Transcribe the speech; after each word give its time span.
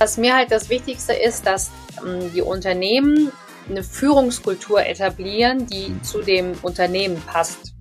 was 0.00 0.16
mir 0.16 0.34
halt 0.34 0.50
das 0.50 0.70
Wichtigste 0.70 1.12
ist, 1.12 1.46
dass 1.46 1.70
ähm, 2.02 2.32
die 2.32 2.40
Unternehmen 2.40 3.30
eine 3.68 3.84
Führungskultur 3.84 4.86
etablieren, 4.86 5.66
die 5.66 5.94
zu 6.00 6.22
dem 6.22 6.54
Unternehmen 6.62 7.22
passt 7.26 7.74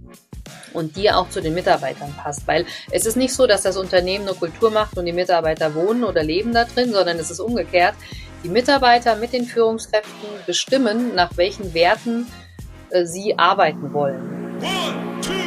und 0.73 0.97
die 0.97 1.09
auch 1.09 1.29
zu 1.29 1.41
den 1.41 1.53
Mitarbeitern 1.53 2.13
passt. 2.21 2.45
Weil 2.45 2.65
es 2.91 3.05
ist 3.05 3.15
nicht 3.15 3.33
so, 3.33 3.47
dass 3.47 3.61
das 3.61 3.77
Unternehmen 3.77 4.27
eine 4.27 4.35
Kultur 4.35 4.69
macht 4.69 4.97
und 4.97 5.05
die 5.05 5.13
Mitarbeiter 5.13 5.73
wohnen 5.73 6.03
oder 6.03 6.21
leben 6.21 6.53
da 6.53 6.65
drin, 6.65 6.91
sondern 6.91 7.17
es 7.17 7.31
ist 7.31 7.39
umgekehrt. 7.39 7.95
Die 8.43 8.49
Mitarbeiter 8.49 9.15
mit 9.15 9.31
den 9.31 9.45
Führungskräften 9.45 10.29
bestimmen, 10.45 11.15
nach 11.15 11.37
welchen 11.37 11.73
Werten 11.73 12.27
äh, 12.89 13.05
sie 13.05 13.39
arbeiten 13.39 13.93
wollen. 13.93 14.59
One, 14.61 15.38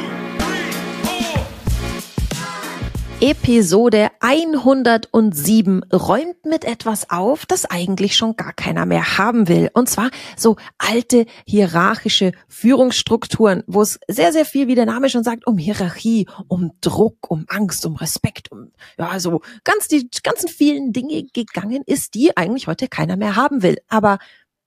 Episode 3.25 4.11
107 4.19 5.85
räumt 5.93 6.45
mit 6.45 6.65
etwas 6.65 7.09
auf, 7.09 7.47
das 7.47 7.67
eigentlich 7.67 8.17
schon 8.17 8.35
gar 8.35 8.53
keiner 8.53 8.85
mehr 8.85 9.17
haben 9.17 9.47
will. 9.47 9.71
Und 9.75 9.89
zwar 9.89 10.11
so 10.37 10.57
alte 10.77 11.27
hierarchische 11.47 12.33
Führungsstrukturen, 12.49 13.63
wo 13.69 13.81
es 13.81 14.01
sehr, 14.09 14.33
sehr 14.33 14.45
viel, 14.45 14.67
wie 14.67 14.75
der 14.75 14.87
Name 14.87 15.09
schon 15.09 15.23
sagt, 15.23 15.47
um 15.47 15.57
Hierarchie, 15.57 16.27
um 16.49 16.73
Druck, 16.81 17.31
um 17.31 17.45
Angst, 17.47 17.87
um 17.87 17.95
Respekt, 17.95 18.51
um, 18.51 18.73
ja, 18.99 19.21
so 19.21 19.41
ganz 19.63 19.87
die 19.87 20.11
ganzen 20.25 20.49
vielen 20.49 20.93
Dinge 20.93 21.23
gegangen 21.33 21.85
ist, 21.87 22.15
die 22.15 22.37
eigentlich 22.37 22.67
heute 22.67 22.89
keiner 22.89 23.17
mehr 23.17 23.37
haben 23.37 23.63
will. 23.63 23.77
Aber 23.87 24.19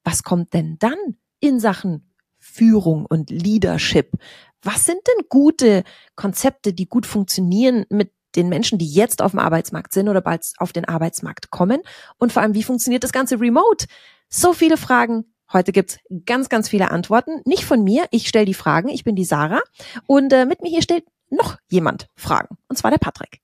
was 0.06 0.24
kommt 0.24 0.54
denn 0.54 0.78
dann 0.80 1.18
in 1.42 1.60
Sachen 1.60 2.10
Führung 2.40 3.06
und 3.06 3.30
Leadership? 3.32 4.14
Was 4.62 4.86
sind 4.86 5.02
denn 5.06 5.26
gute 5.28 5.84
Konzepte, 6.16 6.72
die 6.72 6.88
gut 6.88 7.06
funktionieren 7.06 7.86
mit 7.90 8.12
den 8.36 8.50
Menschen, 8.50 8.78
die 8.78 8.90
jetzt 8.90 9.22
auf 9.22 9.32
dem 9.32 9.40
Arbeitsmarkt 9.40 9.94
sind 9.94 10.10
oder 10.10 10.22
bald 10.22 10.46
auf 10.58 10.74
den 10.74 10.86
Arbeitsmarkt 10.86 11.50
kommen? 11.50 11.82
Und 12.18 12.34
vor 12.34 12.42
allem, 12.42 12.54
wie 12.54 12.64
funktioniert 12.64 13.04
das 13.04 13.12
Ganze 13.12 13.40
remote? 13.40 13.86
So 14.30 14.54
viele 14.54 14.78
Fragen. 14.78 15.26
Heute 15.54 15.72
gibt's 15.72 16.00
ganz, 16.26 16.50
ganz 16.50 16.70
viele 16.70 16.92
Antworten. 16.92 17.42
Nicht 17.46 17.66
von 17.66 17.84
mir, 17.84 18.06
ich 18.12 18.28
stelle 18.28 18.46
die 18.46 18.54
Fragen. 18.54 18.90
Ich 18.90 19.04
bin 19.04 19.16
die 19.16 19.26
Sarah. 19.26 19.62
Und 20.08 20.34
äh, 20.34 20.46
mit 20.46 20.62
mir 20.62 20.70
hier 20.70 20.82
stellt 20.82 21.06
noch 21.30 21.58
jemand 21.70 22.08
Fragen. 22.16 22.58
Und 22.68 22.78
zwar 22.78 22.92
der 22.92 22.98
Patrick. 22.98 23.42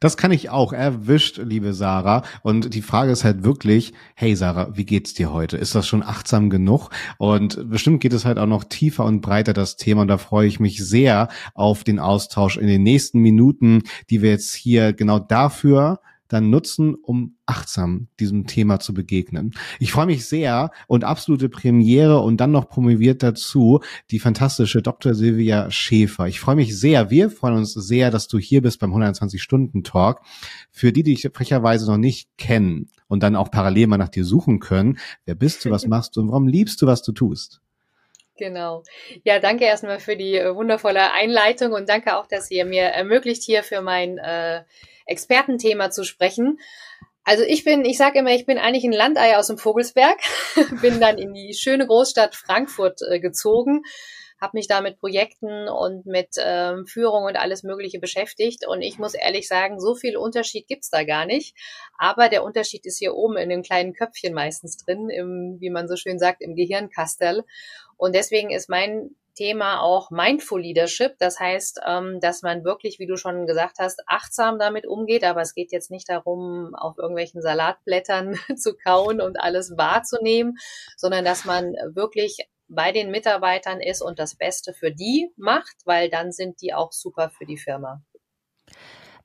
Das 0.00 0.16
kann 0.16 0.30
ich 0.30 0.50
auch. 0.50 0.72
Erwischt, 0.72 1.38
liebe 1.38 1.74
Sarah. 1.74 2.22
Und 2.42 2.74
die 2.74 2.82
Frage 2.82 3.12
ist 3.12 3.24
halt 3.24 3.44
wirklich, 3.44 3.92
hey 4.14 4.34
Sarah, 4.34 4.76
wie 4.76 4.84
geht's 4.84 5.14
dir 5.14 5.32
heute? 5.32 5.56
Ist 5.56 5.74
das 5.74 5.86
schon 5.86 6.02
achtsam 6.02 6.50
genug? 6.50 6.90
Und 7.18 7.70
bestimmt 7.70 8.00
geht 8.00 8.12
es 8.12 8.24
halt 8.24 8.38
auch 8.38 8.46
noch 8.46 8.64
tiefer 8.64 9.04
und 9.04 9.20
breiter 9.20 9.52
das 9.52 9.76
Thema. 9.76 10.02
Und 10.02 10.08
da 10.08 10.18
freue 10.18 10.46
ich 10.46 10.60
mich 10.60 10.84
sehr 10.84 11.28
auf 11.54 11.84
den 11.84 11.98
Austausch 11.98 12.56
in 12.56 12.66
den 12.66 12.82
nächsten 12.82 13.20
Minuten, 13.20 13.82
die 14.10 14.22
wir 14.22 14.30
jetzt 14.30 14.54
hier 14.54 14.92
genau 14.92 15.18
dafür 15.18 16.00
dann 16.32 16.50
nutzen, 16.50 16.94
um 16.94 17.36
achtsam 17.46 18.08
diesem 18.18 18.46
Thema 18.46 18.80
zu 18.80 18.94
begegnen. 18.94 19.52
Ich 19.78 19.92
freue 19.92 20.06
mich 20.06 20.26
sehr 20.26 20.70
und 20.86 21.04
absolute 21.04 21.48
Premiere 21.48 22.20
und 22.20 22.38
dann 22.38 22.50
noch 22.50 22.68
promoviert 22.68 23.22
dazu 23.22 23.80
die 24.10 24.18
fantastische 24.18 24.82
Dr. 24.82 25.14
Silvia 25.14 25.70
Schäfer. 25.70 26.26
Ich 26.28 26.40
freue 26.40 26.56
mich 26.56 26.78
sehr, 26.78 27.10
wir 27.10 27.30
freuen 27.30 27.56
uns 27.56 27.72
sehr, 27.72 28.10
dass 28.10 28.28
du 28.28 28.38
hier 28.38 28.62
bist 28.62 28.80
beim 28.80 28.94
120-Stunden-Talk. 28.94 30.20
Für 30.70 30.92
die, 30.92 31.02
die 31.02 31.14
dich 31.14 31.28
frecherweise 31.32 31.86
noch 31.86 31.98
nicht 31.98 32.28
kennen 32.38 32.88
und 33.08 33.22
dann 33.22 33.36
auch 33.36 33.50
parallel 33.50 33.86
mal 33.86 33.98
nach 33.98 34.08
dir 34.08 34.24
suchen 34.24 34.58
können, 34.58 34.98
wer 35.24 35.34
bist 35.34 35.64
du, 35.64 35.70
was 35.70 35.86
machst 35.86 36.16
du 36.16 36.20
und 36.20 36.28
warum 36.28 36.46
liebst 36.46 36.82
du, 36.82 36.86
was 36.86 37.02
du 37.02 37.12
tust? 37.12 37.61
Genau. 38.38 38.82
Ja, 39.24 39.38
danke 39.38 39.64
erstmal 39.64 40.00
für 40.00 40.16
die 40.16 40.36
äh, 40.36 40.54
wundervolle 40.54 41.12
Einleitung 41.12 41.72
und 41.72 41.88
danke 41.88 42.16
auch, 42.16 42.26
dass 42.26 42.50
ihr 42.50 42.64
mir 42.64 42.84
ermöglicht, 42.84 43.42
hier 43.42 43.62
für 43.62 43.82
mein 43.82 44.18
äh, 44.18 44.64
Expertenthema 45.06 45.90
zu 45.90 46.04
sprechen. 46.04 46.58
Also 47.24 47.44
ich 47.44 47.64
bin, 47.64 47.84
ich 47.84 47.98
sage 47.98 48.18
immer, 48.18 48.30
ich 48.30 48.46
bin 48.46 48.58
eigentlich 48.58 48.84
ein 48.84 48.92
Landei 48.92 49.36
aus 49.36 49.46
dem 49.46 49.58
Vogelsberg, 49.58 50.18
bin 50.82 50.98
dann 51.00 51.18
in 51.18 51.34
die 51.34 51.54
schöne 51.54 51.86
Großstadt 51.86 52.34
Frankfurt 52.34 53.00
äh, 53.08 53.20
gezogen, 53.20 53.82
habe 54.40 54.56
mich 54.56 54.66
da 54.66 54.80
mit 54.80 54.98
Projekten 54.98 55.68
und 55.68 56.04
mit 56.04 56.30
ähm, 56.38 56.84
Führung 56.84 57.24
und 57.24 57.36
alles 57.36 57.62
Mögliche 57.62 58.00
beschäftigt. 58.00 58.66
Und 58.66 58.82
ich 58.82 58.98
muss 58.98 59.14
ehrlich 59.14 59.46
sagen, 59.46 59.78
so 59.78 59.94
viel 59.94 60.16
Unterschied 60.16 60.66
gibt's 60.66 60.90
da 60.90 61.04
gar 61.04 61.26
nicht. 61.26 61.56
Aber 61.96 62.28
der 62.28 62.42
Unterschied 62.42 62.84
ist 62.84 62.98
hier 62.98 63.14
oben 63.14 63.36
in 63.36 63.50
dem 63.50 63.62
kleinen 63.62 63.92
Köpfchen 63.92 64.34
meistens 64.34 64.76
drin, 64.78 65.08
im, 65.10 65.58
wie 65.60 65.70
man 65.70 65.86
so 65.86 65.94
schön 65.94 66.18
sagt, 66.18 66.42
im 66.42 66.56
Gehirnkastel. 66.56 67.44
Und 68.02 68.16
deswegen 68.16 68.50
ist 68.50 68.68
mein 68.68 69.14
Thema 69.36 69.80
auch 69.80 70.10
Mindful 70.10 70.60
Leadership. 70.60 71.14
Das 71.20 71.38
heißt, 71.38 71.82
ähm, 71.86 72.18
dass 72.20 72.42
man 72.42 72.64
wirklich, 72.64 72.98
wie 72.98 73.06
du 73.06 73.16
schon 73.16 73.46
gesagt 73.46 73.78
hast, 73.78 74.02
achtsam 74.08 74.58
damit 74.58 74.88
umgeht. 74.88 75.22
Aber 75.22 75.40
es 75.40 75.54
geht 75.54 75.70
jetzt 75.70 75.88
nicht 75.92 76.08
darum, 76.08 76.74
auf 76.74 76.98
irgendwelchen 76.98 77.40
Salatblättern 77.40 78.34
zu 78.56 78.74
kauen 78.74 79.20
und 79.20 79.38
alles 79.40 79.76
wahrzunehmen, 79.76 80.56
sondern 80.96 81.24
dass 81.24 81.44
man 81.44 81.74
wirklich 81.94 82.38
bei 82.66 82.90
den 82.90 83.12
Mitarbeitern 83.12 83.80
ist 83.80 84.02
und 84.02 84.18
das 84.18 84.34
Beste 84.34 84.72
für 84.72 84.90
die 84.90 85.30
macht, 85.36 85.76
weil 85.84 86.10
dann 86.10 86.32
sind 86.32 86.60
die 86.60 86.74
auch 86.74 86.90
super 86.90 87.30
für 87.30 87.46
die 87.46 87.58
Firma. 87.58 88.02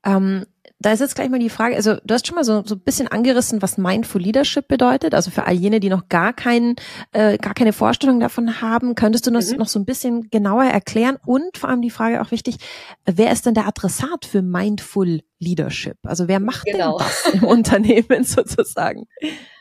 Ähm, 0.05 0.45
da 0.79 0.91
ist 0.91 0.99
jetzt 0.99 1.15
gleich 1.15 1.29
mal 1.29 1.39
die 1.39 1.49
Frage, 1.49 1.75
also 1.75 1.95
du 2.03 2.13
hast 2.13 2.27
schon 2.27 2.35
mal 2.35 2.43
so, 2.43 2.63
so 2.63 2.75
ein 2.75 2.81
bisschen 2.81 3.07
angerissen, 3.07 3.61
was 3.63 3.79
Mindful 3.79 4.21
Leadership 4.21 4.67
bedeutet. 4.67 5.15
Also 5.15 5.31
für 5.31 5.45
all 5.45 5.55
jene, 5.55 5.79
die 5.79 5.89
noch 5.89 6.07
gar 6.07 6.33
keinen, 6.33 6.75
äh, 7.13 7.37
gar 7.39 7.55
keine 7.55 7.73
Vorstellung 7.73 8.19
davon 8.19 8.61
haben, 8.61 8.93
könntest 8.93 9.25
du 9.25 9.31
das 9.31 9.51
mhm. 9.51 9.57
noch 9.57 9.67
so 9.67 9.79
ein 9.79 9.85
bisschen 9.85 10.29
genauer 10.29 10.65
erklären? 10.65 11.17
Und 11.25 11.57
vor 11.57 11.69
allem 11.69 11.81
die 11.81 11.89
Frage 11.89 12.21
auch 12.21 12.29
wichtig, 12.29 12.57
wer 13.05 13.31
ist 13.31 13.47
denn 13.47 13.55
der 13.55 13.67
Adressat 13.67 14.25
für 14.25 14.43
Mindful 14.43 15.21
Leadership? 15.39 15.97
Also 16.03 16.27
wer 16.27 16.39
macht 16.39 16.65
genau. 16.65 16.97
denn 16.97 17.07
das 17.07 17.33
im 17.33 17.43
Unternehmen 17.43 18.23
sozusagen? 18.23 19.07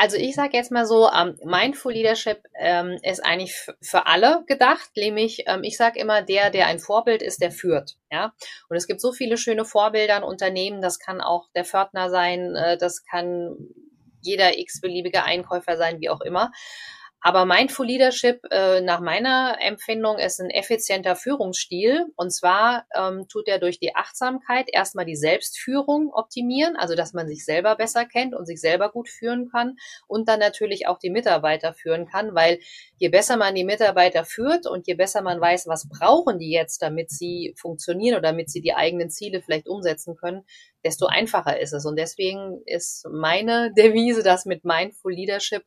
Also 0.00 0.16
ich 0.16 0.36
sage 0.36 0.56
jetzt 0.56 0.70
mal 0.70 0.86
so, 0.86 1.10
ähm, 1.10 1.36
Mindful 1.44 1.92
Leadership 1.92 2.44
ähm, 2.56 3.00
ist 3.02 3.18
eigentlich 3.18 3.56
für 3.82 4.06
alle 4.06 4.44
gedacht, 4.46 4.90
nämlich 4.96 5.42
ähm, 5.48 5.64
ich 5.64 5.76
sage 5.76 5.98
immer, 5.98 6.22
der, 6.22 6.50
der 6.50 6.68
ein 6.68 6.78
Vorbild 6.78 7.20
ist, 7.20 7.42
der 7.42 7.50
führt. 7.50 7.96
Ja, 8.08 8.32
und 8.68 8.76
es 8.76 8.86
gibt 8.86 9.00
so 9.00 9.10
viele 9.10 9.36
schöne 9.36 9.64
Vorbilder 9.64 10.16
in 10.18 10.22
Unternehmen. 10.22 10.80
Das 10.80 11.00
kann 11.00 11.20
auch 11.20 11.48
der 11.56 11.64
Pförtner 11.64 12.10
sein, 12.10 12.54
äh, 12.54 12.78
das 12.78 13.02
kann 13.02 13.56
jeder 14.20 14.56
x-beliebige 14.56 15.24
Einkäufer 15.24 15.76
sein, 15.76 15.98
wie 15.98 16.10
auch 16.10 16.20
immer. 16.20 16.52
Aber 17.20 17.44
Mindful 17.44 17.86
Leadership 17.86 18.42
äh, 18.52 18.80
nach 18.80 19.00
meiner 19.00 19.56
Empfindung 19.60 20.18
ist 20.18 20.40
ein 20.40 20.50
effizienter 20.50 21.16
Führungsstil. 21.16 22.06
Und 22.14 22.30
zwar 22.30 22.86
ähm, 22.94 23.26
tut 23.28 23.48
er 23.48 23.58
durch 23.58 23.80
die 23.80 23.96
Achtsamkeit 23.96 24.68
erstmal 24.72 25.04
die 25.04 25.16
Selbstführung 25.16 26.12
optimieren, 26.12 26.76
also 26.76 26.94
dass 26.94 27.14
man 27.14 27.26
sich 27.26 27.44
selber 27.44 27.74
besser 27.74 28.04
kennt 28.04 28.36
und 28.36 28.46
sich 28.46 28.60
selber 28.60 28.90
gut 28.90 29.08
führen 29.08 29.50
kann 29.50 29.76
und 30.06 30.28
dann 30.28 30.38
natürlich 30.38 30.86
auch 30.86 30.98
die 30.98 31.10
Mitarbeiter 31.10 31.74
führen 31.74 32.06
kann, 32.06 32.36
weil 32.36 32.60
je 32.98 33.08
besser 33.08 33.36
man 33.36 33.56
die 33.56 33.64
Mitarbeiter 33.64 34.24
führt 34.24 34.66
und 34.68 34.86
je 34.86 34.94
besser 34.94 35.20
man 35.20 35.40
weiß, 35.40 35.66
was 35.66 35.88
brauchen 35.88 36.38
die 36.38 36.52
jetzt, 36.52 36.82
damit 36.82 37.10
sie 37.10 37.52
funktionieren 37.58 38.16
oder 38.16 38.28
damit 38.28 38.48
sie 38.48 38.60
die 38.60 38.74
eigenen 38.74 39.10
Ziele 39.10 39.42
vielleicht 39.42 39.68
umsetzen 39.68 40.16
können, 40.16 40.44
desto 40.84 41.06
einfacher 41.06 41.60
ist 41.60 41.72
es. 41.72 41.84
Und 41.84 41.96
deswegen 41.96 42.62
ist 42.66 43.06
meine 43.10 43.72
Devise, 43.76 44.22
dass 44.22 44.44
mit 44.44 44.64
Mindful 44.64 45.12
Leadership 45.12 45.64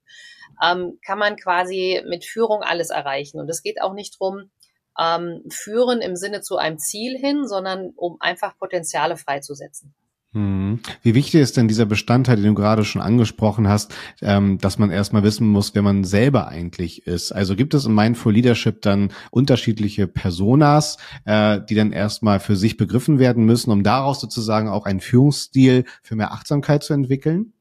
ähm, 0.64 1.00
kann 1.06 1.20
man 1.20 1.36
quasi 1.36 2.02
mit 2.08 2.26
Führung 2.26 2.62
alles 2.62 2.90
erreichen. 2.90 3.40
Und 3.40 3.50
es 3.50 3.62
geht 3.62 3.82
auch 3.82 3.94
nicht 3.94 4.20
drum 4.20 4.52
ähm, 5.00 5.44
führen 5.50 6.02
im 6.02 6.16
Sinne 6.16 6.42
zu 6.42 6.58
einem 6.58 6.78
Ziel 6.78 7.18
hin, 7.18 7.48
sondern 7.48 7.92
um 7.96 8.18
einfach 8.20 8.58
Potenziale 8.58 9.18
freizusetzen. 9.18 9.94
Hm. 10.34 10.80
Wie 11.04 11.14
wichtig 11.14 11.42
ist 11.42 11.58
denn 11.58 11.68
dieser 11.68 11.86
Bestandteil, 11.86 12.38
den 12.38 12.46
du 12.46 12.54
gerade 12.54 12.86
schon 12.86 13.02
angesprochen 13.02 13.68
hast, 13.68 13.94
ähm, 14.22 14.60
dass 14.60 14.78
man 14.78 14.90
erstmal 14.90 15.24
wissen 15.24 15.46
muss, 15.46 15.76
wer 15.76 15.82
man 15.82 16.06
selber 16.06 16.48
eigentlich 16.48 17.06
ist? 17.06 17.34
Also 17.34 17.58
gibt 17.58 17.74
es 17.74 17.86
in 17.86 17.94
Mindful 17.94 18.34
Leadership 18.34 18.82
dann 18.82 19.12
unterschiedliche 19.32 20.08
Personas, 20.08 20.96
äh, 21.26 21.60
die 21.70 21.76
dann 21.76 21.92
erstmal 21.92 22.40
für 22.40 22.56
sich 22.56 22.78
begriffen 22.78 23.20
werden 23.20 23.44
müssen, 23.44 23.72
um 23.72 23.84
daraus 23.84 24.22
sozusagen 24.22 24.70
auch 24.70 24.86
einen 24.86 25.02
Führungsstil 25.02 25.84
für 26.02 26.16
mehr 26.16 26.32
Achtsamkeit 26.32 26.84
zu 26.84 26.94
entwickeln? 26.94 27.52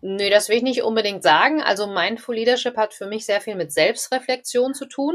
Nö, 0.00 0.30
das 0.30 0.48
will 0.48 0.56
ich 0.56 0.62
nicht 0.64 0.82
unbedingt 0.82 1.22
sagen. 1.22 1.62
Also 1.62 1.86
Mindful 1.86 2.34
Leadership 2.34 2.76
hat 2.76 2.92
für 2.92 3.06
mich 3.06 3.24
sehr 3.24 3.40
viel 3.40 3.54
mit 3.54 3.70
Selbstreflexion 3.70 4.74
zu 4.74 4.86
tun 4.86 5.14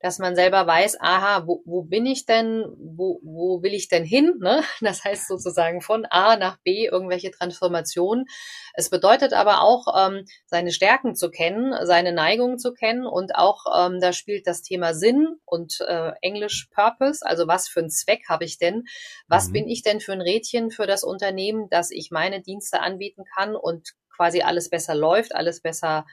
dass 0.00 0.18
man 0.18 0.36
selber 0.36 0.66
weiß, 0.66 0.98
aha, 1.00 1.46
wo, 1.46 1.62
wo 1.64 1.82
bin 1.82 2.06
ich 2.06 2.26
denn, 2.26 2.64
wo, 2.78 3.18
wo 3.22 3.62
will 3.62 3.72
ich 3.72 3.88
denn 3.88 4.04
hin? 4.04 4.34
Ne? 4.40 4.62
Das 4.80 5.04
heißt 5.04 5.26
sozusagen 5.26 5.80
von 5.80 6.04
A 6.06 6.36
nach 6.36 6.58
B 6.62 6.86
irgendwelche 6.86 7.30
Transformationen. 7.30 8.26
Es 8.74 8.90
bedeutet 8.90 9.32
aber 9.32 9.62
auch, 9.62 9.86
ähm, 9.96 10.26
seine 10.46 10.70
Stärken 10.70 11.14
zu 11.14 11.30
kennen, 11.30 11.74
seine 11.86 12.12
Neigungen 12.12 12.58
zu 12.58 12.72
kennen 12.72 13.06
und 13.06 13.34
auch 13.34 13.64
ähm, 13.76 14.00
da 14.00 14.12
spielt 14.12 14.46
das 14.46 14.62
Thema 14.62 14.94
Sinn 14.94 15.26
und 15.44 15.80
äh, 15.80 16.12
Englisch 16.20 16.68
Purpose, 16.74 17.24
also 17.24 17.48
was 17.48 17.68
für 17.68 17.80
einen 17.80 17.90
Zweck 17.90 18.28
habe 18.28 18.44
ich 18.44 18.58
denn? 18.58 18.84
Was 19.28 19.48
mhm. 19.48 19.52
bin 19.52 19.68
ich 19.68 19.82
denn 19.82 20.00
für 20.00 20.12
ein 20.12 20.20
Rädchen 20.20 20.70
für 20.70 20.86
das 20.86 21.04
Unternehmen, 21.04 21.68
dass 21.70 21.90
ich 21.90 22.10
meine 22.10 22.42
Dienste 22.42 22.80
anbieten 22.80 23.24
kann 23.36 23.56
und 23.56 23.94
quasi 24.14 24.42
alles 24.42 24.70
besser 24.70 24.94
läuft, 24.94 25.34
alles 25.34 25.60
besser 25.60 26.06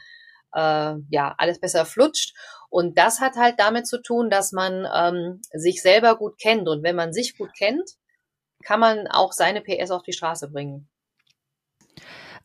äh, 0.53 0.95
ja, 1.09 1.35
alles 1.37 1.59
besser 1.59 1.85
flutscht. 1.85 2.35
Und 2.69 2.97
das 2.97 3.19
hat 3.19 3.35
halt 3.35 3.55
damit 3.59 3.87
zu 3.87 4.01
tun, 4.01 4.29
dass 4.29 4.51
man 4.51 4.87
ähm, 4.95 5.41
sich 5.51 5.81
selber 5.81 6.17
gut 6.17 6.39
kennt. 6.39 6.67
Und 6.67 6.83
wenn 6.83 6.95
man 6.95 7.13
sich 7.13 7.37
gut 7.37 7.51
kennt, 7.57 7.87
kann 8.63 8.79
man 8.79 9.07
auch 9.07 9.31
seine 9.31 9.61
PS 9.61 9.91
auf 9.91 10.03
die 10.03 10.13
Straße 10.13 10.49
bringen. 10.49 10.89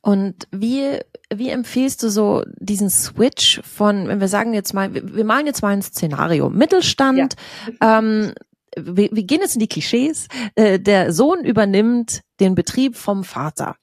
Und 0.01 0.47
wie, 0.53 1.01
wie 1.33 1.51
empfiehlst 1.51 2.03
du 2.03 2.09
so 2.09 2.45
diesen 2.59 2.91
Switch 2.91 3.61
von, 3.65 4.07
wenn 4.09 4.21
wir 4.21 4.29
sagen 4.29 4.55
jetzt 4.55 4.73
mal, 4.73 4.95
wir, 4.95 5.25
malen 5.25 5.47
jetzt 5.47 5.63
mal 5.63 5.71
ein 5.71 5.83
Szenario, 5.83 6.51
Mittelstand, 6.51 7.35
ja. 7.81 7.99
ähm, 7.99 8.33
wir, 8.77 9.09
wir 9.11 9.23
gehen 9.25 9.41
jetzt 9.41 9.55
in 9.55 9.61
die 9.61 9.69
Klischees, 9.69 10.29
äh, 10.55 10.79
der 10.79 11.13
Sohn 11.13 11.45
übernimmt 11.45 12.23
den 12.39 12.55
Betrieb 12.55 12.97
vom 12.97 13.25
Vater. 13.25 13.77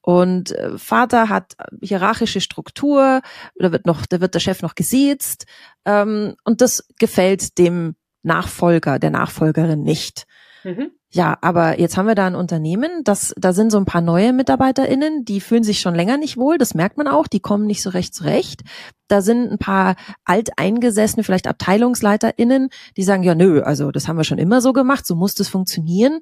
Und 0.00 0.52
äh, 0.52 0.78
Vater 0.78 1.28
hat 1.28 1.54
hierarchische 1.80 2.40
Struktur, 2.40 3.20
da 3.56 3.72
wird 3.72 3.86
noch, 3.86 4.06
da 4.06 4.20
wird 4.20 4.34
der 4.34 4.40
Chef 4.40 4.62
noch 4.62 4.74
gesiezt, 4.74 5.46
ähm, 5.84 6.34
und 6.44 6.60
das 6.60 6.86
gefällt 6.98 7.58
dem 7.58 7.94
Nachfolger, 8.22 8.98
der 8.98 9.10
Nachfolgerin 9.10 9.82
nicht. 9.82 10.26
Mhm. 10.64 10.90
Ja, 11.12 11.36
aber 11.40 11.80
jetzt 11.80 11.96
haben 11.96 12.06
wir 12.06 12.14
da 12.14 12.28
ein 12.28 12.36
Unternehmen, 12.36 13.02
das, 13.02 13.34
da 13.36 13.52
sind 13.52 13.72
so 13.72 13.78
ein 13.78 13.84
paar 13.84 14.00
neue 14.00 14.32
MitarbeiterInnen, 14.32 15.24
die 15.24 15.40
fühlen 15.40 15.64
sich 15.64 15.80
schon 15.80 15.96
länger 15.96 16.18
nicht 16.18 16.36
wohl, 16.36 16.56
das 16.56 16.74
merkt 16.74 16.98
man 16.98 17.08
auch, 17.08 17.26
die 17.26 17.40
kommen 17.40 17.66
nicht 17.66 17.82
so 17.82 17.90
recht 17.90 18.14
zurecht. 18.14 18.62
Da 19.08 19.20
sind 19.20 19.50
ein 19.50 19.58
paar 19.58 19.96
alteingesessene, 20.24 21.24
vielleicht 21.24 21.48
AbteilungsleiterInnen, 21.48 22.68
die 22.96 23.02
sagen, 23.02 23.24
ja, 23.24 23.34
nö, 23.34 23.60
also 23.62 23.90
das 23.90 24.06
haben 24.06 24.18
wir 24.18 24.24
schon 24.24 24.38
immer 24.38 24.60
so 24.60 24.72
gemacht, 24.72 25.04
so 25.04 25.16
muss 25.16 25.34
das 25.34 25.48
funktionieren. 25.48 26.20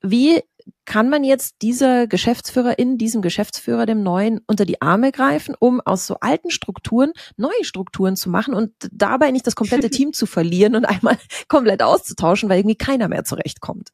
Wie 0.00 0.42
kann 0.84 1.08
man 1.08 1.24
jetzt 1.24 1.56
dieser 1.62 2.06
Geschäftsführerin, 2.06 2.98
diesem 2.98 3.22
Geschäftsführer, 3.22 3.86
dem 3.86 4.02
neuen, 4.02 4.40
unter 4.46 4.64
die 4.64 4.82
Arme 4.82 5.12
greifen, 5.12 5.54
um 5.58 5.80
aus 5.80 6.06
so 6.06 6.16
alten 6.20 6.50
Strukturen 6.50 7.12
neue 7.36 7.64
Strukturen 7.64 8.16
zu 8.16 8.28
machen 8.30 8.54
und 8.54 8.72
dabei 8.92 9.30
nicht 9.30 9.46
das 9.46 9.56
komplette 9.56 9.90
Team 9.90 10.12
zu 10.12 10.26
verlieren 10.26 10.76
und 10.76 10.84
einmal 10.84 11.16
komplett 11.48 11.82
auszutauschen, 11.82 12.48
weil 12.48 12.58
irgendwie 12.58 12.76
keiner 12.76 13.08
mehr 13.08 13.24
zurechtkommt? 13.24 13.90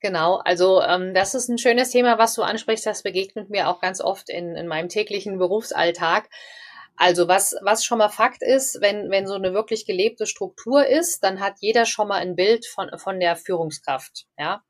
Genau, 0.00 0.36
also 0.44 0.82
ähm, 0.82 1.14
das 1.14 1.34
ist 1.34 1.48
ein 1.48 1.56
schönes 1.56 1.88
Thema, 1.88 2.18
was 2.18 2.34
du 2.34 2.42
ansprichst. 2.42 2.84
Das 2.84 3.02
begegnet 3.02 3.48
mir 3.48 3.68
auch 3.68 3.80
ganz 3.80 4.02
oft 4.02 4.28
in, 4.28 4.54
in 4.54 4.66
meinem 4.66 4.90
täglichen 4.90 5.38
Berufsalltag. 5.38 6.28
Also 6.96 7.26
was, 7.26 7.56
was 7.62 7.84
schon 7.84 7.98
mal 7.98 8.08
Fakt 8.08 8.40
ist, 8.40 8.80
wenn, 8.80 9.10
wenn 9.10 9.26
so 9.26 9.34
eine 9.34 9.52
wirklich 9.52 9.84
gelebte 9.84 10.26
Struktur 10.26 10.86
ist, 10.86 11.24
dann 11.24 11.40
hat 11.40 11.54
jeder 11.58 11.86
schon 11.86 12.06
mal 12.06 12.20
ein 12.20 12.36
Bild 12.36 12.66
von, 12.66 12.88
von 12.98 13.18
der 13.18 13.34
Führungskraft. 13.34 14.26
Ja? 14.38 14.62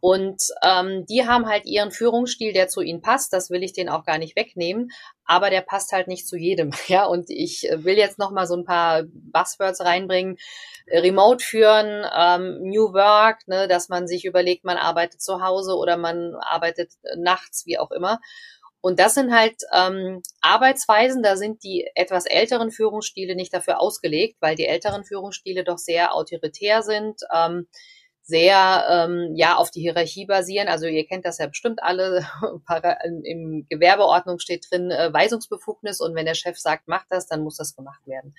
Und 0.00 0.42
ähm, 0.64 1.06
die 1.08 1.26
haben 1.28 1.46
halt 1.46 1.66
ihren 1.66 1.92
Führungsstil, 1.92 2.52
der 2.52 2.66
zu 2.66 2.80
ihnen 2.80 3.00
passt. 3.00 3.32
Das 3.32 3.50
will 3.50 3.62
ich 3.62 3.74
denen 3.74 3.90
auch 3.90 4.04
gar 4.04 4.18
nicht 4.18 4.34
wegnehmen. 4.34 4.88
Aber 5.24 5.50
der 5.50 5.60
passt 5.60 5.92
halt 5.92 6.08
nicht 6.08 6.26
zu 6.26 6.36
jedem. 6.36 6.72
Ja? 6.88 7.04
Und 7.04 7.30
ich 7.30 7.68
will 7.72 7.96
jetzt 7.96 8.18
noch 8.18 8.32
mal 8.32 8.46
so 8.46 8.56
ein 8.56 8.64
paar 8.64 9.04
Buzzwords 9.12 9.80
reinbringen. 9.80 10.36
Remote 10.90 11.44
führen, 11.44 12.04
ähm, 12.16 12.58
New 12.62 12.92
Work, 12.92 13.46
ne, 13.46 13.68
dass 13.68 13.88
man 13.88 14.08
sich 14.08 14.24
überlegt, 14.24 14.64
man 14.64 14.78
arbeitet 14.78 15.20
zu 15.20 15.42
Hause 15.42 15.76
oder 15.76 15.96
man 15.96 16.34
arbeitet 16.40 16.92
nachts, 17.16 17.66
wie 17.66 17.78
auch 17.78 17.90
immer. 17.90 18.20
Und 18.80 19.00
das 19.00 19.14
sind 19.14 19.32
halt 19.32 19.56
ähm, 19.74 20.22
Arbeitsweisen, 20.40 21.22
da 21.22 21.36
sind 21.36 21.64
die 21.64 21.88
etwas 21.94 22.26
älteren 22.26 22.70
Führungsstile 22.70 23.34
nicht 23.34 23.52
dafür 23.52 23.80
ausgelegt, 23.80 24.36
weil 24.40 24.54
die 24.54 24.66
älteren 24.66 25.04
Führungsstile 25.04 25.64
doch 25.64 25.78
sehr 25.78 26.14
autoritär 26.14 26.82
sind, 26.82 27.20
ähm, 27.34 27.66
sehr 28.22 28.86
ähm, 28.90 29.34
ja 29.34 29.56
auf 29.56 29.70
die 29.70 29.80
Hierarchie 29.80 30.26
basieren. 30.26 30.68
Also 30.68 30.86
ihr 30.86 31.06
kennt 31.06 31.24
das 31.24 31.38
ja 31.38 31.46
bestimmt 31.46 31.82
alle. 31.82 32.26
Im 33.24 33.66
Gewerbeordnung 33.68 34.38
steht 34.38 34.66
drin 34.70 34.90
äh, 34.90 35.12
Weisungsbefugnis 35.12 36.00
und 36.00 36.14
wenn 36.14 36.26
der 36.26 36.34
Chef 36.34 36.58
sagt, 36.58 36.84
mach 36.86 37.04
das, 37.08 37.26
dann 37.26 37.42
muss 37.42 37.56
das 37.56 37.74
gemacht 37.74 38.06
werden. 38.06 38.34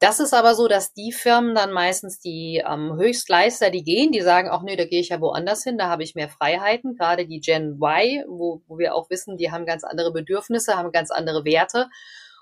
Das 0.00 0.18
ist 0.18 0.32
aber 0.32 0.54
so, 0.54 0.66
dass 0.66 0.94
die 0.94 1.12
Firmen 1.12 1.54
dann 1.54 1.72
meistens 1.72 2.20
die 2.20 2.64
ähm, 2.66 2.94
Höchstleister, 2.96 3.68
die 3.68 3.84
gehen, 3.84 4.12
die 4.12 4.22
sagen 4.22 4.48
auch, 4.48 4.62
nee, 4.62 4.74
da 4.74 4.86
gehe 4.86 5.00
ich 5.00 5.10
ja 5.10 5.20
woanders 5.20 5.62
hin, 5.62 5.76
da 5.76 5.88
habe 5.88 6.02
ich 6.02 6.14
mehr 6.14 6.30
Freiheiten. 6.30 6.96
Gerade 6.96 7.26
die 7.26 7.40
Gen 7.40 7.78
Y, 7.78 8.24
wo, 8.26 8.62
wo 8.66 8.78
wir 8.78 8.94
auch 8.94 9.10
wissen, 9.10 9.36
die 9.36 9.52
haben 9.52 9.66
ganz 9.66 9.84
andere 9.84 10.10
Bedürfnisse, 10.10 10.78
haben 10.78 10.90
ganz 10.90 11.10
andere 11.10 11.44
Werte. 11.44 11.88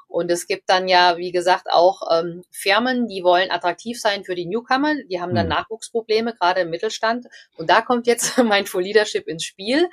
Und 0.06 0.31
es 0.31 0.46
gibt 0.46 0.70
dann 0.70 0.87
ja, 0.87 1.16
wie 1.16 1.32
gesagt, 1.32 1.66
auch 1.69 2.02
ähm, 2.10 2.44
Firmen, 2.52 3.08
die 3.08 3.25
wollen 3.25 3.50
attraktiv 3.50 4.00
sein 4.00 4.22
für 4.22 4.37
die 4.37 4.46
Newcomer, 4.46 4.94
die 5.10 5.20
haben 5.20 5.34
dann 5.34 5.46
mhm. 5.46 5.52
Nachwuchsprobleme, 5.52 6.34
gerade 6.34 6.60
im 6.60 6.70
Mittelstand. 6.70 7.26
Und 7.56 7.69
da 7.69 7.82
kommt 7.82 8.06
jetzt 8.06 8.38
Mindful 8.38 8.84
Leadership 8.84 9.26
ins 9.26 9.43
Spiel. 9.43 9.90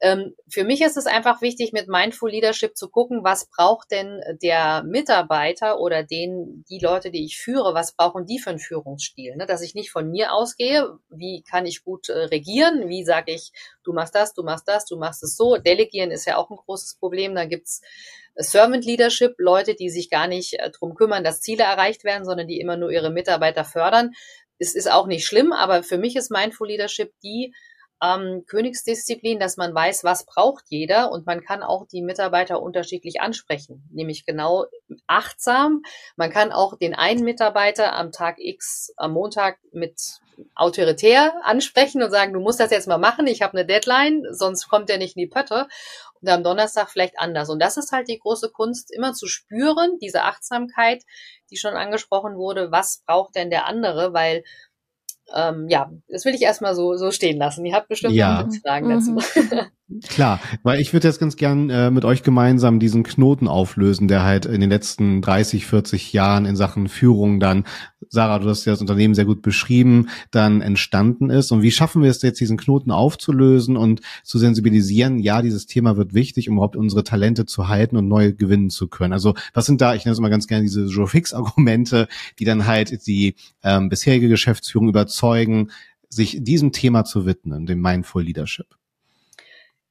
Ähm, 0.00 0.34
für 0.48 0.62
mich 0.62 0.80
ist 0.80 0.96
es 0.96 1.06
einfach 1.06 1.42
wichtig, 1.42 1.72
mit 1.72 1.88
Mindful 1.88 2.30
Leadership 2.30 2.76
zu 2.76 2.88
gucken, 2.88 3.24
was 3.24 3.46
braucht 3.46 3.90
denn 3.90 4.20
der 4.42 4.84
Mitarbeiter 4.84 5.80
oder 5.80 6.04
den, 6.04 6.64
die 6.70 6.78
Leute, 6.78 7.10
die 7.10 7.24
ich 7.24 7.38
führe, 7.38 7.74
was 7.74 7.92
brauchen 7.92 8.24
die 8.24 8.38
für 8.38 8.50
einen 8.50 8.60
Führungsstil? 8.60 9.34
Ne? 9.36 9.46
Dass 9.46 9.62
ich 9.62 9.74
nicht 9.74 9.90
von 9.90 10.08
mir 10.10 10.32
ausgehe, 10.32 10.98
wie 11.10 11.42
kann 11.42 11.66
ich 11.66 11.84
gut 11.84 12.08
äh, 12.08 12.18
regieren, 12.26 12.88
wie 12.88 13.04
sage 13.04 13.32
ich, 13.32 13.52
du 13.82 13.92
machst 13.92 14.14
das, 14.14 14.34
du 14.34 14.44
machst 14.44 14.68
das, 14.68 14.84
du 14.84 14.96
machst 14.96 15.22
es 15.24 15.36
so. 15.36 15.56
Delegieren 15.56 16.12
ist 16.12 16.26
ja 16.26 16.36
auch 16.36 16.50
ein 16.50 16.56
großes 16.56 16.96
Problem. 16.96 17.34
Da 17.34 17.44
gibt's 17.44 17.80
Servant 18.36 18.84
Leadership, 18.84 19.34
Leute, 19.38 19.74
die 19.74 19.90
sich 19.90 20.10
gar 20.10 20.28
nicht 20.28 20.54
äh, 20.60 20.70
drum 20.70 20.94
kümmern, 20.94 21.24
dass 21.24 21.40
Ziele 21.40 21.64
erreicht 21.64 22.04
werden, 22.04 22.24
sondern 22.24 22.46
die 22.46 22.60
immer 22.60 22.76
nur 22.76 22.92
ihre 22.92 23.10
Mitarbeiter 23.10 23.64
fördern. 23.64 24.12
Es 24.60 24.74
ist 24.74 24.90
auch 24.90 25.06
nicht 25.06 25.26
schlimm, 25.26 25.52
aber 25.52 25.82
für 25.82 25.98
mich 25.98 26.14
ist 26.14 26.30
Mindful 26.30 26.68
Leadership 26.68 27.12
die 27.22 27.52
ähm, 28.02 28.44
Königsdisziplin, 28.46 29.38
dass 29.38 29.56
man 29.56 29.74
weiß, 29.74 30.04
was 30.04 30.24
braucht 30.24 30.64
jeder 30.68 31.10
und 31.10 31.26
man 31.26 31.42
kann 31.42 31.62
auch 31.62 31.86
die 31.86 32.02
Mitarbeiter 32.02 32.62
unterschiedlich 32.62 33.20
ansprechen, 33.20 33.88
nämlich 33.92 34.24
genau 34.24 34.66
achtsam. 35.06 35.82
Man 36.16 36.30
kann 36.30 36.52
auch 36.52 36.76
den 36.76 36.94
einen 36.94 37.24
Mitarbeiter 37.24 37.94
am 37.94 38.12
Tag 38.12 38.36
X, 38.38 38.92
am 38.96 39.12
Montag 39.12 39.58
mit 39.72 40.20
autoritär 40.54 41.34
ansprechen 41.42 42.02
und 42.02 42.10
sagen, 42.10 42.32
du 42.32 42.40
musst 42.40 42.60
das 42.60 42.70
jetzt 42.70 42.86
mal 42.86 42.98
machen, 42.98 43.26
ich 43.26 43.42
habe 43.42 43.54
eine 43.54 43.66
Deadline, 43.66 44.24
sonst 44.30 44.68
kommt 44.68 44.90
er 44.90 44.98
nicht 44.98 45.16
in 45.16 45.20
die 45.20 45.26
Pötte. 45.26 45.66
Und 46.20 46.28
am 46.28 46.42
Donnerstag 46.42 46.90
vielleicht 46.90 47.18
anders. 47.18 47.48
Und 47.48 47.60
das 47.60 47.76
ist 47.76 47.92
halt 47.92 48.08
die 48.08 48.18
große 48.18 48.50
Kunst, 48.50 48.90
immer 48.90 49.12
zu 49.12 49.28
spüren, 49.28 49.98
diese 50.00 50.24
Achtsamkeit, 50.24 51.04
die 51.50 51.56
schon 51.56 51.74
angesprochen 51.74 52.36
wurde, 52.36 52.72
was 52.72 53.04
braucht 53.06 53.36
denn 53.36 53.50
der 53.50 53.66
andere, 53.66 54.12
weil 54.12 54.42
ähm, 55.34 55.68
ja, 55.68 55.90
das 56.08 56.24
will 56.24 56.34
ich 56.34 56.42
erstmal 56.42 56.74
so, 56.74 56.96
so 56.96 57.10
stehen 57.10 57.38
lassen. 57.38 57.64
Ihr 57.64 57.74
habt 57.74 57.88
bestimmt 57.88 58.14
ja. 58.14 58.42
noch 58.42 58.54
Fragen 58.62 58.88
dazu. 58.88 59.18
Klar, 60.06 60.38
weil 60.62 60.80
ich 60.80 60.92
würde 60.92 61.08
jetzt 61.08 61.18
ganz 61.18 61.36
gern 61.36 61.70
äh, 61.70 61.90
mit 61.90 62.04
euch 62.04 62.22
gemeinsam 62.22 62.78
diesen 62.78 63.04
Knoten 63.04 63.48
auflösen, 63.48 64.06
der 64.06 64.22
halt 64.22 64.44
in 64.44 64.60
den 64.60 64.68
letzten 64.68 65.22
30, 65.22 65.64
40 65.64 66.12
Jahren 66.12 66.44
in 66.44 66.56
Sachen 66.56 66.88
Führung 66.88 67.40
dann, 67.40 67.64
Sarah, 68.10 68.38
du 68.38 68.50
hast 68.50 68.66
ja 68.66 68.72
das 68.72 68.82
Unternehmen 68.82 69.14
sehr 69.14 69.24
gut 69.24 69.40
beschrieben, 69.40 70.10
dann 70.30 70.60
entstanden 70.60 71.30
ist. 71.30 71.52
Und 71.52 71.62
wie 71.62 71.70
schaffen 71.70 72.02
wir 72.02 72.10
es 72.10 72.20
jetzt, 72.20 72.38
diesen 72.38 72.58
Knoten 72.58 72.90
aufzulösen 72.90 73.78
und 73.78 74.02
zu 74.24 74.38
sensibilisieren? 74.38 75.20
Ja, 75.20 75.40
dieses 75.40 75.64
Thema 75.64 75.96
wird 75.96 76.12
wichtig, 76.12 76.50
um 76.50 76.56
überhaupt 76.56 76.76
unsere 76.76 77.02
Talente 77.02 77.46
zu 77.46 77.68
halten 77.68 77.96
und 77.96 78.08
neue 78.08 78.34
gewinnen 78.34 78.68
zu 78.68 78.88
können. 78.88 79.14
Also 79.14 79.34
was 79.54 79.64
sind 79.64 79.80
da, 79.80 79.94
ich 79.94 80.04
nenne 80.04 80.12
es 80.12 80.18
immer 80.18 80.30
ganz 80.30 80.46
gerne 80.46 80.64
diese 80.64 80.84
Joe 80.84 81.06
Fix-Argumente, 81.06 82.08
die 82.38 82.44
dann 82.44 82.66
halt 82.66 83.06
die 83.06 83.36
ähm, 83.62 83.88
bisherige 83.88 84.28
Geschäftsführung 84.28 84.90
überzeugen, 84.90 85.70
sich 86.10 86.36
diesem 86.42 86.72
Thema 86.72 87.04
zu 87.04 87.24
widmen, 87.24 87.64
dem 87.64 87.80
Mindful 87.80 88.22
Leadership? 88.22 88.66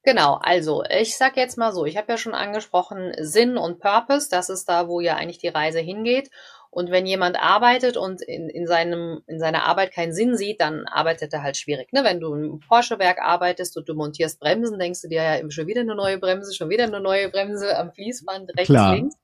Genau, 0.04 0.38
also 0.40 0.84
ich 0.88 1.16
sag 1.16 1.36
jetzt 1.36 1.58
mal 1.58 1.72
so, 1.72 1.84
ich 1.84 1.96
habe 1.96 2.12
ja 2.12 2.18
schon 2.18 2.34
angesprochen, 2.34 3.12
Sinn 3.18 3.58
und 3.58 3.80
Purpose, 3.80 4.28
das 4.30 4.48
ist 4.48 4.68
da, 4.68 4.88
wo 4.88 5.00
ja 5.00 5.16
eigentlich 5.16 5.38
die 5.38 5.48
Reise 5.48 5.80
hingeht. 5.80 6.30
Und 6.70 6.90
wenn 6.90 7.06
jemand 7.06 7.40
arbeitet 7.40 7.96
und 7.96 8.20
in, 8.20 8.50
in, 8.50 8.66
seinem, 8.66 9.22
in 9.26 9.38
seiner 9.40 9.64
Arbeit 9.64 9.90
keinen 9.90 10.12
Sinn 10.12 10.36
sieht, 10.36 10.60
dann 10.60 10.86
arbeitet 10.86 11.32
er 11.32 11.42
halt 11.42 11.56
schwierig. 11.56 11.92
Ne? 11.92 12.04
Wenn 12.04 12.20
du 12.20 12.34
im 12.34 12.60
Porsche-Werk 12.60 13.20
arbeitest 13.20 13.76
und 13.78 13.88
du 13.88 13.94
montierst 13.94 14.38
Bremsen, 14.38 14.78
denkst 14.78 15.00
du 15.00 15.08
dir 15.08 15.22
ja 15.22 15.50
schon 15.50 15.66
wieder 15.66 15.80
eine 15.80 15.94
neue 15.94 16.18
Bremse, 16.18 16.54
schon 16.54 16.68
wieder 16.68 16.84
eine 16.84 17.00
neue 17.00 17.30
Bremse 17.30 17.76
am 17.76 17.90
Fließband, 17.92 18.50
rechts, 18.56 18.68
Klar. 18.68 18.94
links. 18.94 19.16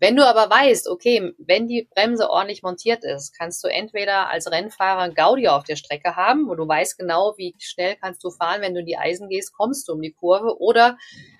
Wenn 0.00 0.14
du 0.14 0.24
aber 0.24 0.48
weißt, 0.48 0.88
okay, 0.88 1.32
wenn 1.38 1.66
die 1.66 1.88
Bremse 1.92 2.30
ordentlich 2.30 2.62
montiert 2.62 3.04
ist, 3.04 3.36
kannst 3.36 3.64
du 3.64 3.68
entweder 3.68 4.30
als 4.30 4.50
Rennfahrer 4.50 5.10
Gaudi 5.10 5.48
auf 5.48 5.64
der 5.64 5.76
Strecke 5.76 6.14
haben, 6.14 6.48
wo 6.48 6.54
du 6.54 6.68
weißt 6.68 6.98
genau, 6.98 7.34
wie 7.36 7.54
schnell 7.58 7.96
kannst 7.96 8.22
du 8.22 8.30
fahren, 8.30 8.62
wenn 8.62 8.74
du 8.74 8.80
in 8.80 8.86
die 8.86 8.96
Eisen 8.96 9.28
gehst, 9.28 9.52
kommst 9.52 9.88
du 9.88 9.92
um 9.92 10.00
die 10.00 10.12
Kurve, 10.12 10.60
oder 10.60 10.96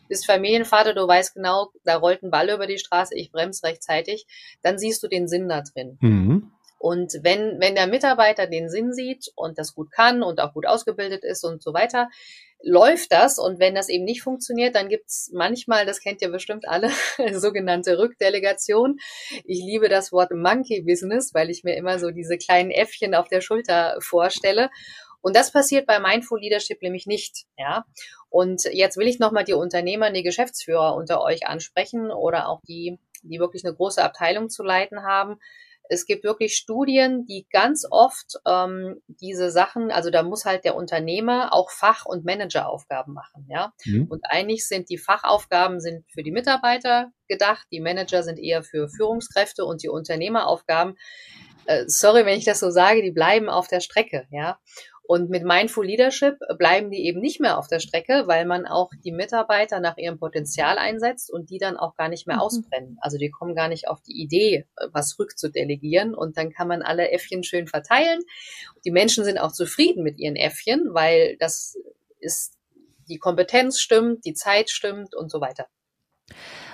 bist 0.08 0.26
Familienvater, 0.26 0.94
du 0.94 1.06
weißt 1.06 1.34
genau, 1.34 1.70
da 1.84 1.96
rollt 1.96 2.22
ein 2.22 2.30
Ball 2.30 2.50
über 2.50 2.66
die 2.66 2.78
Straße, 2.78 3.14
ich 3.14 3.30
bremse 3.30 3.64
rechtzeitig, 3.64 4.26
dann 4.62 4.78
siehst 4.78 5.02
du 5.02 5.08
den 5.08 5.28
Sinn 5.28 5.48
da 5.48 5.62
drin. 5.62 5.98
Mhm. 6.00 6.52
Und 6.78 7.12
wenn, 7.22 7.60
wenn 7.60 7.74
der 7.74 7.88
Mitarbeiter 7.88 8.46
den 8.46 8.70
Sinn 8.70 8.92
sieht 8.92 9.32
und 9.34 9.58
das 9.58 9.74
gut 9.74 9.90
kann 9.90 10.22
und 10.22 10.40
auch 10.40 10.54
gut 10.54 10.66
ausgebildet 10.66 11.24
ist 11.24 11.44
und 11.44 11.62
so 11.62 11.74
weiter, 11.74 12.08
läuft 12.62 13.12
das 13.12 13.38
und 13.38 13.60
wenn 13.60 13.74
das 13.74 13.88
eben 13.88 14.04
nicht 14.04 14.22
funktioniert, 14.22 14.74
dann 14.74 14.88
gibt's 14.88 15.30
manchmal, 15.32 15.86
das 15.86 16.00
kennt 16.00 16.22
ihr 16.22 16.30
bestimmt 16.30 16.68
alle, 16.68 16.90
sogenannte 17.32 17.98
Rückdelegation. 17.98 18.98
Ich 19.44 19.60
liebe 19.60 19.88
das 19.88 20.12
Wort 20.12 20.32
Monkey 20.32 20.82
Business, 20.82 21.32
weil 21.34 21.50
ich 21.50 21.64
mir 21.64 21.76
immer 21.76 21.98
so 21.98 22.10
diese 22.10 22.36
kleinen 22.36 22.70
Äffchen 22.70 23.14
auf 23.14 23.28
der 23.28 23.40
Schulter 23.40 23.96
vorstelle. 24.00 24.70
Und 25.20 25.36
das 25.36 25.52
passiert 25.52 25.86
bei 25.86 25.98
Mindful 25.98 26.40
Leadership 26.40 26.80
nämlich 26.82 27.06
nicht, 27.06 27.44
ja. 27.56 27.84
Und 28.30 28.64
jetzt 28.72 28.96
will 28.96 29.08
ich 29.08 29.18
nochmal 29.18 29.44
die 29.44 29.54
Unternehmer, 29.54 30.10
die 30.10 30.22
Geschäftsführer 30.22 30.94
unter 30.94 31.22
euch 31.22 31.46
ansprechen 31.46 32.10
oder 32.10 32.48
auch 32.48 32.60
die, 32.68 32.98
die 33.22 33.38
wirklich 33.40 33.64
eine 33.64 33.74
große 33.74 34.02
Abteilung 34.02 34.48
zu 34.48 34.62
leiten 34.62 35.02
haben 35.02 35.38
es 35.88 36.06
gibt 36.06 36.24
wirklich 36.24 36.54
Studien, 36.54 37.24
die 37.24 37.46
ganz 37.50 37.86
oft 37.90 38.34
ähm, 38.46 39.00
diese 39.06 39.50
Sachen, 39.50 39.90
also 39.90 40.10
da 40.10 40.22
muss 40.22 40.44
halt 40.44 40.64
der 40.64 40.76
Unternehmer 40.76 41.52
auch 41.52 41.70
Fach- 41.70 42.04
und 42.04 42.24
Manageraufgaben 42.24 43.14
machen, 43.14 43.46
ja. 43.48 43.72
Mhm. 43.84 44.06
Und 44.08 44.24
eigentlich 44.28 44.66
sind 44.66 44.90
die 44.90 44.98
Fachaufgaben 44.98 45.80
sind 45.80 46.04
für 46.12 46.22
die 46.22 46.32
Mitarbeiter 46.32 47.10
gedacht, 47.26 47.66
die 47.72 47.80
Manager 47.80 48.22
sind 48.22 48.38
eher 48.38 48.62
für 48.62 48.88
Führungskräfte 48.88 49.64
und 49.64 49.82
die 49.82 49.88
Unternehmeraufgaben, 49.88 50.96
äh, 51.66 51.84
sorry, 51.86 52.24
wenn 52.24 52.38
ich 52.38 52.44
das 52.44 52.60
so 52.60 52.70
sage, 52.70 53.02
die 53.02 53.12
bleiben 53.12 53.48
auf 53.48 53.68
der 53.68 53.80
Strecke, 53.80 54.26
ja. 54.30 54.58
Und 55.08 55.30
mit 55.30 55.42
Mindful 55.42 55.86
Leadership 55.86 56.36
bleiben 56.58 56.90
die 56.90 57.06
eben 57.06 57.20
nicht 57.20 57.40
mehr 57.40 57.56
auf 57.56 57.66
der 57.66 57.80
Strecke, 57.80 58.24
weil 58.26 58.44
man 58.44 58.66
auch 58.66 58.90
die 59.02 59.10
Mitarbeiter 59.10 59.80
nach 59.80 59.96
ihrem 59.96 60.18
Potenzial 60.18 60.76
einsetzt 60.76 61.32
und 61.32 61.48
die 61.48 61.56
dann 61.56 61.78
auch 61.78 61.94
gar 61.94 62.10
nicht 62.10 62.26
mehr 62.26 62.36
mhm. 62.36 62.42
ausbrennen. 62.42 62.98
Also 63.00 63.16
die 63.16 63.30
kommen 63.30 63.54
gar 63.54 63.68
nicht 63.68 63.88
auf 63.88 64.02
die 64.02 64.20
Idee, 64.20 64.66
was 64.92 65.18
rückzudelegieren 65.18 66.14
und 66.14 66.36
dann 66.36 66.52
kann 66.52 66.68
man 66.68 66.82
alle 66.82 67.10
Äffchen 67.10 67.42
schön 67.42 67.66
verteilen. 67.66 68.20
Die 68.84 68.90
Menschen 68.90 69.24
sind 69.24 69.38
auch 69.38 69.52
zufrieden 69.52 70.02
mit 70.02 70.18
ihren 70.18 70.36
Äffchen, 70.36 70.90
weil 70.92 71.38
das 71.40 71.78
ist, 72.20 72.58
die 73.08 73.16
Kompetenz 73.16 73.80
stimmt, 73.80 74.26
die 74.26 74.34
Zeit 74.34 74.68
stimmt 74.68 75.14
und 75.14 75.30
so 75.30 75.40
weiter. 75.40 75.68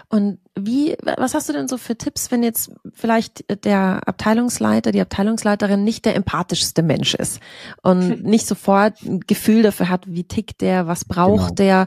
Und 0.09 0.39
wie, 0.57 0.97
was 1.03 1.35
hast 1.35 1.49
du 1.49 1.53
denn 1.53 1.69
so 1.69 1.77
für 1.79 1.97
Tipps, 1.97 2.31
wenn 2.31 2.43
jetzt 2.43 2.71
vielleicht 2.93 3.65
der 3.65 4.01
Abteilungsleiter, 4.07 4.93
die 4.93 5.01
Abteilungsleiterin 5.01 5.83
nicht 5.83 6.05
der 6.05 6.15
empathischste 6.17 6.83
Mensch 6.83 7.15
ist 7.15 7.41
und 7.83 8.23
nicht 8.25 8.47
sofort 8.47 9.03
ein 9.03 9.21
Gefühl 9.21 9.63
dafür 9.63 9.89
hat, 9.89 10.07
wie 10.07 10.25
tickt 10.25 10.61
der, 10.61 10.87
was 10.87 11.05
braucht 11.05 11.57
genau. 11.57 11.87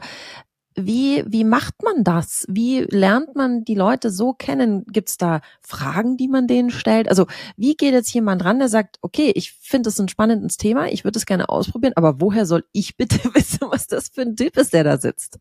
Wie, 0.80 1.24
wie 1.26 1.42
macht 1.42 1.82
man 1.82 2.04
das? 2.04 2.44
Wie 2.48 2.80
lernt 2.82 3.34
man 3.34 3.64
die 3.64 3.74
Leute 3.74 4.12
so 4.12 4.32
kennen? 4.32 4.84
Gibt 4.86 5.08
es 5.08 5.16
da 5.16 5.40
Fragen, 5.60 6.16
die 6.16 6.28
man 6.28 6.46
denen 6.46 6.70
stellt? 6.70 7.08
Also 7.08 7.26
wie 7.56 7.74
geht 7.74 7.94
jetzt 7.94 8.14
jemand 8.14 8.44
ran, 8.44 8.60
der 8.60 8.68
sagt, 8.68 8.98
okay, 9.00 9.32
ich 9.34 9.54
finde 9.54 9.88
das 9.88 9.98
ein 9.98 10.08
spannendes 10.08 10.56
Thema, 10.56 10.86
ich 10.86 11.02
würde 11.02 11.18
es 11.18 11.26
gerne 11.26 11.48
ausprobieren, 11.48 11.94
aber 11.96 12.20
woher 12.20 12.46
soll 12.46 12.64
ich 12.70 12.96
bitte 12.96 13.16
wissen, 13.34 13.66
was 13.70 13.88
das 13.88 14.08
für 14.10 14.22
ein 14.22 14.36
Typ 14.36 14.56
ist, 14.56 14.72
der 14.72 14.84
da 14.84 14.98
sitzt? 14.98 15.40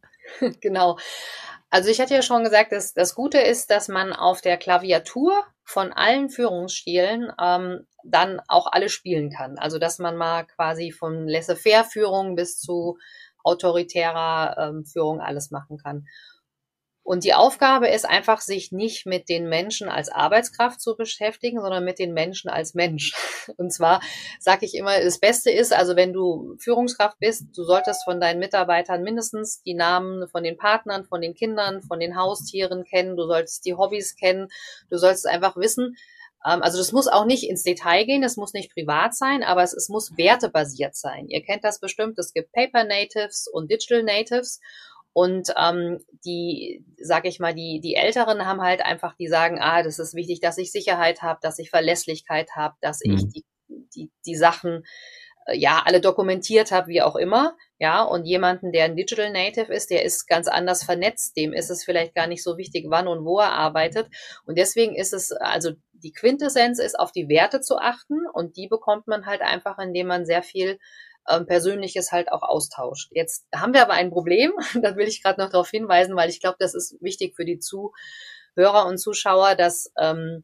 Genau. 0.60 0.98
Also 1.70 1.90
ich 1.90 2.00
hatte 2.00 2.14
ja 2.14 2.22
schon 2.22 2.44
gesagt, 2.44 2.72
dass 2.72 2.94
das 2.94 3.14
Gute 3.14 3.40
ist, 3.40 3.70
dass 3.70 3.88
man 3.90 4.14
auf 4.14 4.42
der 4.42 4.58
Klaviatur 4.58 5.44
von 5.64 5.92
allen 5.92 6.30
Führungsstilen 6.30 7.32
ähm, 7.42 7.86
dann 8.06 8.42
auch 8.48 8.68
alle 8.72 8.88
spielen 8.88 9.30
kann. 9.30 9.58
Also 9.58 9.78
dass 9.78 10.00
man 10.00 10.16
mal 10.16 10.46
quasi 10.46 10.92
von 10.92 11.28
Laissez-faire-Führung 11.28 12.36
bis 12.36 12.58
zu 12.60 12.98
autoritärer 13.44 14.56
ähm, 14.58 14.86
Führung 14.86 15.20
alles 15.20 15.52
machen 15.52 15.78
kann. 15.78 16.06
Und 17.08 17.24
die 17.24 17.34
Aufgabe 17.34 17.88
ist 17.88 18.04
einfach, 18.04 18.42
sich 18.42 18.74
nicht 18.74 19.06
mit 19.06 19.30
den 19.30 19.48
Menschen 19.48 19.88
als 19.88 20.10
Arbeitskraft 20.10 20.82
zu 20.82 20.98
beschäftigen, 20.98 21.62
sondern 21.62 21.86
mit 21.86 22.00
den 22.00 22.14
Menschen 22.14 22.50
als 22.50 22.74
Mensch. 22.74 23.14
Und 23.56 23.72
zwar 23.72 24.02
sage 24.42 24.66
ich 24.66 24.76
immer, 24.76 25.00
das 25.00 25.18
Beste 25.18 25.50
ist, 25.50 25.72
also 25.72 25.96
wenn 25.96 26.12
du 26.12 26.58
Führungskraft 26.60 27.18
bist, 27.20 27.46
du 27.56 27.64
solltest 27.64 28.04
von 28.04 28.20
deinen 28.20 28.40
Mitarbeitern 28.40 29.04
mindestens 29.04 29.62
die 29.62 29.74
Namen 29.74 30.28
von 30.28 30.44
den 30.44 30.58
Partnern, 30.58 31.06
von 31.06 31.22
den 31.22 31.34
Kindern, 31.34 31.82
von 31.82 32.02
den 32.02 32.18
Haustieren 32.18 32.84
kennen, 32.84 33.16
du 33.16 33.26
solltest 33.26 33.66
die 33.66 33.76
Hobbys 33.76 34.18
kennen, 34.18 34.50
du 34.90 34.98
solltest 34.98 35.28
einfach 35.28 35.56
wissen, 35.56 35.96
ähm, 36.46 36.62
also 36.62 36.78
das 36.78 36.92
muss 36.92 37.08
auch 37.08 37.24
nicht 37.24 37.50
ins 37.50 37.64
Detail 37.64 38.04
gehen, 38.04 38.22
das 38.22 38.36
muss 38.36 38.52
nicht 38.52 38.74
privat 38.74 39.16
sein, 39.16 39.44
aber 39.44 39.64
es, 39.64 39.72
es 39.72 39.88
muss 39.88 40.18
wertebasiert 40.18 40.98
sein. 40.98 41.30
Ihr 41.30 41.42
kennt 41.42 41.64
das 41.64 41.80
bestimmt, 41.80 42.20
es 42.20 42.34
gibt 42.34 42.52
Paper 42.52 42.84
Natives 42.84 43.48
und 43.50 43.72
Digital 43.72 44.04
Natives 44.04 44.60
und 45.18 45.52
ähm, 45.60 45.98
die, 46.24 46.86
sag 47.02 47.26
ich 47.26 47.40
mal, 47.40 47.56
die, 47.56 47.82
die 47.84 47.96
Älteren 47.96 48.46
haben 48.46 48.62
halt 48.62 48.86
einfach, 48.86 49.16
die 49.16 49.28
sagen, 49.28 49.58
ah, 49.60 49.82
das 49.82 49.98
ist 49.98 50.14
wichtig, 50.14 50.42
dass 50.42 50.60
ich 50.60 50.72
Sicherheit 50.72 51.24
habe, 51.24 51.40
dass 51.42 51.58
ich 51.58 51.72
Verlässlichkeit 51.72 52.52
habe, 52.56 52.76
dass 52.82 53.00
mhm. 53.04 53.14
ich 53.14 53.28
die, 53.28 53.46
die, 53.96 54.12
die 54.28 54.36
Sachen 54.36 54.84
äh, 55.48 55.58
ja 55.58 55.82
alle 55.84 56.02
dokumentiert 56.02 56.72
habe, 56.72 56.90
wie 56.90 57.02
auch 57.02 57.16
immer. 57.16 57.58
Ja, 57.80 58.04
und 58.04 58.26
jemanden, 58.26 58.72
der 58.72 58.86
ein 58.86 58.96
Digital 58.96 59.32
Native 59.32 59.74
ist, 59.74 59.90
der 59.90 60.06
ist 60.06 60.28
ganz 60.28 60.48
anders 60.48 60.84
vernetzt, 60.84 61.36
dem 61.36 61.52
ist 61.52 61.72
es 61.72 61.84
vielleicht 61.84 62.14
gar 62.14 62.28
nicht 62.28 62.44
so 62.44 62.60
wichtig, 62.60 62.86
wann 62.88 63.08
und 63.08 63.26
wo 63.26 63.40
er 63.40 63.54
arbeitet. 63.54 64.10
Und 64.46 64.60
deswegen 64.60 64.94
ist 64.94 65.14
es, 65.14 65.32
also 65.32 65.72
die 65.94 66.12
Quintessenz 66.12 66.78
ist, 66.78 67.00
auf 67.00 67.12
die 67.12 67.28
Werte 67.28 67.62
zu 67.62 67.78
achten 67.78 68.28
und 68.32 68.56
die 68.56 68.68
bekommt 68.68 69.08
man 69.08 69.26
halt 69.26 69.42
einfach, 69.42 69.80
indem 69.80 70.06
man 70.06 70.28
sehr 70.28 70.44
viel 70.44 70.78
ähm, 71.30 71.46
Persönliches 71.46 72.12
halt 72.12 72.32
auch 72.32 72.44
austauscht. 72.44 73.10
Jetzt 73.12 73.48
haben 73.54 73.74
wir 73.74 73.82
aber 73.82 73.94
ein 73.94 74.12
Problem, 74.12 74.54
da 74.82 74.96
will 74.96 75.08
ich 75.08 75.24
gerade 75.24 75.42
noch 75.42 75.50
darauf 75.50 75.70
hinweisen, 75.70 76.16
weil 76.16 76.30
ich 76.30 76.40
glaube, 76.40 76.58
das 76.60 76.74
ist 76.74 76.98
wichtig 77.02 77.36
für 77.36 77.46
die 77.46 77.60
Zuhörer 77.60 78.86
und 78.88 78.98
Zuschauer, 78.98 79.56
dass 79.56 79.92
ähm, 80.00 80.44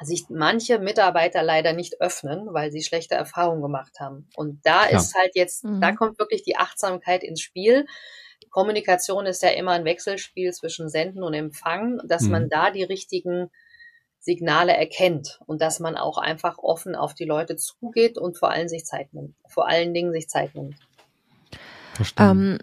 sich 0.00 0.26
manche 0.30 0.78
Mitarbeiter 0.78 1.42
leider 1.42 1.72
nicht 1.72 2.00
öffnen, 2.00 2.48
weil 2.52 2.72
sie 2.72 2.82
schlechte 2.82 3.14
Erfahrungen 3.14 3.62
gemacht 3.62 4.00
haben. 4.00 4.28
Und 4.34 4.60
da 4.64 4.88
ja. 4.88 4.96
ist 4.96 5.14
halt 5.14 5.32
jetzt, 5.34 5.64
mhm. 5.64 5.80
da 5.80 5.92
kommt 5.92 6.18
wirklich 6.18 6.42
die 6.42 6.56
Achtsamkeit 6.56 7.22
ins 7.22 7.40
Spiel. 7.40 7.86
Kommunikation 8.50 9.26
ist 9.26 9.42
ja 9.42 9.50
immer 9.50 9.72
ein 9.72 9.84
Wechselspiel 9.84 10.52
zwischen 10.52 10.88
Senden 10.88 11.22
und 11.22 11.34
Empfangen, 11.34 12.00
dass 12.06 12.22
mhm. 12.22 12.30
man 12.30 12.48
da 12.48 12.70
die 12.70 12.82
richtigen 12.82 13.50
Signale 14.22 14.76
erkennt 14.76 15.40
und 15.46 15.60
dass 15.60 15.80
man 15.80 15.96
auch 15.96 16.16
einfach 16.16 16.58
offen 16.58 16.94
auf 16.94 17.12
die 17.12 17.24
Leute 17.24 17.56
zugeht 17.56 18.18
und 18.18 18.38
vor 18.38 18.50
allem 18.50 18.68
sich 18.68 18.84
Zeit 18.84 19.12
nimmt. 19.12 19.34
Vor 19.48 19.68
allen 19.68 19.92
Dingen 19.92 20.12
sich 20.12 20.28
Zeit 20.28 20.54
nimmt. 20.54 20.76
Ähm, 22.18 22.58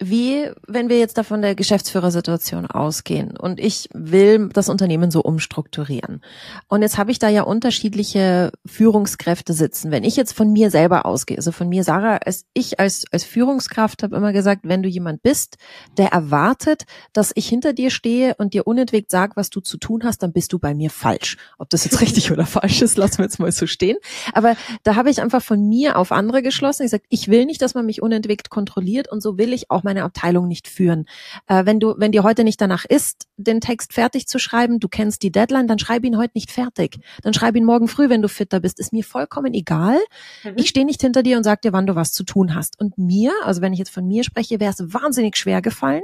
wie, 0.00 0.50
wenn 0.66 0.88
wir 0.88 0.98
jetzt 0.98 1.18
da 1.18 1.22
von 1.22 1.42
der 1.42 1.54
Geschäftsführersituation 1.54 2.66
ausgehen 2.66 3.36
und 3.36 3.60
ich 3.60 3.88
will 3.92 4.48
das 4.48 4.70
Unternehmen 4.70 5.10
so 5.10 5.20
umstrukturieren. 5.20 6.22
Und 6.68 6.80
jetzt 6.80 6.96
habe 6.96 7.10
ich 7.10 7.18
da 7.18 7.28
ja 7.28 7.42
unterschiedliche 7.42 8.50
Führungskräfte 8.64 9.52
sitzen. 9.52 9.90
Wenn 9.90 10.04
ich 10.04 10.16
jetzt 10.16 10.32
von 10.32 10.52
mir 10.52 10.70
selber 10.70 11.04
ausgehe, 11.04 11.36
also 11.36 11.52
von 11.52 11.68
mir, 11.68 11.84
Sarah, 11.84 12.16
als 12.16 12.46
ich 12.54 12.80
als, 12.80 13.04
als 13.12 13.24
Führungskraft 13.24 14.02
habe 14.02 14.16
immer 14.16 14.32
gesagt, 14.32 14.62
wenn 14.64 14.82
du 14.82 14.88
jemand 14.88 15.22
bist, 15.22 15.58
der 15.98 16.08
erwartet, 16.08 16.84
dass 17.12 17.32
ich 17.34 17.46
hinter 17.46 17.74
dir 17.74 17.90
stehe 17.90 18.34
und 18.38 18.54
dir 18.54 18.66
unentwegt 18.66 19.10
sage, 19.10 19.32
was 19.36 19.50
du 19.50 19.60
zu 19.60 19.76
tun 19.76 20.00
hast, 20.04 20.22
dann 20.22 20.32
bist 20.32 20.54
du 20.54 20.58
bei 20.58 20.74
mir 20.74 20.88
falsch. 20.88 21.36
Ob 21.58 21.68
das 21.68 21.84
jetzt 21.84 22.00
richtig 22.00 22.32
oder 22.32 22.46
falsch 22.46 22.80
ist, 22.80 22.96
lassen 22.96 23.18
wir 23.18 23.24
jetzt 23.24 23.38
mal 23.38 23.52
so 23.52 23.66
stehen. 23.66 23.98
Aber 24.32 24.56
da 24.82 24.94
habe 24.94 25.10
ich 25.10 25.20
einfach 25.20 25.42
von 25.42 25.68
mir 25.68 25.98
auf 25.98 26.10
andere 26.10 26.40
geschlossen. 26.42 26.84
Ich 26.84 26.90
sage, 26.90 27.04
ich 27.10 27.28
will 27.28 27.44
nicht, 27.44 27.60
dass 27.60 27.74
man 27.74 27.84
mich 27.84 28.00
unentwegt 28.00 28.48
kontrolliert 28.48 29.08
und 29.12 29.20
so 29.20 29.36
will 29.36 29.52
ich 29.52 29.70
auch 29.70 29.82
meine 29.90 30.04
Abteilung 30.04 30.46
nicht 30.46 30.68
führen. 30.68 31.06
Äh, 31.48 31.66
wenn 31.66 31.80
du, 31.80 31.94
wenn 31.98 32.12
dir 32.12 32.22
heute 32.22 32.44
nicht 32.44 32.60
danach 32.60 32.84
ist, 32.84 33.26
den 33.36 33.60
Text 33.60 33.92
fertig 33.92 34.28
zu 34.28 34.38
schreiben, 34.38 34.78
du 34.78 34.88
kennst 34.88 35.22
die 35.22 35.32
Deadline, 35.32 35.66
dann 35.66 35.80
schreib 35.80 36.04
ihn 36.04 36.16
heute 36.16 36.32
nicht 36.34 36.52
fertig. 36.52 36.98
Dann 37.22 37.34
schreib 37.34 37.56
ihn 37.56 37.64
morgen 37.64 37.88
früh, 37.88 38.08
wenn 38.08 38.22
du 38.22 38.28
fitter 38.28 38.60
bist. 38.60 38.78
Ist 38.78 38.92
mir 38.92 39.02
vollkommen 39.02 39.52
egal. 39.52 39.98
Mhm. 40.44 40.52
Ich 40.56 40.68
stehe 40.68 40.86
nicht 40.86 41.00
hinter 41.00 41.24
dir 41.24 41.36
und 41.36 41.44
sag 41.44 41.62
dir, 41.62 41.72
wann 41.72 41.86
du 41.86 41.96
was 41.96 42.12
zu 42.12 42.22
tun 42.22 42.54
hast. 42.54 42.78
Und 42.78 42.98
mir, 42.98 43.32
also 43.42 43.62
wenn 43.62 43.72
ich 43.72 43.80
jetzt 43.80 43.90
von 43.90 44.06
mir 44.06 44.22
spreche, 44.22 44.60
wäre 44.60 44.72
es 44.72 44.94
wahnsinnig 44.94 45.36
schwer 45.36 45.60
gefallen, 45.60 46.02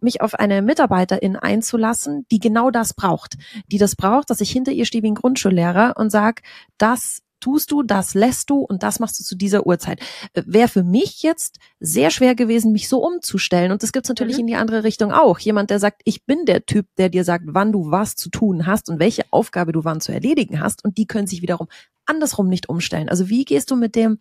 mich 0.00 0.22
auf 0.22 0.34
eine 0.34 0.62
Mitarbeiterin 0.62 1.36
einzulassen, 1.36 2.24
die 2.30 2.38
genau 2.38 2.70
das 2.70 2.94
braucht. 2.94 3.36
Die 3.70 3.78
das 3.78 3.94
braucht, 3.94 4.30
dass 4.30 4.40
ich 4.40 4.50
hinter 4.50 4.72
ihr 4.72 4.86
stehe 4.86 5.02
wie 5.02 5.10
ein 5.10 5.14
Grundschullehrer 5.14 5.94
und 5.96 6.10
sag, 6.10 6.40
das 6.78 7.22
tust 7.40 7.70
du, 7.70 7.82
das 7.82 8.14
lässt 8.14 8.50
du 8.50 8.60
und 8.60 8.82
das 8.82 9.00
machst 9.00 9.18
du 9.20 9.24
zu 9.24 9.36
dieser 9.36 9.66
Uhrzeit. 9.66 10.00
Äh, 10.34 10.42
Wäre 10.46 10.68
für 10.68 10.82
mich 10.82 11.22
jetzt 11.22 11.58
sehr 11.80 12.10
schwer 12.10 12.34
gewesen, 12.34 12.72
mich 12.72 12.88
so 12.88 12.98
umzustellen. 12.98 13.72
Und 13.72 13.82
das 13.82 13.92
gibt's 13.92 14.08
natürlich 14.08 14.36
mhm. 14.36 14.40
in 14.40 14.46
die 14.48 14.56
andere 14.56 14.84
Richtung 14.84 15.12
auch. 15.12 15.38
Jemand, 15.38 15.70
der 15.70 15.78
sagt, 15.78 16.02
ich 16.04 16.24
bin 16.24 16.44
der 16.44 16.66
Typ, 16.66 16.86
der 16.96 17.08
dir 17.08 17.24
sagt, 17.24 17.44
wann 17.48 17.72
du 17.72 17.90
was 17.90 18.16
zu 18.16 18.30
tun 18.30 18.66
hast 18.66 18.88
und 18.88 18.98
welche 18.98 19.24
Aufgabe 19.30 19.72
du 19.72 19.84
wann 19.84 20.00
zu 20.00 20.12
erledigen 20.12 20.60
hast. 20.60 20.84
Und 20.84 20.98
die 20.98 21.06
können 21.06 21.26
sich 21.26 21.42
wiederum 21.42 21.68
andersrum 22.06 22.48
nicht 22.48 22.68
umstellen. 22.68 23.08
Also 23.08 23.28
wie 23.28 23.44
gehst 23.44 23.70
du 23.70 23.76
mit 23.76 23.94
dem, 23.94 24.18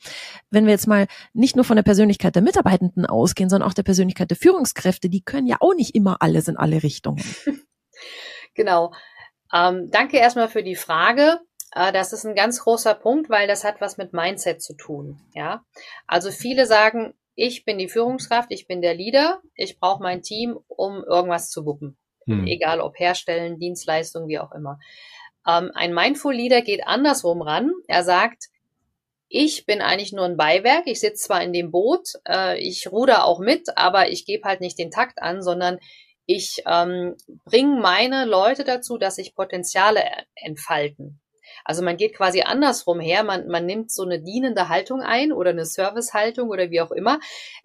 wenn 0.50 0.66
wir 0.66 0.72
jetzt 0.72 0.88
mal 0.88 1.08
nicht 1.34 1.56
nur 1.56 1.66
von 1.66 1.78
der 1.78 1.84
Persönlichkeit 1.84 2.36
der 2.36 2.42
Mitarbeitenden 2.42 3.06
ausgehen, 3.06 3.50
sondern 3.50 3.70
auch 3.70 3.74
der 3.74 3.84
Persönlichkeit 3.84 4.30
der 4.30 4.38
Führungskräfte, 4.38 5.10
die 5.10 5.22
können 5.22 5.48
ja 5.48 5.58
auch 5.62 5.74
nicht 5.74 5.96
immer 5.96 6.22
alles 6.22 6.48
in 6.48 6.58
alle 6.58 6.84
Richtungen. 6.84 7.24
Genau. 8.54 8.92
Ähm, 9.54 9.90
danke 9.92 10.18
erstmal 10.18 10.50
für 10.50 10.64
die 10.64 10.76
Frage. 10.76 11.40
Äh, 11.78 11.92
das 11.92 12.14
ist 12.14 12.26
ein 12.26 12.36
ganz 12.36 12.62
großer 12.62 12.96
Punkt, 12.96 13.30
weil 13.30 13.48
das 13.48 13.64
hat 13.64 13.82
was 13.82 13.98
mit 13.98 14.14
Mindset 14.14 14.62
zu 14.62 14.76
tun. 14.76 15.20
Ja, 15.34 15.64
also 16.08 16.32
viele 16.32 16.66
sagen, 16.66 17.14
ich 17.36 17.66
bin 17.66 17.78
die 17.78 17.90
Führungskraft, 17.90 18.52
ich 18.52 18.68
bin 18.68 18.82
der 18.82 18.96
Leader, 18.96 19.42
ich 19.54 19.80
brauche 19.80 20.02
mein 20.02 20.24
Team, 20.24 20.58
um 20.68 21.04
irgendwas 21.04 21.50
zu 21.50 21.66
wuppen. 21.66 21.98
Hm. 22.26 22.48
Egal 22.48 22.82
ob 22.82 22.98
Herstellen, 23.00 23.60
Dienstleistung, 23.60 24.28
wie 24.28 24.40
auch 24.40 24.52
immer. 24.54 24.80
Ähm, 25.48 25.72
ein 25.76 25.94
Mindful 25.94 26.34
Leader 26.34 26.62
geht 26.62 26.88
andersrum 26.88 27.42
ran. 27.42 27.72
Er 27.88 28.04
sagt, 28.04 28.46
ich 29.30 29.66
bin 29.66 29.82
eigentlich 29.82 30.14
nur 30.14 30.26
ein 30.26 30.38
Beiwerk. 30.38 30.88
Ich 30.88 31.00
sitze 31.00 31.28
zwar 31.28 31.44
in 31.44 31.54
dem 31.54 31.70
Boot, 31.70 32.14
äh, 32.28 32.58
ich 32.60 32.92
ruder 32.92 33.26
auch 33.26 33.40
mit, 33.40 33.78
aber 33.78 34.10
ich 34.10 34.26
gebe 34.26 34.48
halt 34.48 34.62
nicht 34.62 34.80
den 34.80 34.90
Takt 34.90 35.22
an, 35.22 35.44
sondern 35.44 35.78
ich 36.26 36.64
ähm, 36.66 37.16
bringe 37.46 37.80
meine 37.80 38.26
Leute 38.26 38.64
dazu, 38.64 38.98
dass 38.98 39.16
sich 39.16 39.36
Potenziale 39.36 40.04
entfalten. 40.36 41.22
Also 41.68 41.84
man 41.84 41.98
geht 41.98 42.16
quasi 42.16 42.44
andersrum 42.44 43.02
her, 43.02 43.26
man, 43.26 43.48
man 43.50 43.66
nimmt 43.66 43.92
so 43.92 44.04
eine 44.04 44.22
dienende 44.22 44.70
Haltung 44.70 45.02
ein 45.02 45.34
oder 45.34 45.50
eine 45.50 45.66
Servicehaltung 45.66 46.48
oder 46.48 46.72
wie 46.72 46.80
auch 46.80 46.92
immer. 46.92 47.20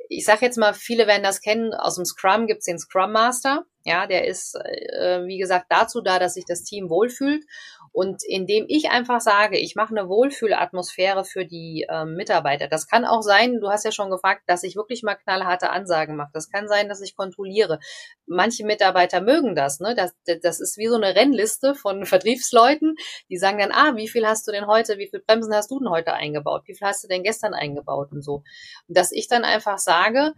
Ich 0.08 0.24
sage 0.24 0.44
jetzt 0.44 0.58
mal, 0.58 0.74
viele 0.74 1.06
werden 1.06 1.22
das 1.22 1.40
kennen, 1.40 1.72
aus 1.72 1.94
dem 1.94 2.04
Scrum 2.04 2.48
gibt's 2.48 2.64
den 2.64 2.80
Scrum 2.80 3.12
Master. 3.12 3.64
Ja, 3.84 4.08
der 4.08 4.26
ist, 4.26 4.56
äh, 4.56 5.24
wie 5.26 5.38
gesagt, 5.38 5.66
dazu 5.68 6.00
da, 6.00 6.18
dass 6.18 6.34
sich 6.34 6.44
das 6.44 6.64
Team 6.64 6.90
wohlfühlt. 6.90 7.44
Und 7.92 8.22
indem 8.26 8.64
ich 8.68 8.90
einfach 8.90 9.20
sage, 9.20 9.58
ich 9.58 9.74
mache 9.76 9.94
eine 9.94 10.08
Wohlfühlatmosphäre 10.08 11.24
für 11.24 11.44
die 11.44 11.86
ähm, 11.90 12.14
Mitarbeiter. 12.14 12.66
Das 12.66 12.86
kann 12.86 13.04
auch 13.04 13.20
sein, 13.20 13.60
du 13.60 13.68
hast 13.68 13.84
ja 13.84 13.92
schon 13.92 14.10
gefragt, 14.10 14.42
dass 14.46 14.62
ich 14.62 14.76
wirklich 14.76 15.02
mal 15.02 15.14
knallharte 15.14 15.68
Ansagen 15.68 16.16
mache. 16.16 16.30
Das 16.32 16.50
kann 16.50 16.68
sein, 16.68 16.88
dass 16.88 17.02
ich 17.02 17.14
kontrolliere. 17.14 17.78
Manche 18.26 18.64
Mitarbeiter 18.64 19.20
mögen 19.20 19.54
das. 19.54 19.78
Ne? 19.80 19.94
Das, 19.94 20.14
das 20.42 20.60
ist 20.60 20.78
wie 20.78 20.88
so 20.88 20.96
eine 20.96 21.14
Rennliste 21.14 21.74
von 21.74 22.06
Vertriebsleuten, 22.06 22.94
die 23.28 23.36
sagen 23.36 23.58
dann, 23.58 23.72
ah, 23.72 23.94
wie 23.96 24.08
viel 24.08 24.26
hast 24.26 24.48
du 24.48 24.52
denn 24.52 24.66
heute, 24.66 24.96
wie 24.96 25.08
viel 25.08 25.20
Bremsen 25.20 25.54
hast 25.54 25.70
du 25.70 25.78
denn 25.78 25.90
heute 25.90 26.14
eingebaut? 26.14 26.62
Wie 26.66 26.74
viel 26.74 26.86
hast 26.86 27.04
du 27.04 27.08
denn 27.08 27.22
gestern 27.22 27.52
eingebaut 27.52 28.10
und 28.12 28.22
so? 28.22 28.42
Und 28.88 28.96
dass 28.96 29.12
ich 29.12 29.28
dann 29.28 29.44
einfach 29.44 29.78
sage, 29.78 30.32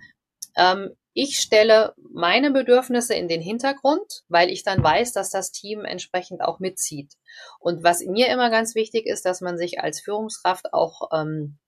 ähm, 0.56 0.96
ich 1.12 1.38
stelle 1.38 1.94
meine 2.12 2.50
Bedürfnisse 2.50 3.14
in 3.14 3.28
den 3.28 3.40
Hintergrund, 3.40 4.24
weil 4.28 4.50
ich 4.50 4.64
dann 4.64 4.82
weiß, 4.82 5.12
dass 5.12 5.30
das 5.30 5.52
Team 5.52 5.84
entsprechend 5.84 6.42
auch 6.42 6.58
mitzieht. 6.58 7.12
Und 7.60 7.84
was 7.84 8.00
mir 8.04 8.28
immer 8.28 8.50
ganz 8.50 8.74
wichtig 8.74 9.06
ist, 9.06 9.24
dass 9.24 9.40
man 9.40 9.56
sich 9.56 9.80
als 9.80 10.00
Führungskraft 10.00 10.72
auch 10.72 11.08
ähm, 11.12 11.58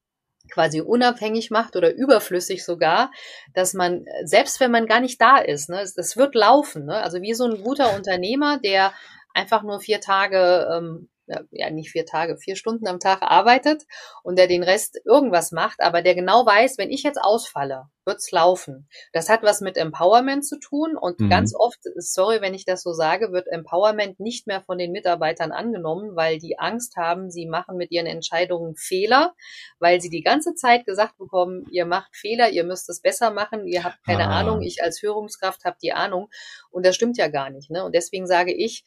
quasi 0.51 0.81
unabhängig 0.81 1.51
macht 1.51 1.77
oder 1.77 1.95
überflüssig 1.95 2.65
sogar, 2.65 3.13
dass 3.55 3.73
man, 3.73 4.05
selbst 4.25 4.59
wenn 4.61 4.71
man 4.71 4.87
gar 4.87 5.01
nicht 5.01 5.21
da 5.21 5.39
ist, 5.39 5.69
ne, 5.69 5.81
es, 5.81 6.17
wird 6.17 6.35
laufen. 6.35 6.87
Ne? 6.87 6.97
Also 6.97 7.23
wie 7.23 7.35
so 7.35 7.45
ein 7.45 7.63
guter 7.63 7.95
Unternehmer, 7.95 8.59
der 8.59 8.93
einfach 9.33 9.63
nur 9.63 9.81
vier 9.81 10.01
Tage 10.01 10.69
ähm, 10.73 11.09
ja 11.51 11.71
nicht 11.71 11.91
vier 11.91 12.07
Tage, 12.07 12.37
vier 12.37 12.57
Stunden 12.57 12.87
am 12.87 13.01
Tag 13.01 13.23
arbeitet 13.23 13.83
und 14.23 14.39
der 14.39 14.47
den 14.47 14.63
Rest 14.63 15.01
irgendwas 15.05 15.53
macht, 15.53 15.81
aber 15.81 16.03
der 16.03 16.15
genau 16.15 16.47
weiß, 16.47 16.79
wenn 16.79 16.91
ich 16.91 17.03
jetzt 17.03 17.21
ausfalle, 17.21 17.89
wird's 18.05 18.31
laufen. 18.31 18.89
Das 19.13 19.29
hat 19.29 19.43
was 19.43 19.61
mit 19.61 19.77
Empowerment 19.77 20.47
zu 20.47 20.59
tun 20.59 20.97
und 20.97 21.21
mhm. 21.21 21.29
ganz 21.29 21.55
oft, 21.55 21.79
sorry, 21.97 22.41
wenn 22.41 22.55
ich 22.55 22.65
das 22.65 22.83
so 22.83 22.93
sage, 22.93 23.33
wird 23.33 23.49
Empowerment 23.49 24.21
nicht 24.21 24.47
mehr 24.47 24.63
von 24.63 24.79
den 24.79 24.93
Mitarbeitern 24.93 25.53
angenommen, 25.53 26.15
weil 26.15 26.39
die 26.39 26.59
Angst 26.59 26.97
haben, 26.97 27.31
sie 27.31 27.47
machen 27.47 27.77
mit 27.77 27.91
ihren 27.91 28.07
Entscheidungen 28.07 28.77
Fehler, 28.77 29.35
weil 29.81 30.01
sie 30.01 30.11
die 30.11 30.23
ganze 30.23 30.55
Zeit 30.55 30.87
gesagt 30.87 31.19
bekommen, 31.19 31.67
ihr 31.71 31.85
macht 31.85 32.15
Fehler, 32.17 32.51
ihr 32.51 32.65
müsst 32.65 32.89
es 32.89 33.01
besser 33.01 33.33
machen, 33.33 33.67
ihr 33.67 33.83
habt 33.83 34.05
keine 34.05 34.29
ah. 34.29 34.41
Ahnung, 34.41 34.63
ich 34.63 34.83
als 34.83 35.01
Führungskraft 35.01 35.65
habe 35.65 35.77
die 35.83 35.93
Ahnung 35.93 36.29
und 36.71 36.87
das 36.87 36.95
stimmt 36.95 37.19
ja 37.19 37.29
gar 37.29 37.51
nicht. 37.51 37.71
Ne? 37.71 37.85
Und 37.85 37.95
deswegen 37.95 38.27
sage 38.27 38.55
ich, 38.55 38.85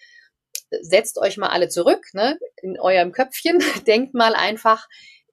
setzt 0.81 1.17
euch 1.17 1.37
mal 1.37 1.49
alle 1.49 1.69
zurück, 1.69 2.05
ne, 2.13 2.37
in 2.61 2.79
eurem 2.79 3.11
Köpfchen, 3.11 3.59
denkt 3.87 4.13
mal 4.13 4.35
einfach, 4.35 4.87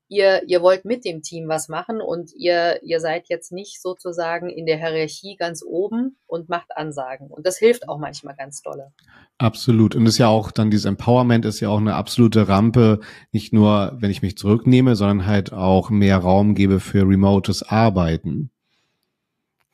ihr, 0.08 0.42
ihr 0.46 0.62
wollt 0.62 0.84
mit 0.84 1.04
dem 1.04 1.22
Team 1.22 1.48
was 1.48 1.68
machen 1.68 2.00
und 2.00 2.30
ihr, 2.34 2.80
ihr 2.82 3.00
seid 3.00 3.28
jetzt 3.28 3.52
nicht 3.52 3.80
sozusagen 3.80 4.48
in 4.48 4.66
der 4.66 4.78
Hierarchie 4.78 5.36
ganz 5.36 5.62
oben 5.66 6.16
und 6.26 6.48
macht 6.48 6.76
Ansagen. 6.76 7.28
Und 7.28 7.46
das 7.46 7.58
hilft 7.58 7.88
auch 7.88 7.98
manchmal 7.98 8.36
ganz 8.36 8.62
dolle. 8.62 8.92
Absolut. 9.38 9.94
Und 9.94 10.06
ist 10.06 10.18
ja 10.18 10.28
auch 10.28 10.50
dann 10.50 10.70
dieses 10.70 10.86
Empowerment 10.86 11.44
ist 11.44 11.60
ja 11.60 11.68
auch 11.68 11.78
eine 11.78 11.94
absolute 11.94 12.48
Rampe, 12.48 13.00
nicht 13.32 13.52
nur, 13.52 13.96
wenn 13.98 14.10
ich 14.10 14.22
mich 14.22 14.38
zurücknehme, 14.38 14.96
sondern 14.96 15.26
halt 15.26 15.52
auch 15.52 15.90
mehr 15.90 16.18
Raum 16.18 16.54
gebe 16.54 16.80
für 16.80 17.02
remotes 17.02 17.62
Arbeiten. 17.62 18.50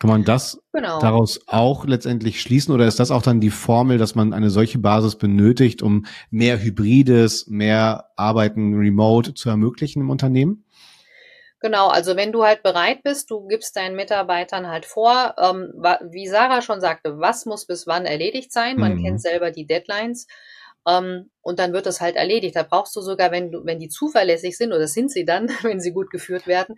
Kann 0.02 0.10
man 0.10 0.24
das 0.24 0.60
genau. 0.72 0.98
daraus 0.98 1.38
auch 1.46 1.84
letztendlich 1.86 2.42
schließen 2.42 2.74
oder 2.74 2.88
ist 2.88 2.98
das 2.98 3.12
auch 3.12 3.22
dann 3.22 3.40
die 3.40 3.50
Formel, 3.50 3.98
dass 3.98 4.16
man 4.16 4.32
eine 4.32 4.50
solche 4.50 4.80
Basis 4.80 5.14
benötigt, 5.14 5.80
um 5.80 6.06
mehr 6.28 6.60
Hybrides, 6.60 7.46
mehr 7.46 8.10
Arbeiten 8.16 8.74
remote 8.74 9.34
zu 9.34 9.48
ermöglichen 9.48 10.02
im 10.02 10.10
Unternehmen? 10.10 10.64
Genau, 11.60 11.86
also 11.86 12.16
wenn 12.16 12.32
du 12.32 12.42
halt 12.42 12.64
bereit 12.64 13.04
bist, 13.04 13.30
du 13.30 13.46
gibst 13.46 13.76
deinen 13.76 13.94
Mitarbeitern 13.94 14.66
halt 14.66 14.86
vor, 14.86 15.36
ähm, 15.38 15.72
wie 16.10 16.26
Sarah 16.26 16.62
schon 16.62 16.80
sagte, 16.80 17.20
was 17.20 17.46
muss 17.46 17.64
bis 17.64 17.86
wann 17.86 18.04
erledigt 18.04 18.52
sein. 18.52 18.80
Man 18.80 18.96
mhm. 18.96 19.04
kennt 19.04 19.22
selber 19.22 19.52
die 19.52 19.66
Deadlines. 19.66 20.26
Ähm, 20.84 21.30
und 21.42 21.60
dann 21.60 21.72
wird 21.72 21.86
das 21.86 22.00
halt 22.00 22.16
erledigt. 22.16 22.56
Da 22.56 22.64
brauchst 22.64 22.96
du 22.96 23.02
sogar, 23.02 23.30
wenn 23.30 23.52
du, 23.52 23.64
wenn 23.64 23.78
die 23.78 23.88
zuverlässig 23.88 24.56
sind, 24.56 24.72
oder 24.72 24.88
sind 24.88 25.12
sie 25.12 25.24
dann, 25.24 25.48
wenn 25.62 25.78
sie 25.78 25.92
gut 25.92 26.10
geführt 26.10 26.48
werden, 26.48 26.74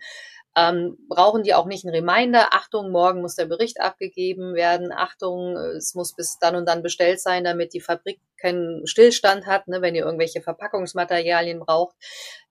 ähm, 0.57 0.97
brauchen 1.09 1.43
die 1.43 1.53
auch 1.53 1.65
nicht 1.65 1.85
einen 1.85 1.95
Reminder. 1.95 2.53
Achtung, 2.53 2.91
morgen 2.91 3.21
muss 3.21 3.35
der 3.35 3.45
Bericht 3.45 3.81
abgegeben 3.81 4.55
werden. 4.55 4.91
Achtung, 4.93 5.57
es 5.57 5.95
muss 5.95 6.15
bis 6.15 6.37
dann 6.39 6.55
und 6.55 6.67
dann 6.67 6.81
bestellt 6.81 7.19
sein, 7.19 7.43
damit 7.43 7.73
die 7.73 7.81
Fabrik 7.81 8.21
keinen 8.39 8.87
Stillstand 8.87 9.45
hat, 9.45 9.67
ne, 9.67 9.81
wenn 9.81 9.95
ihr 9.95 10.05
irgendwelche 10.05 10.41
Verpackungsmaterialien 10.41 11.59
braucht. 11.59 11.95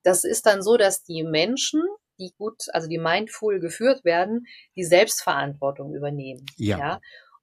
Das 0.03 0.23
ist 0.23 0.45
dann 0.45 0.61
so, 0.61 0.77
dass 0.77 1.03
die 1.03 1.23
Menschen, 1.23 1.81
die 2.19 2.33
gut, 2.37 2.63
also 2.73 2.87
die 2.87 2.99
mindful 2.99 3.59
geführt 3.59 4.05
werden, 4.05 4.45
die 4.75 4.83
Selbstverantwortung 4.83 5.95
übernehmen. 5.95 6.45
Ja. 6.57 6.77
ja? 6.77 7.01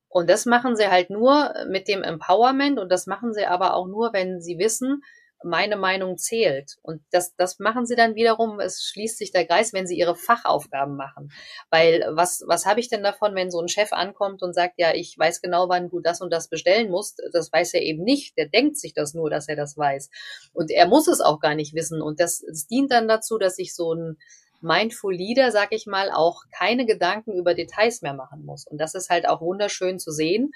Und 0.09 0.31
das 0.31 0.47
machen 0.47 0.77
sie 0.77 0.89
halt 0.89 1.11
nur 1.11 1.55
mit 1.69 1.89
dem 1.89 2.03
Empowerment 2.03 2.79
und 2.79 2.91
das 2.93 3.07
machen 3.07 3.33
sie 3.33 3.47
aber 3.47 3.75
auch 3.75 3.89
nur, 3.89 4.13
wenn 4.13 4.41
sie 4.41 4.59
wissen, 4.59 5.03
meine 5.45 5.77
Meinung 5.77 6.17
zählt. 6.19 6.77
Und 6.83 7.03
das, 7.11 7.35
das 7.37 7.59
machen 7.59 7.87
sie 7.87 7.97
dann 7.97 8.15
wiederum, 8.15 8.61
es 8.61 8.83
schließt 8.85 9.19
sich 9.19 9.33
der 9.33 9.47
Kreis, 9.47 9.73
wenn 9.73 9.87
sie 9.87 9.97
ihre 9.97 10.17
Fachaufgaben 10.17 10.97
machen. 10.97 11.33
Weil 11.71 12.05
was, 12.11 12.43
was 12.47 12.67
habe 12.67 12.81
ich 12.81 12.89
denn 12.89 13.03
davon, 13.03 13.35
wenn 13.35 13.51
so 13.51 13.61
ein 13.61 13.69
Chef 13.69 13.93
ankommt 13.93 14.43
und 14.43 14.55
sagt, 14.55 14.75
ja, 14.79 14.95
ich 14.95 15.17
weiß 15.19 15.41
genau, 15.41 15.69
wann 15.69 15.89
du 15.89 16.01
das 16.01 16.21
und 16.21 16.33
das 16.33 16.49
bestellen 16.49 16.91
musst? 16.91 17.23
Das 17.33 17.53
weiß 17.53 17.75
er 17.75 17.83
eben 17.83 18.03
nicht. 18.03 18.37
Der 18.37 18.49
denkt 18.49 18.79
sich 18.79 18.95
das 18.95 19.15
nur, 19.15 19.31
dass 19.31 19.49
er 19.49 19.57
das 19.57 19.77
weiß. 19.77 20.11
Und 20.53 20.71
er 20.71 20.87
muss 20.87 21.09
es 21.09 21.21
auch 21.21 21.41
gar 21.41 21.55
nicht 21.55 21.75
wissen. 21.75 22.03
Und 22.03 22.21
das, 22.21 22.45
das 22.47 22.67
dient 22.67 22.93
dann 22.93 23.09
dazu, 23.09 23.39
dass 23.39 23.59
ich 23.59 23.75
so 23.75 23.95
ein 23.95 24.19
Mindful 24.63 25.15
Leader, 25.15 25.51
sag 25.51 25.73
ich 25.73 25.87
mal, 25.87 26.11
auch 26.13 26.45
keine 26.57 26.87
Gedanken 26.87 27.33
über 27.33 27.55
Details 27.55 28.01
mehr 28.01 28.15
machen 28.15 28.45
muss. 28.45 28.67
Und 28.67 28.79
das 28.79 28.95
ist 28.95 29.11
halt 29.11 29.29
auch 29.29 29.41
wunderschön 29.41 29.99
zu 29.99 30.13
sehen, 30.13 30.53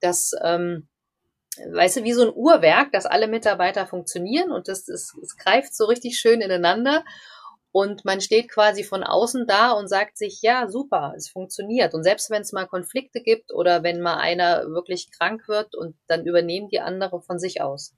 dass 0.00 0.32
ähm, 0.42 0.88
weißt 1.56 1.98
du, 1.98 2.04
wie 2.04 2.12
so 2.12 2.22
ein 2.22 2.34
Uhrwerk, 2.34 2.92
dass 2.92 3.06
alle 3.06 3.28
Mitarbeiter 3.28 3.86
funktionieren 3.86 4.50
und 4.50 4.68
das, 4.68 4.84
das, 4.84 5.14
es 5.22 5.36
greift 5.36 5.74
so 5.74 5.84
richtig 5.86 6.18
schön 6.18 6.40
ineinander. 6.40 7.04
Und 7.72 8.04
man 8.04 8.20
steht 8.20 8.48
quasi 8.48 8.84
von 8.84 9.02
außen 9.02 9.48
da 9.48 9.72
und 9.72 9.88
sagt 9.88 10.16
sich, 10.16 10.42
ja, 10.42 10.68
super, 10.68 11.12
es 11.16 11.28
funktioniert. 11.28 11.92
Und 11.92 12.04
selbst 12.04 12.30
wenn 12.30 12.42
es 12.42 12.52
mal 12.52 12.66
Konflikte 12.66 13.20
gibt 13.20 13.52
oder 13.52 13.82
wenn 13.82 14.00
mal 14.00 14.14
einer 14.14 14.66
wirklich 14.68 15.10
krank 15.10 15.48
wird 15.48 15.74
und 15.74 15.96
dann 16.06 16.24
übernehmen 16.24 16.68
die 16.68 16.78
andere 16.78 17.20
von 17.20 17.40
sich 17.40 17.62
aus. 17.62 17.92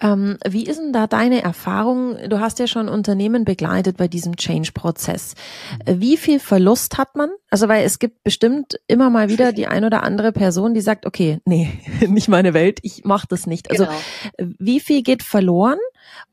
Ähm, 0.00 0.36
wie 0.46 0.66
ist 0.66 0.78
denn 0.78 0.92
da 0.92 1.06
deine 1.06 1.42
Erfahrung? 1.42 2.16
Du 2.28 2.38
hast 2.38 2.58
ja 2.58 2.66
schon 2.66 2.88
Unternehmen 2.88 3.44
begleitet 3.46 3.96
bei 3.96 4.08
diesem 4.08 4.36
Change-Prozess. 4.36 5.34
Wie 5.86 6.18
viel 6.18 6.38
Verlust 6.38 6.98
hat 6.98 7.16
man? 7.16 7.30
Also 7.50 7.68
weil 7.68 7.84
es 7.84 7.98
gibt 7.98 8.22
bestimmt 8.22 8.78
immer 8.88 9.08
mal 9.08 9.30
wieder 9.30 9.52
die 9.52 9.66
ein 9.66 9.84
oder 9.84 10.02
andere 10.02 10.32
Person, 10.32 10.74
die 10.74 10.82
sagt, 10.82 11.06
okay, 11.06 11.40
nee, 11.46 11.70
nicht 12.08 12.28
meine 12.28 12.52
Welt, 12.52 12.78
ich 12.82 13.04
mache 13.04 13.26
das 13.28 13.46
nicht. 13.46 13.70
Also 13.70 13.86
genau. 13.86 14.52
wie 14.58 14.80
viel 14.80 15.02
geht 15.02 15.22
verloren 15.22 15.78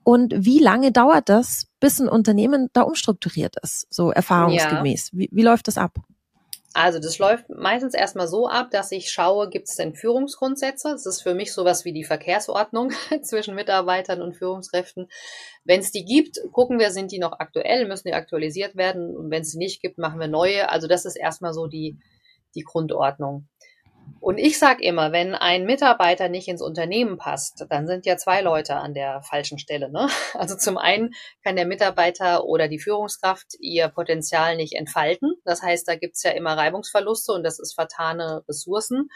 und 0.04 0.34
wie 0.36 0.60
lange 0.60 0.91
dauert 0.91 1.30
das, 1.30 1.67
bis 1.80 2.02
ein 2.02 2.10
Unternehmen 2.10 2.69
da 2.73 2.82
umstrukturiert 2.82 3.56
ist, 3.63 3.88
so 3.89 4.12
erfahrungsgemäß? 4.12 5.12
Ja. 5.13 5.19
Wie, 5.19 5.30
wie 5.32 5.43
läuft 5.43 5.69
das 5.69 5.78
ab? 5.78 5.99
Also 6.76 6.98
das 6.98 7.20
läuft 7.20 7.50
meistens 7.50 7.94
erstmal 7.94 8.28
so 8.28 8.48
ab, 8.48 8.72
dass 8.72 8.92
ich 8.92 9.12
schaue, 9.12 9.48
gibt 9.50 9.70
es 9.70 9.76
denn 9.76 9.94
Führungsgrundsätze? 9.94 10.90
Das 10.90 11.06
ist 11.06 11.22
für 11.22 11.36
mich 11.36 11.54
sowas 11.54 11.86
wie 11.86 11.94
die 11.94 12.04
Verkehrsordnung 12.04 12.92
zwischen 13.22 13.54
Mitarbeitern 13.54 14.24
und 14.24 14.36
Führungskräften. 14.36 15.08
Wenn 15.64 15.82
es 15.82 15.92
die 15.92 16.04
gibt, 16.04 16.40
gucken 16.52 16.80
wir, 16.80 16.90
sind 16.90 17.12
die 17.12 17.20
noch 17.20 17.34
aktuell, 17.34 17.88
müssen 17.88 18.08
die 18.08 18.16
aktualisiert 18.16 18.76
werden. 18.76 19.16
Und 19.16 19.30
wenn 19.30 19.44
es 19.44 19.52
sie 19.52 19.60
nicht 19.60 19.84
gibt, 19.84 20.00
machen 20.00 20.20
wir 20.20 20.28
neue. 20.28 20.70
Also 20.70 20.88
das 20.88 21.06
ist 21.06 21.16
erstmal 21.16 21.54
so 21.54 21.68
die, 21.68 22.00
die 22.56 22.64
Grundordnung. 22.64 23.48
Und 24.20 24.38
ich 24.38 24.58
sage 24.58 24.82
immer, 24.84 25.12
wenn 25.12 25.36
ein 25.36 25.66
Mitarbeiter 25.66 26.30
nicht 26.30 26.48
ins 26.48 26.62
Unternehmen 26.62 27.18
passt, 27.18 27.66
dann 27.70 27.88
sind 27.88 28.06
ja 28.06 28.16
zwei 28.16 28.39
Leute 28.39 28.76
an 28.78 28.94
der 28.94 29.22
falschen 29.22 29.60
Stelle. 29.60 29.92
Ne? 29.92 30.08
Also 30.34 30.56
zum 30.56 30.78
einen 30.78 31.13
kann 31.44 31.58
der 31.58 31.66
Mitarbeiter 31.66 32.46
oder 32.46 32.70
die 32.70 32.80
Führungskraft 32.80 33.56
ihr 33.60 33.89
Potenzial 33.89 34.56
nicht 34.56 34.76
entfalten. 34.76 35.34
Das 35.44 35.62
heißt, 35.62 35.88
da 35.88 35.96
gibt's 35.96 36.24
ja 36.24 36.32
immer 36.32 36.58
Reibungsverluste 36.58 37.34
und 37.34 37.44
das 37.44 37.60
ist 37.60 37.74
vertane 37.74 38.44
Ressourcen. 38.48 39.10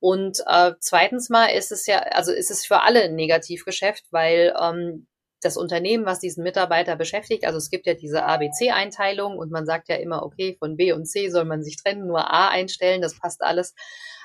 Und 0.00 0.38
äh, 0.48 0.72
zweitens 0.80 1.30
mal 1.30 1.46
ist 1.46 1.70
es 1.70 1.86
ja, 1.86 2.00
also 2.00 2.32
ist 2.32 2.50
es 2.50 2.66
für 2.66 2.80
alle 2.80 3.04
ein 3.04 3.14
Negativgeschäft, 3.14 4.06
weil 4.10 4.52
ähm, 4.60 5.06
das 5.42 5.56
Unternehmen, 5.56 6.06
was 6.06 6.20
diesen 6.20 6.44
Mitarbeiter 6.44 6.96
beschäftigt, 6.96 7.44
also 7.44 7.58
es 7.58 7.70
gibt 7.70 7.86
ja 7.86 7.94
diese 7.94 8.24
ABC-Einteilung 8.24 9.36
und 9.36 9.50
man 9.50 9.66
sagt 9.66 9.88
ja 9.88 9.96
immer, 9.96 10.22
okay, 10.22 10.56
von 10.58 10.76
B 10.76 10.92
und 10.92 11.06
C 11.06 11.28
soll 11.28 11.44
man 11.44 11.62
sich 11.62 11.76
trennen, 11.76 12.06
nur 12.06 12.32
A 12.32 12.48
einstellen, 12.48 13.02
das 13.02 13.18
passt 13.18 13.42
alles. 13.42 13.74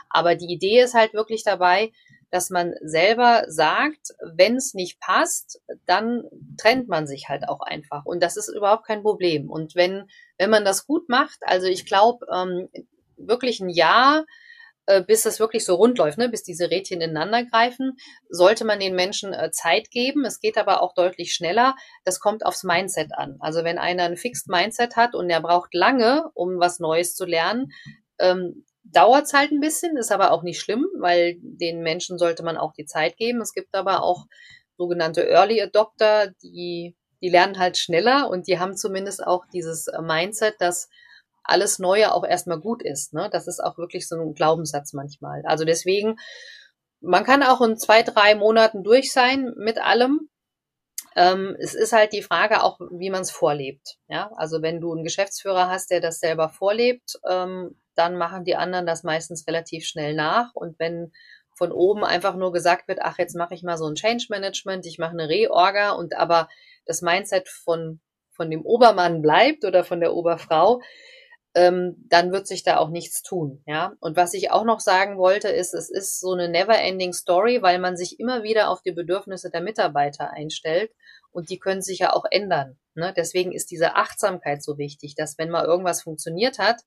Aber 0.10 0.36
die 0.36 0.52
Idee 0.52 0.82
ist 0.82 0.94
halt 0.94 1.14
wirklich 1.14 1.44
dabei, 1.44 1.92
dass 2.30 2.50
man 2.50 2.74
selber 2.82 3.46
sagt, 3.48 4.14
wenn 4.36 4.58
es 4.58 4.74
nicht 4.74 5.00
passt, 5.00 5.62
dann 5.86 6.24
trennt 6.58 6.88
man 6.88 7.08
sich 7.08 7.30
halt 7.30 7.48
auch 7.48 7.62
einfach. 7.62 8.06
Und 8.06 8.22
das 8.22 8.36
ist 8.38 8.50
überhaupt 8.50 8.86
kein 8.86 9.02
Problem. 9.02 9.50
Und 9.50 9.76
wenn, 9.76 10.08
wenn 10.38 10.50
man 10.50 10.66
das 10.66 10.86
gut 10.86 11.08
macht, 11.10 11.40
also 11.42 11.68
ich 11.68 11.86
glaube, 11.86 12.26
ähm, 12.34 12.70
wirklich 13.16 13.60
ein 13.60 13.70
Jahr, 13.70 14.26
bis 15.06 15.24
das 15.24 15.40
wirklich 15.40 15.66
so 15.66 15.76
rund 15.76 15.98
läuft, 15.98 16.18
ne, 16.18 16.30
bis 16.30 16.44
diese 16.44 16.72
Rädchen 16.72 17.02
ineinander 17.02 17.44
greifen, 17.44 17.98
sollte 18.30 18.66
man 18.66 18.80
den 18.80 18.96
Menschen 18.96 19.34
äh, 19.34 19.52
Zeit 19.52 19.92
geben. 19.92 20.26
Es 20.26 20.40
geht 20.40 20.58
aber 20.58 20.82
auch 20.82 20.94
deutlich 20.94 21.34
schneller. 21.34 21.76
Das 22.06 22.20
kommt 22.20 22.46
aufs 22.46 22.64
Mindset 22.64 23.12
an. 23.14 23.38
Also 23.40 23.64
wenn 23.64 23.78
einer 23.78 24.04
ein 24.04 24.18
Fixed 24.18 24.48
Mindset 24.48 24.96
hat 24.96 25.14
und 25.14 25.30
er 25.30 25.42
braucht 25.42 25.74
lange, 25.74 26.30
um 26.34 26.60
was 26.60 26.80
Neues 26.80 27.16
zu 27.16 27.26
lernen, 27.26 27.72
ähm, 28.20 28.66
dauert 28.84 29.26
es 29.26 29.34
halt 29.34 29.52
ein 29.52 29.60
bisschen, 29.60 29.98
ist 29.98 30.12
aber 30.12 30.32
auch 30.32 30.44
nicht 30.44 30.62
schlimm, 30.62 30.88
weil 31.00 31.38
den 31.42 31.82
Menschen 31.82 32.18
sollte 32.18 32.44
man 32.44 32.58
auch 32.58 32.74
die 32.74 32.86
Zeit 32.86 33.18
geben. 33.18 33.42
Es 33.42 33.54
gibt 33.54 33.76
aber 33.76 34.04
auch 34.04 34.26
sogenannte 34.78 35.28
Early 35.28 35.62
Adopter, 35.62 36.32
die, 36.42 36.96
die 37.22 37.30
lernen 37.30 37.60
halt 37.60 37.78
schneller 37.78 38.30
und 38.30 38.48
die 38.48 38.60
haben 38.60 38.78
zumindest 38.78 39.26
auch 39.26 39.44
dieses 39.52 39.88
Mindset, 40.02 40.56
dass 40.60 40.88
alles 41.48 41.80
Neue 41.80 42.14
auch 42.14 42.26
erstmal 42.26 42.60
gut 42.60 42.84
ist. 42.84 43.14
Ne? 43.14 43.30
Das 43.32 43.48
ist 43.48 43.64
auch 43.64 43.78
wirklich 43.78 44.08
so 44.08 44.16
ein 44.16 44.34
Glaubenssatz 44.34 44.94
manchmal. 44.94 45.44
Also 45.46 45.66
deswegen, 45.66 46.18
man 47.00 47.24
kann 47.24 47.44
auch 47.44 47.62
in 47.62 47.78
zwei, 47.78 48.04
drei 48.04 48.36
Monaten 48.36 48.84
durch 48.84 49.12
sein 49.12 49.54
mit 49.58 49.80
allem. 49.80 50.30
Ähm, 51.16 51.56
es 51.60 51.74
ist 51.74 51.94
halt 51.94 52.14
die 52.14 52.22
Frage 52.22 52.64
auch, 52.64 52.80
wie 52.92 53.10
man 53.10 53.22
es 53.22 53.32
vorlebt. 53.32 53.98
Ja, 54.08 54.30
also 54.36 54.62
wenn 54.62 54.82
du 54.82 54.94
einen 54.94 55.04
Geschäftsführer 55.04 55.70
hast, 55.70 55.90
der 55.90 56.02
das 56.02 56.20
selber 56.20 56.50
vorlebt, 56.50 57.20
ähm, 57.28 57.80
dann 57.96 58.18
machen 58.18 58.44
die 58.44 58.56
anderen 58.56 58.86
das 58.86 59.04
meistens 59.04 59.48
relativ 59.48 59.86
schnell 59.86 60.14
nach. 60.14 60.54
Und 60.54 60.78
wenn 60.80 61.12
von 61.56 61.72
oben 61.72 62.04
einfach 62.04 62.36
nur 62.36 62.52
gesagt 62.52 62.88
wird, 62.88 63.00
ach, 63.02 63.18
jetzt 63.18 63.36
mache 63.36 63.56
ich 63.56 63.64
mal 63.64 63.78
so 63.78 63.88
ein 63.88 63.96
Change 63.96 64.28
Management, 64.30 64.86
ich 64.86 65.00
mache 65.00 65.14
eine 65.14 65.28
Reorga 65.28 65.92
und 65.92 66.16
aber 66.16 66.50
das 66.86 67.02
Mindset 67.02 67.50
von, 67.50 68.00
von 68.30 68.52
dem 68.52 68.64
Obermann 68.64 69.24
bleibt 69.24 69.66
oder 69.66 69.84
von 69.84 70.00
der 70.00 70.14
Oberfrau, 70.14 70.82
ähm, 71.56 71.96
dann 72.10 72.32
wird 72.32 72.48
sich 72.48 72.64
da 72.64 72.78
auch 72.78 72.90
nichts 72.90 73.24
tun. 73.24 73.64
Ja. 73.66 73.94
Und 74.00 74.16
was 74.16 74.34
ich 74.34 74.52
auch 74.52 74.64
noch 74.64 74.80
sagen 74.80 75.18
wollte, 75.18 75.50
ist, 75.50 75.74
es 75.74 75.90
ist 75.90 76.20
so 76.20 76.34
eine 76.34 76.50
never-ending 76.50 77.14
Story, 77.14 77.62
weil 77.62 77.80
man 77.80 77.98
sich 77.98 78.20
immer 78.20 78.44
wieder 78.44 78.70
auf 78.70 78.82
die 78.82 78.92
Bedürfnisse 78.92 79.50
der 79.50 79.62
Mitarbeiter 79.62 80.32
einstellt 80.32 80.92
und 81.32 81.50
die 81.50 81.60
können 81.60 81.82
sich 81.82 82.00
ja 82.00 82.14
auch 82.14 82.26
ändern. 82.30 82.78
Ne? 82.96 83.14
Deswegen 83.16 83.52
ist 83.52 83.72
diese 83.72 83.96
Achtsamkeit 83.96 84.64
so 84.64 84.78
wichtig, 84.78 85.16
dass 85.16 85.38
wenn 85.38 85.50
mal 85.50 85.66
irgendwas 85.66 86.04
funktioniert 86.04 86.60
hat, 86.60 86.82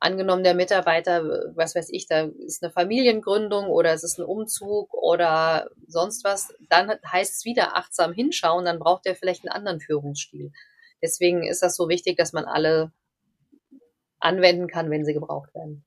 angenommen 0.00 0.42
der 0.42 0.54
Mitarbeiter, 0.54 1.22
was 1.54 1.74
weiß 1.74 1.90
ich, 1.90 2.06
da 2.06 2.28
ist 2.46 2.62
eine 2.62 2.72
Familiengründung 2.72 3.66
oder 3.66 3.92
es 3.92 4.02
ist 4.02 4.18
ein 4.18 4.24
Umzug 4.24 4.94
oder 4.94 5.68
sonst 5.86 6.24
was, 6.24 6.54
dann 6.68 6.90
heißt 7.06 7.36
es 7.36 7.44
wieder 7.44 7.76
achtsam 7.76 8.12
hinschauen, 8.12 8.64
dann 8.64 8.78
braucht 8.78 9.06
er 9.06 9.14
vielleicht 9.14 9.44
einen 9.44 9.52
anderen 9.52 9.80
Führungsstil. 9.80 10.52
Deswegen 11.02 11.44
ist 11.44 11.62
das 11.62 11.76
so 11.76 11.88
wichtig, 11.88 12.16
dass 12.16 12.32
man 12.32 12.46
alle 12.46 12.92
anwenden 14.20 14.68
kann, 14.68 14.90
wenn 14.90 15.04
sie 15.04 15.14
gebraucht 15.14 15.54
werden. 15.54 15.84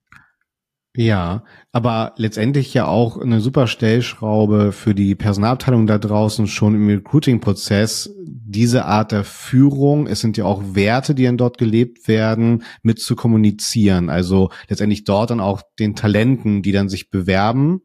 Ja, 0.95 1.43
aber 1.71 2.13
letztendlich 2.17 2.71
ja 2.75 2.85
auch 2.85 3.17
eine 3.17 3.41
super 3.41 3.65
Stellschraube 3.65 4.71
für 4.71 4.93
die 4.93 5.15
Personalabteilung 5.15 5.87
da 5.87 5.97
draußen 5.97 6.45
schon 6.45 6.75
im 6.75 6.87
Recruiting-Prozess, 6.87 8.13
diese 8.27 8.85
Art 8.85 9.11
der 9.11 9.23
Führung, 9.23 10.05
es 10.05 10.19
sind 10.19 10.37
ja 10.37 10.45
auch 10.45 10.61
Werte, 10.75 11.15
die 11.15 11.23
dann 11.23 11.37
dort 11.37 11.57
gelebt 11.57 12.07
werden, 12.07 12.63
mit 12.83 12.99
zu 12.99 13.15
kommunizieren. 13.15 14.11
Also 14.11 14.51
letztendlich 14.69 15.03
dort 15.03 15.31
dann 15.31 15.39
auch 15.39 15.63
den 15.79 15.95
Talenten, 15.95 16.61
die 16.61 16.71
dann 16.71 16.89
sich 16.89 17.09
bewerben, 17.09 17.81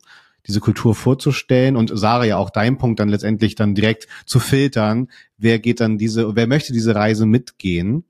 diese 0.46 0.60
Kultur 0.60 0.94
vorzustellen 0.94 1.76
und 1.76 1.90
Sarah 1.94 2.24
ja 2.24 2.36
auch 2.36 2.50
dein 2.50 2.76
Punkt 2.76 3.00
dann 3.00 3.08
letztendlich 3.08 3.54
dann 3.54 3.74
direkt 3.74 4.06
zu 4.26 4.38
filtern, 4.38 5.08
wer 5.38 5.58
geht 5.58 5.80
dann 5.80 5.96
diese, 5.96 6.36
wer 6.36 6.46
möchte 6.46 6.74
diese 6.74 6.94
Reise 6.94 7.24
mitgehen 7.24 8.04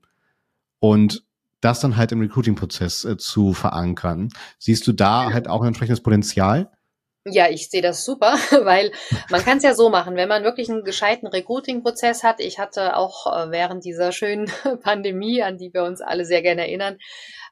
und 0.79 1.23
das 1.61 1.79
dann 1.79 1.97
halt 1.97 2.11
im 2.11 2.21
Recruiting-Prozess 2.21 3.05
äh, 3.05 3.17
zu 3.17 3.53
verankern. 3.53 4.29
Siehst 4.57 4.87
du 4.87 4.93
da 4.93 5.31
halt 5.31 5.47
auch 5.47 5.61
ein 5.61 5.67
entsprechendes 5.67 6.01
Potenzial? 6.01 6.71
Ja, 7.25 7.49
ich 7.49 7.69
sehe 7.69 7.81
das 7.81 8.05
super, 8.05 8.33
weil 8.63 8.91
man 9.29 9.43
kann 9.43 9.57
es 9.57 9.63
ja 9.63 9.73
so 9.73 9.89
machen, 9.89 10.15
wenn 10.15 10.29
man 10.29 10.43
wirklich 10.43 10.69
einen 10.69 10.83
gescheiten 10.83 11.27
Recruiting-Prozess 11.27 12.23
hat. 12.23 12.39
Ich 12.39 12.59
hatte 12.59 12.95
auch 12.95 13.27
äh, 13.27 13.51
während 13.51 13.83
dieser 13.83 14.11
schönen 14.11 14.49
Pandemie, 14.83 15.43
an 15.43 15.57
die 15.57 15.73
wir 15.73 15.83
uns 15.83 16.01
alle 16.01 16.25
sehr 16.25 16.41
gerne 16.41 16.61
erinnern, 16.61 16.97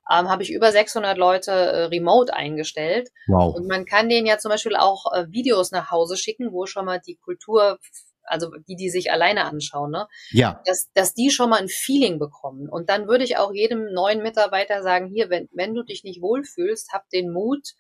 ähm, 0.10 0.30
habe 0.30 0.44
ich 0.44 0.52
über 0.52 0.72
600 0.72 1.18
Leute 1.18 1.52
äh, 1.52 1.84
remote 1.86 2.34
eingestellt. 2.34 3.10
Wow. 3.28 3.56
Und 3.56 3.68
man 3.68 3.86
kann 3.86 4.08
denen 4.08 4.26
ja 4.26 4.38
zum 4.38 4.50
Beispiel 4.50 4.76
auch 4.78 5.12
äh, 5.14 5.26
Videos 5.30 5.72
nach 5.72 5.92
Hause 5.92 6.18
schicken, 6.18 6.54
wo 6.54 6.66
schon 6.66 6.86
mal 6.86 7.02
die 7.06 7.18
Kultur 7.18 7.78
also 8.28 8.52
die, 8.68 8.76
die 8.76 8.90
sich 8.90 9.12
alleine 9.12 9.46
anschauen, 9.46 9.92
ne? 9.92 10.08
Ja. 10.32 10.62
Dass, 10.66 10.92
dass 10.94 11.14
die 11.14 11.32
schon 11.32 11.50
mal 11.50 11.60
ein 11.60 11.70
Feeling 11.70 12.20
bekommen. 12.20 12.70
Und 12.70 12.90
dann 12.90 13.08
würde 13.08 13.24
ich 13.24 13.38
auch 13.38 13.54
jedem 13.54 13.92
neuen 13.94 14.22
Mitarbeiter 14.22 14.84
sagen, 14.84 15.08
hier, 15.08 15.30
wenn, 15.30 15.50
wenn 15.52 15.74
du 15.74 15.84
dich 15.84 16.04
nicht 16.04 16.22
wohlfühlst, 16.22 16.94
hab 16.94 17.10
den 17.10 17.32
Mut, 17.32 17.74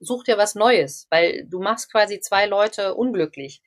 such 0.00 0.24
dir 0.24 0.38
was 0.38 0.54
Neues, 0.54 1.06
weil 1.10 1.46
du 1.48 1.60
machst 1.60 1.90
quasi 1.90 2.20
zwei 2.20 2.46
Leute 2.46 2.94
unglücklich. 2.94 3.62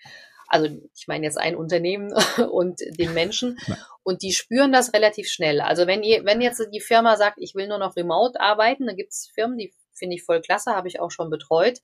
Also 0.47 0.67
ich 0.95 1.07
meine 1.07 1.25
jetzt 1.25 1.37
ein 1.37 1.55
Unternehmen 1.55 2.13
und 2.51 2.79
den 2.97 3.13
Menschen 3.13 3.57
und 4.03 4.21
die 4.21 4.31
spüren 4.31 4.71
das 4.71 4.93
relativ 4.93 5.27
schnell. 5.27 5.59
Also 5.61 5.87
wenn 5.87 6.03
ihr, 6.03 6.23
wenn 6.23 6.41
jetzt 6.41 6.65
die 6.73 6.79
Firma 6.79 7.17
sagt, 7.17 7.37
ich 7.39 7.55
will 7.55 7.67
nur 7.67 7.79
noch 7.79 7.95
remote 7.95 8.39
arbeiten, 8.39 8.87
dann 8.87 8.95
gibt 8.95 9.11
es 9.11 9.29
Firmen, 9.33 9.57
die 9.57 9.73
finde 9.93 10.15
ich 10.15 10.23
voll 10.23 10.41
klasse, 10.41 10.71
habe 10.71 10.87
ich 10.87 10.99
auch 10.99 11.11
schon 11.11 11.29
betreut. 11.29 11.79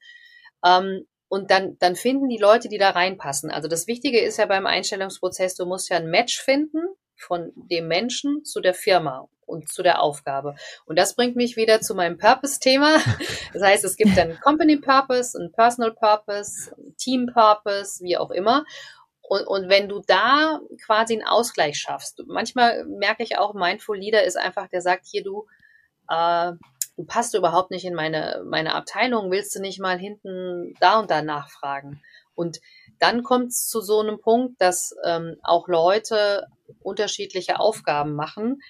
Ähm, 0.65 1.05
und 1.33 1.49
dann, 1.49 1.79
dann 1.79 1.95
finden 1.95 2.29
die 2.29 2.37
Leute, 2.37 2.69
die 2.69 2.77
da 2.77 2.91
reinpassen. 2.91 3.49
Also 3.49 3.67
das 3.67 3.87
Wichtige 3.87 4.21
ist 4.21 4.37
ja 4.37 4.45
beim 4.45 4.67
Einstellungsprozess, 4.67 5.55
du 5.55 5.65
musst 5.65 5.89
ja 5.89 5.97
ein 5.97 6.11
Match 6.11 6.39
finden 6.39 6.83
von 7.17 7.51
dem 7.55 7.87
Menschen 7.87 8.45
zu 8.45 8.61
der 8.61 8.75
Firma 8.75 9.27
und 9.47 9.67
zu 9.67 9.81
der 9.81 9.99
Aufgabe. 9.99 10.53
Und 10.85 10.99
das 10.99 11.15
bringt 11.15 11.35
mich 11.35 11.57
wieder 11.57 11.81
zu 11.81 11.95
meinem 11.95 12.19
Purpose-Thema. 12.19 12.99
Das 13.51 13.63
heißt, 13.63 13.83
es 13.83 13.95
gibt 13.97 14.15
dann 14.15 14.39
Company 14.41 14.77
Purpose, 14.77 15.35
ein 15.35 15.51
Personal 15.51 15.91
Purpose, 15.95 16.71
Team 16.99 17.25
Purpose, 17.33 18.03
wie 18.03 18.15
auch 18.15 18.29
immer. 18.29 18.63
Und, 19.23 19.47
und 19.47 19.69
wenn 19.69 19.89
du 19.89 20.03
da 20.05 20.59
quasi 20.85 21.13
einen 21.13 21.25
Ausgleich 21.25 21.79
schaffst, 21.79 22.21
manchmal 22.27 22.85
merke 22.85 23.23
ich 23.23 23.39
auch, 23.39 23.55
Mindful 23.55 23.97
Leader 23.97 24.23
ist 24.23 24.37
einfach, 24.37 24.67
der 24.67 24.81
sagt 24.81 25.07
hier, 25.09 25.23
du, 25.23 25.47
äh, 26.09 26.51
du 26.97 27.05
passt 27.05 27.33
überhaupt 27.33 27.71
nicht 27.71 27.85
in 27.85 27.93
meine, 27.93 28.43
meine 28.45 28.75
Abteilung, 28.75 29.31
willst 29.31 29.55
du 29.55 29.59
nicht 29.59 29.79
mal 29.79 29.97
hinten 29.97 30.75
da 30.79 30.99
und 30.99 31.09
da 31.09 31.21
nachfragen? 31.21 32.01
Und 32.35 32.59
dann 32.99 33.23
kommt 33.23 33.49
es 33.49 33.67
zu 33.67 33.81
so 33.81 33.99
einem 33.99 34.19
Punkt, 34.19 34.59
dass 34.61 34.95
ähm, 35.05 35.37
auch 35.43 35.67
Leute 35.67 36.47
unterschiedliche 36.81 37.59
Aufgaben 37.59 38.13
machen. 38.13 38.61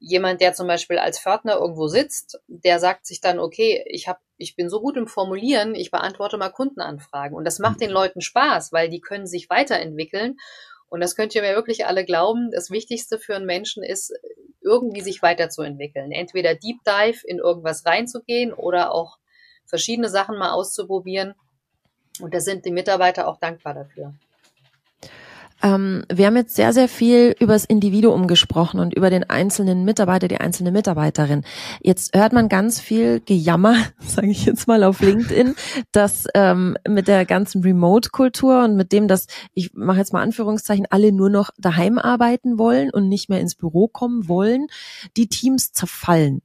Jemand, 0.00 0.40
der 0.40 0.54
zum 0.54 0.66
Beispiel 0.66 0.98
als 0.98 1.18
Pförtner 1.20 1.56
irgendwo 1.56 1.88
sitzt, 1.88 2.40
der 2.48 2.78
sagt 2.78 3.06
sich 3.06 3.20
dann, 3.20 3.38
okay, 3.38 3.84
ich 3.88 4.08
hab, 4.08 4.20
ich 4.36 4.56
bin 4.56 4.68
so 4.68 4.80
gut 4.80 4.96
im 4.96 5.06
Formulieren, 5.06 5.74
ich 5.74 5.90
beantworte 5.90 6.36
mal 6.36 6.50
Kundenanfragen. 6.50 7.36
Und 7.36 7.44
das 7.44 7.58
macht 7.58 7.80
den 7.80 7.90
Leuten 7.90 8.20
Spaß, 8.20 8.72
weil 8.72 8.88
die 8.88 9.00
können 9.00 9.26
sich 9.26 9.48
weiterentwickeln. 9.48 10.36
Und 10.88 11.00
das 11.00 11.16
könnt 11.16 11.34
ihr 11.34 11.42
mir 11.42 11.54
wirklich 11.54 11.86
alle 11.86 12.04
glauben. 12.04 12.50
Das 12.50 12.70
Wichtigste 12.70 13.18
für 13.18 13.34
einen 13.34 13.46
Menschen 13.46 13.82
ist, 13.82 14.12
irgendwie 14.60 15.00
sich 15.00 15.22
weiterzuentwickeln. 15.22 16.12
Entweder 16.12 16.54
Deep 16.54 16.78
Dive 16.84 17.20
in 17.24 17.38
irgendwas 17.38 17.86
reinzugehen 17.86 18.52
oder 18.52 18.92
auch 18.92 19.18
verschiedene 19.64 20.08
Sachen 20.08 20.38
mal 20.38 20.52
auszuprobieren. 20.52 21.34
Und 22.20 22.34
da 22.34 22.40
sind 22.40 22.64
die 22.64 22.72
Mitarbeiter 22.72 23.28
auch 23.28 23.38
dankbar 23.38 23.74
dafür. 23.74 24.14
Ähm, 25.66 26.04
wir 26.12 26.26
haben 26.26 26.36
jetzt 26.36 26.54
sehr, 26.54 26.72
sehr 26.72 26.88
viel 26.88 27.34
über 27.40 27.54
das 27.54 27.64
Individuum 27.64 28.28
gesprochen 28.28 28.78
und 28.78 28.94
über 28.94 29.10
den 29.10 29.28
einzelnen 29.28 29.84
Mitarbeiter, 29.84 30.28
die 30.28 30.36
einzelne 30.36 30.70
Mitarbeiterin. 30.70 31.42
Jetzt 31.82 32.16
hört 32.16 32.32
man 32.32 32.48
ganz 32.48 32.78
viel 32.78 33.18
Gejammer, 33.18 33.74
sage 33.98 34.28
ich 34.28 34.44
jetzt 34.44 34.68
mal 34.68 34.84
auf 34.84 35.00
LinkedIn, 35.00 35.56
dass 35.90 36.26
ähm, 36.34 36.76
mit 36.88 37.08
der 37.08 37.24
ganzen 37.24 37.62
Remote-Kultur 37.62 38.62
und 38.62 38.76
mit 38.76 38.92
dem, 38.92 39.08
dass 39.08 39.26
ich 39.54 39.74
mache 39.74 39.98
jetzt 39.98 40.12
mal 40.12 40.22
Anführungszeichen, 40.22 40.86
alle 40.88 41.10
nur 41.10 41.30
noch 41.30 41.50
daheim 41.58 41.98
arbeiten 41.98 42.60
wollen 42.60 42.90
und 42.90 43.08
nicht 43.08 43.28
mehr 43.28 43.40
ins 43.40 43.56
Büro 43.56 43.88
kommen 43.88 44.28
wollen, 44.28 44.68
die 45.16 45.26
Teams 45.26 45.72
zerfallen. 45.72 46.42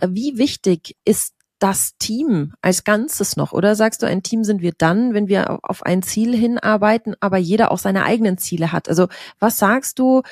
Wie 0.00 0.38
wichtig 0.38 0.96
ist 1.04 1.34
das 1.62 1.96
Team 1.98 2.54
als 2.60 2.84
Ganzes 2.84 3.36
noch? 3.36 3.52
Oder 3.52 3.76
sagst 3.76 4.02
du, 4.02 4.06
ein 4.06 4.22
Team 4.22 4.42
sind 4.42 4.62
wir 4.62 4.72
dann, 4.76 5.14
wenn 5.14 5.28
wir 5.28 5.60
auf 5.62 5.84
ein 5.84 6.02
Ziel 6.02 6.36
hinarbeiten, 6.36 7.14
aber 7.20 7.38
jeder 7.38 7.70
auch 7.70 7.78
seine 7.78 8.04
eigenen 8.04 8.36
Ziele 8.38 8.72
hat? 8.72 8.88
Also 8.88 9.08
was 9.38 9.58
sagst 9.58 9.98
du 9.98 10.22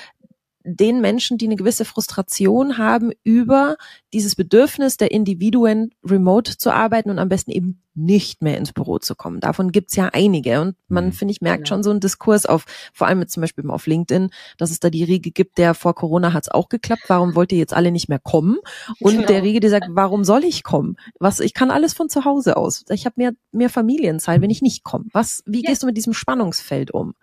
den 0.70 1.00
Menschen, 1.00 1.38
die 1.38 1.46
eine 1.46 1.56
gewisse 1.56 1.84
Frustration 1.84 2.78
haben 2.78 3.12
über 3.24 3.76
dieses 4.12 4.34
Bedürfnis 4.34 4.96
der 4.96 5.10
Individuen, 5.10 5.90
remote 6.04 6.56
zu 6.56 6.72
arbeiten 6.72 7.10
und 7.10 7.18
am 7.18 7.28
besten 7.28 7.50
eben 7.50 7.82
nicht 7.94 8.42
mehr 8.42 8.56
ins 8.56 8.72
Büro 8.72 8.98
zu 8.98 9.14
kommen. 9.14 9.40
Davon 9.40 9.72
gibt's 9.72 9.96
ja 9.96 10.10
einige. 10.12 10.60
Und 10.60 10.76
man, 10.88 11.06
mhm. 11.06 11.12
finde 11.12 11.32
ich, 11.32 11.40
merkt 11.40 11.64
genau. 11.64 11.68
schon 11.68 11.82
so 11.82 11.90
einen 11.90 12.00
Diskurs 12.00 12.46
auf, 12.46 12.64
vor 12.92 13.06
allem 13.06 13.18
mit 13.18 13.30
zum 13.30 13.40
Beispiel 13.40 13.68
auf 13.68 13.86
LinkedIn, 13.86 14.30
dass 14.58 14.70
es 14.70 14.80
da 14.80 14.90
die 14.90 15.04
Riege 15.04 15.30
gibt, 15.30 15.58
der 15.58 15.74
vor 15.74 15.94
Corona 15.94 16.32
hat's 16.32 16.48
auch 16.48 16.68
geklappt. 16.68 17.02
Warum 17.08 17.34
wollt 17.34 17.52
ihr 17.52 17.58
jetzt 17.58 17.74
alle 17.74 17.90
nicht 17.90 18.08
mehr 18.08 18.18
kommen? 18.18 18.58
Und 19.00 19.16
genau. 19.16 19.26
der 19.26 19.42
Riege, 19.42 19.60
der 19.60 19.70
sagt, 19.70 19.86
warum 19.90 20.24
soll 20.24 20.44
ich 20.44 20.62
kommen? 20.62 20.96
Was, 21.18 21.40
ich 21.40 21.54
kann 21.54 21.70
alles 21.70 21.94
von 21.94 22.08
zu 22.08 22.24
Hause 22.24 22.56
aus. 22.56 22.84
Ich 22.90 23.06
habe 23.06 23.14
mehr, 23.16 23.32
mehr 23.52 23.70
Familienzeit, 23.70 24.40
wenn 24.40 24.50
ich 24.50 24.62
nicht 24.62 24.84
komme. 24.84 25.06
Was, 25.12 25.42
wie 25.46 25.62
ja. 25.62 25.70
gehst 25.70 25.82
du 25.82 25.86
mit 25.86 25.96
diesem 25.96 26.14
Spannungsfeld 26.14 26.92
um? 26.92 27.14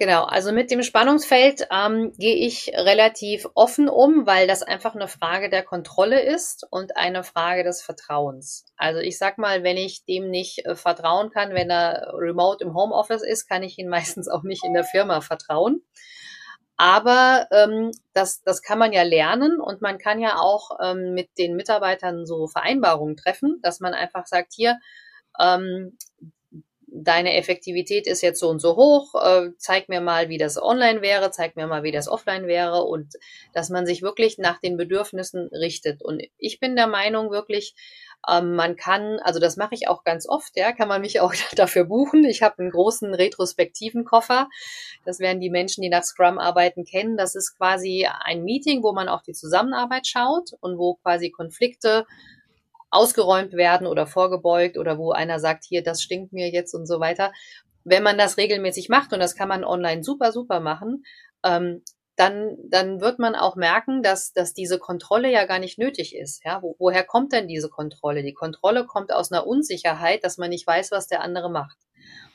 Genau, 0.00 0.24
also 0.24 0.50
mit 0.50 0.70
dem 0.70 0.82
Spannungsfeld 0.82 1.68
ähm, 1.70 2.14
gehe 2.16 2.34
ich 2.34 2.72
relativ 2.74 3.46
offen 3.54 3.90
um, 3.90 4.26
weil 4.26 4.46
das 4.46 4.62
einfach 4.62 4.94
eine 4.94 5.08
Frage 5.08 5.50
der 5.50 5.62
Kontrolle 5.62 6.22
ist 6.22 6.66
und 6.70 6.96
eine 6.96 7.22
Frage 7.22 7.64
des 7.64 7.82
Vertrauens. 7.82 8.64
Also 8.78 9.00
ich 9.00 9.18
sag 9.18 9.36
mal, 9.36 9.62
wenn 9.62 9.76
ich 9.76 10.06
dem 10.06 10.30
nicht 10.30 10.64
äh, 10.64 10.74
vertrauen 10.74 11.28
kann, 11.28 11.52
wenn 11.52 11.68
er 11.68 12.14
remote 12.14 12.64
im 12.64 12.72
Homeoffice 12.72 13.22
ist, 13.22 13.46
kann 13.46 13.62
ich 13.62 13.76
ihn 13.76 13.88
meistens 13.90 14.26
auch 14.26 14.42
nicht 14.42 14.64
in 14.64 14.72
der 14.72 14.84
Firma 14.84 15.20
vertrauen. 15.20 15.82
Aber 16.78 17.46
ähm, 17.52 17.90
das, 18.14 18.40
das 18.42 18.62
kann 18.62 18.78
man 18.78 18.94
ja 18.94 19.02
lernen 19.02 19.60
und 19.60 19.82
man 19.82 19.98
kann 19.98 20.18
ja 20.18 20.38
auch 20.38 20.78
ähm, 20.82 21.12
mit 21.12 21.28
den 21.36 21.56
Mitarbeitern 21.56 22.24
so 22.24 22.46
Vereinbarungen 22.46 23.18
treffen, 23.18 23.58
dass 23.62 23.80
man 23.80 23.92
einfach 23.92 24.24
sagt, 24.24 24.54
hier, 24.54 24.78
ähm, 25.38 25.98
deine 27.02 27.36
Effektivität 27.36 28.06
ist 28.06 28.20
jetzt 28.20 28.40
so 28.40 28.48
und 28.48 28.60
so 28.60 28.76
hoch, 28.76 29.14
äh, 29.14 29.50
zeig 29.56 29.88
mir 29.88 30.00
mal, 30.00 30.28
wie 30.28 30.38
das 30.38 30.60
online 30.60 31.02
wäre, 31.02 31.30
zeig 31.30 31.56
mir 31.56 31.66
mal, 31.66 31.82
wie 31.82 31.92
das 31.92 32.08
offline 32.08 32.46
wäre 32.46 32.84
und 32.84 33.14
dass 33.52 33.70
man 33.70 33.86
sich 33.86 34.02
wirklich 34.02 34.38
nach 34.38 34.60
den 34.60 34.76
Bedürfnissen 34.76 35.48
richtet. 35.48 36.02
Und 36.02 36.22
ich 36.38 36.60
bin 36.60 36.76
der 36.76 36.86
Meinung 36.86 37.30
wirklich, 37.30 37.74
ähm, 38.28 38.54
man 38.54 38.76
kann, 38.76 39.18
also 39.20 39.40
das 39.40 39.56
mache 39.56 39.74
ich 39.74 39.88
auch 39.88 40.04
ganz 40.04 40.28
oft, 40.28 40.56
ja, 40.56 40.72
kann 40.72 40.88
man 40.88 41.00
mich 41.00 41.20
auch 41.20 41.34
dafür 41.56 41.84
buchen. 41.84 42.24
Ich 42.24 42.42
habe 42.42 42.58
einen 42.58 42.70
großen 42.70 43.14
retrospektiven 43.14 44.04
Koffer. 44.04 44.48
Das 45.04 45.20
werden 45.20 45.40
die 45.40 45.50
Menschen, 45.50 45.82
die 45.82 45.88
nach 45.88 46.04
Scrum 46.04 46.38
arbeiten, 46.38 46.84
kennen. 46.84 47.16
Das 47.16 47.34
ist 47.34 47.56
quasi 47.56 48.06
ein 48.24 48.44
Meeting, 48.44 48.82
wo 48.82 48.92
man 48.92 49.08
auf 49.08 49.22
die 49.22 49.32
Zusammenarbeit 49.32 50.06
schaut 50.06 50.50
und 50.60 50.78
wo 50.78 50.94
quasi 50.94 51.30
Konflikte 51.30 52.06
ausgeräumt 52.90 53.52
werden 53.52 53.86
oder 53.86 54.06
vorgebeugt 54.06 54.76
oder 54.76 54.98
wo 54.98 55.12
einer 55.12 55.38
sagt, 55.38 55.64
hier, 55.64 55.82
das 55.82 56.02
stinkt 56.02 56.32
mir 56.32 56.50
jetzt 56.50 56.74
und 56.74 56.86
so 56.86 57.00
weiter. 57.00 57.32
Wenn 57.84 58.02
man 58.02 58.18
das 58.18 58.36
regelmäßig 58.36 58.88
macht, 58.88 59.12
und 59.12 59.20
das 59.20 59.34
kann 59.34 59.48
man 59.48 59.64
online 59.64 60.04
super, 60.04 60.32
super 60.32 60.60
machen, 60.60 61.04
ähm, 61.44 61.82
dann, 62.16 62.58
dann 62.68 63.00
wird 63.00 63.18
man 63.18 63.34
auch 63.34 63.56
merken, 63.56 64.02
dass, 64.02 64.34
dass 64.34 64.52
diese 64.52 64.78
Kontrolle 64.78 65.30
ja 65.30 65.46
gar 65.46 65.58
nicht 65.58 65.78
nötig 65.78 66.14
ist. 66.14 66.44
Ja, 66.44 66.60
Wo, 66.60 66.76
woher 66.78 67.02
kommt 67.02 67.32
denn 67.32 67.48
diese 67.48 67.70
Kontrolle? 67.70 68.22
Die 68.22 68.34
Kontrolle 68.34 68.84
kommt 68.84 69.10
aus 69.10 69.32
einer 69.32 69.46
Unsicherheit, 69.46 70.22
dass 70.22 70.36
man 70.36 70.50
nicht 70.50 70.66
weiß, 70.66 70.90
was 70.90 71.06
der 71.06 71.22
andere 71.22 71.50
macht. 71.50 71.78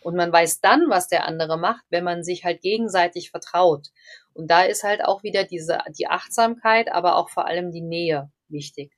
Und 0.02 0.16
man 0.16 0.32
weiß 0.32 0.62
dann, 0.62 0.90
was 0.90 1.08
der 1.08 1.26
andere 1.26 1.60
macht, 1.60 1.84
wenn 1.90 2.04
man 2.04 2.24
sich 2.24 2.46
halt 2.46 2.62
gegenseitig 2.62 3.30
vertraut. 3.30 3.90
Und 4.34 4.50
da 4.50 4.64
ist 4.64 4.84
halt 4.84 5.04
auch 5.04 5.22
wieder 5.22 5.44
diese, 5.44 5.78
die 5.98 6.08
Achtsamkeit, 6.08 6.92
aber 6.92 7.16
auch 7.18 7.30
vor 7.30 7.46
allem 7.46 7.72
die 7.72 7.82
Nähe 7.82 8.32
wichtig. 8.48 8.95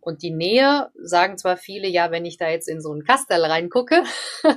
Und 0.00 0.22
die 0.22 0.30
Nähe 0.30 0.90
sagen 1.00 1.38
zwar 1.38 1.56
viele, 1.56 1.88
ja, 1.88 2.10
wenn 2.10 2.24
ich 2.24 2.38
da 2.38 2.48
jetzt 2.48 2.68
in 2.68 2.80
so 2.80 2.92
ein 2.92 3.04
Kastel 3.04 3.44
reingucke, 3.44 4.04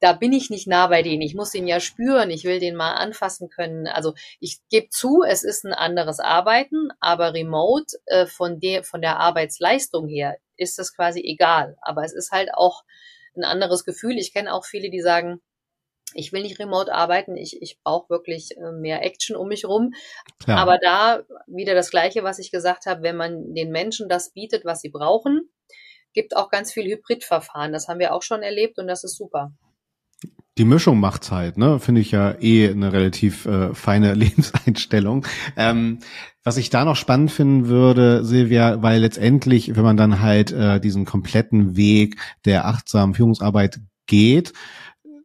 da 0.00 0.12
bin 0.12 0.32
ich 0.32 0.50
nicht 0.50 0.66
nah 0.66 0.86
bei 0.86 1.02
denen. 1.02 1.22
Ich 1.22 1.34
muss 1.34 1.54
ihn 1.54 1.66
ja 1.66 1.80
spüren, 1.80 2.30
ich 2.30 2.44
will 2.44 2.60
den 2.60 2.76
mal 2.76 2.94
anfassen 2.94 3.48
können. 3.48 3.86
Also 3.86 4.14
ich 4.40 4.60
gebe 4.70 4.88
zu, 4.88 5.22
es 5.26 5.44
ist 5.44 5.64
ein 5.64 5.72
anderes 5.72 6.20
Arbeiten, 6.20 6.88
aber 7.00 7.34
remote 7.34 7.96
äh, 8.06 8.26
von 8.26 8.60
der 8.60 8.84
von 8.84 9.00
der 9.00 9.18
Arbeitsleistung 9.18 10.08
her 10.08 10.36
ist 10.56 10.78
das 10.78 10.94
quasi 10.94 11.20
egal. 11.20 11.76
Aber 11.82 12.04
es 12.04 12.12
ist 12.12 12.30
halt 12.30 12.50
auch 12.54 12.84
ein 13.36 13.44
anderes 13.44 13.84
Gefühl. 13.84 14.18
Ich 14.18 14.32
kenne 14.32 14.52
auch 14.52 14.64
viele, 14.64 14.90
die 14.90 15.00
sagen, 15.00 15.40
ich 16.14 16.32
will 16.32 16.42
nicht 16.42 16.58
remote 16.58 16.92
arbeiten, 16.92 17.36
ich, 17.36 17.60
ich 17.60 17.78
brauche 17.82 18.10
wirklich 18.10 18.56
äh, 18.56 18.72
mehr 18.72 19.04
Action 19.04 19.36
um 19.36 19.48
mich 19.48 19.64
rum. 19.64 19.92
Klar. 20.42 20.58
Aber 20.58 20.78
da 20.78 21.22
wieder 21.46 21.74
das 21.74 21.90
Gleiche, 21.90 22.24
was 22.24 22.38
ich 22.38 22.50
gesagt 22.50 22.86
habe, 22.86 23.02
wenn 23.02 23.16
man 23.16 23.54
den 23.54 23.70
Menschen 23.70 24.08
das 24.08 24.32
bietet, 24.32 24.64
was 24.64 24.80
sie 24.80 24.90
brauchen, 24.90 25.50
gibt 26.12 26.36
auch 26.36 26.50
ganz 26.50 26.72
viel 26.72 26.84
Hybridverfahren. 26.84 27.72
Das 27.72 27.88
haben 27.88 27.98
wir 27.98 28.14
auch 28.14 28.22
schon 28.22 28.42
erlebt 28.42 28.78
und 28.78 28.86
das 28.86 29.04
ist 29.04 29.16
super. 29.16 29.52
Die 30.56 30.64
Mischung 30.64 31.00
macht's 31.00 31.32
halt, 31.32 31.58
ne? 31.58 31.80
Finde 31.80 32.00
ich 32.00 32.12
ja 32.12 32.40
eh 32.40 32.68
eine 32.68 32.92
relativ 32.92 33.44
äh, 33.44 33.74
feine 33.74 34.14
Lebenseinstellung. 34.14 35.26
Ähm, 35.56 35.98
was 36.44 36.58
ich 36.58 36.70
da 36.70 36.84
noch 36.84 36.94
spannend 36.94 37.32
finden 37.32 37.66
würde, 37.66 38.24
Silvia, 38.24 38.80
weil 38.80 39.00
letztendlich, 39.00 39.74
wenn 39.74 39.82
man 39.82 39.96
dann 39.96 40.20
halt 40.20 40.52
äh, 40.52 40.78
diesen 40.80 41.06
kompletten 41.06 41.76
Weg 41.76 42.20
der 42.44 42.66
achtsamen 42.66 43.14
Führungsarbeit 43.14 43.80
geht, 44.06 44.52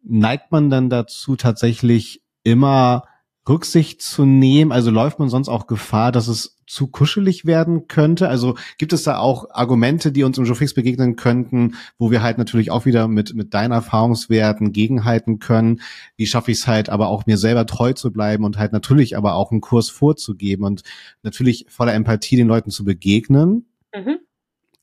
neigt 0.03 0.51
man 0.51 0.69
dann 0.69 0.89
dazu 0.89 1.35
tatsächlich 1.35 2.21
immer 2.43 3.03
Rücksicht 3.47 4.01
zu 4.01 4.25
nehmen? 4.25 4.71
Also 4.71 4.91
läuft 4.91 5.19
man 5.19 5.29
sonst 5.29 5.49
auch 5.49 5.67
Gefahr, 5.67 6.11
dass 6.11 6.27
es 6.27 6.57
zu 6.67 6.87
kuschelig 6.87 7.45
werden 7.45 7.87
könnte? 7.87 8.29
Also 8.29 8.55
gibt 8.77 8.93
es 8.93 9.03
da 9.03 9.17
auch 9.17 9.49
Argumente, 9.49 10.11
die 10.11 10.23
uns 10.23 10.37
im 10.37 10.45
Showfix 10.45 10.75
begegnen 10.75 11.15
könnten, 11.15 11.75
wo 11.97 12.11
wir 12.11 12.21
halt 12.21 12.37
natürlich 12.37 12.69
auch 12.69 12.85
wieder 12.85 13.07
mit, 13.07 13.33
mit 13.33 13.53
deinen 13.53 13.71
Erfahrungswerten 13.71 14.71
gegenhalten 14.71 15.39
können? 15.39 15.81
Wie 16.15 16.27
schaffe 16.27 16.51
ich 16.51 16.59
es 16.59 16.67
halt 16.67 16.89
aber 16.89 17.07
auch 17.07 17.25
mir 17.25 17.37
selber 17.37 17.65
treu 17.65 17.93
zu 17.93 18.11
bleiben 18.11 18.43
und 18.43 18.57
halt 18.57 18.71
natürlich 18.71 19.17
aber 19.17 19.33
auch 19.33 19.51
einen 19.51 19.61
Kurs 19.61 19.89
vorzugeben 19.89 20.63
und 20.63 20.83
natürlich 21.23 21.65
voller 21.69 21.93
Empathie 21.93 22.35
den 22.35 22.47
Leuten 22.47 22.69
zu 22.69 22.85
begegnen? 22.85 23.65
Mhm. 23.93 24.19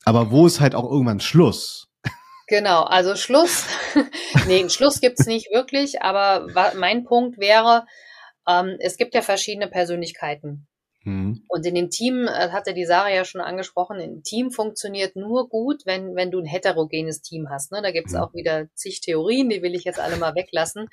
Aber 0.03 0.29
wo 0.29 0.45
ist 0.45 0.59
halt 0.59 0.75
auch 0.75 0.89
irgendwann 0.91 1.21
Schluss? 1.21 1.86
Genau, 2.47 2.83
also 2.83 3.15
Schluss. 3.15 3.65
nee, 4.47 4.59
einen 4.59 4.69
Schluss 4.69 5.01
gibt's 5.01 5.25
nicht 5.25 5.51
wirklich, 5.51 6.01
aber 6.01 6.47
mein 6.75 7.03
Punkt 7.03 7.37
wäre, 7.37 7.85
ähm, 8.47 8.77
es 8.79 8.97
gibt 8.97 9.13
ja 9.13 9.21
verschiedene 9.21 9.67
Persönlichkeiten. 9.67 10.67
Mhm. 11.03 11.43
Und 11.49 11.65
in 11.65 11.75
dem 11.75 11.89
Team, 11.89 12.25
äh, 12.27 12.49
hatte 12.49 12.73
die 12.73 12.85
Sarah 12.85 13.13
ja 13.13 13.25
schon 13.25 13.41
angesprochen, 13.41 13.99
ein 13.99 14.23
Team 14.23 14.51
funktioniert 14.51 15.17
nur 15.17 15.49
gut, 15.49 15.81
wenn, 15.85 16.15
wenn 16.15 16.31
du 16.31 16.39
ein 16.39 16.45
heterogenes 16.45 17.21
Team 17.21 17.49
hast. 17.49 17.71
Ne? 17.71 17.81
Da 17.81 17.91
gibt's 17.91 18.13
mhm. 18.13 18.19
auch 18.19 18.33
wieder 18.33 18.67
zig 18.75 19.01
Theorien, 19.01 19.49
die 19.49 19.61
will 19.61 19.75
ich 19.75 19.83
jetzt 19.83 19.99
alle 19.99 20.15
mal 20.15 20.35
weglassen. 20.35 20.87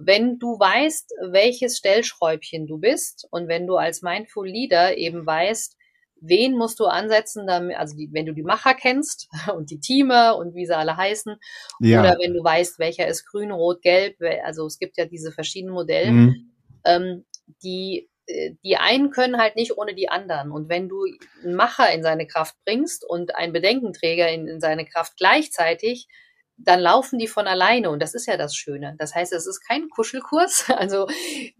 Wenn 0.00 0.38
du 0.38 0.58
weißt, 0.58 1.12
welches 1.30 1.76
Stellschräubchen 1.76 2.66
du 2.66 2.78
bist 2.78 3.26
und 3.30 3.46
wenn 3.48 3.66
du 3.66 3.76
als 3.76 4.02
Mindful 4.02 4.48
Leader 4.48 4.96
eben 4.96 5.24
weißt, 5.24 5.75
wen 6.20 6.56
musst 6.56 6.80
du 6.80 6.86
ansetzen, 6.86 7.46
damit, 7.46 7.76
also 7.76 7.96
die, 7.96 8.08
wenn 8.12 8.26
du 8.26 8.32
die 8.32 8.42
Macher 8.42 8.74
kennst 8.74 9.28
und 9.54 9.70
die 9.70 9.80
Teamer 9.80 10.36
und 10.36 10.54
wie 10.54 10.66
sie 10.66 10.76
alle 10.76 10.96
heißen, 10.96 11.36
ja. 11.80 12.00
oder 12.00 12.18
wenn 12.20 12.34
du 12.34 12.42
weißt, 12.42 12.78
welcher 12.78 13.06
ist 13.06 13.26
grün, 13.26 13.50
rot, 13.50 13.82
gelb, 13.82 14.16
also 14.44 14.66
es 14.66 14.78
gibt 14.78 14.96
ja 14.98 15.06
diese 15.06 15.32
verschiedenen 15.32 15.74
Modelle, 15.74 16.10
mhm. 16.10 16.52
ähm, 16.84 17.24
die 17.62 18.08
äh, 18.26 18.54
die 18.64 18.76
einen 18.76 19.10
können 19.10 19.38
halt 19.38 19.56
nicht 19.56 19.76
ohne 19.78 19.94
die 19.94 20.08
anderen. 20.08 20.50
Und 20.50 20.68
wenn 20.68 20.88
du 20.88 21.04
einen 21.42 21.54
Macher 21.54 21.92
in 21.92 22.02
seine 22.02 22.26
Kraft 22.26 22.56
bringst 22.64 23.08
und 23.08 23.34
einen 23.36 23.52
Bedenkenträger 23.52 24.28
in, 24.28 24.48
in 24.48 24.60
seine 24.60 24.84
Kraft 24.84 25.16
gleichzeitig, 25.16 26.08
dann 26.58 26.80
laufen 26.80 27.18
die 27.18 27.28
von 27.28 27.46
alleine 27.46 27.90
und 27.90 28.00
das 28.00 28.14
ist 28.14 28.26
ja 28.26 28.36
das 28.36 28.54
Schöne. 28.54 28.96
Das 28.98 29.14
heißt, 29.14 29.32
es 29.32 29.46
ist 29.46 29.60
kein 29.66 29.88
Kuschelkurs. 29.88 30.66
Also 30.76 31.06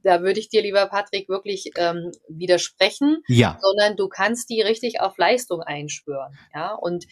da 0.02 0.20
würde 0.20 0.38
ich 0.38 0.48
dir, 0.48 0.62
lieber 0.62 0.86
Patrick, 0.86 1.28
wirklich 1.28 1.70
ähm, 1.76 2.12
widersprechen, 2.28 3.22
ja. 3.28 3.58
sondern 3.60 3.96
du 3.96 4.08
kannst 4.08 4.50
die 4.50 4.60
richtig 4.60 5.00
auf 5.00 5.16
Leistung 5.16 5.62
einschwören. 5.62 6.38
Ja, 6.54 6.74
und 6.74 7.06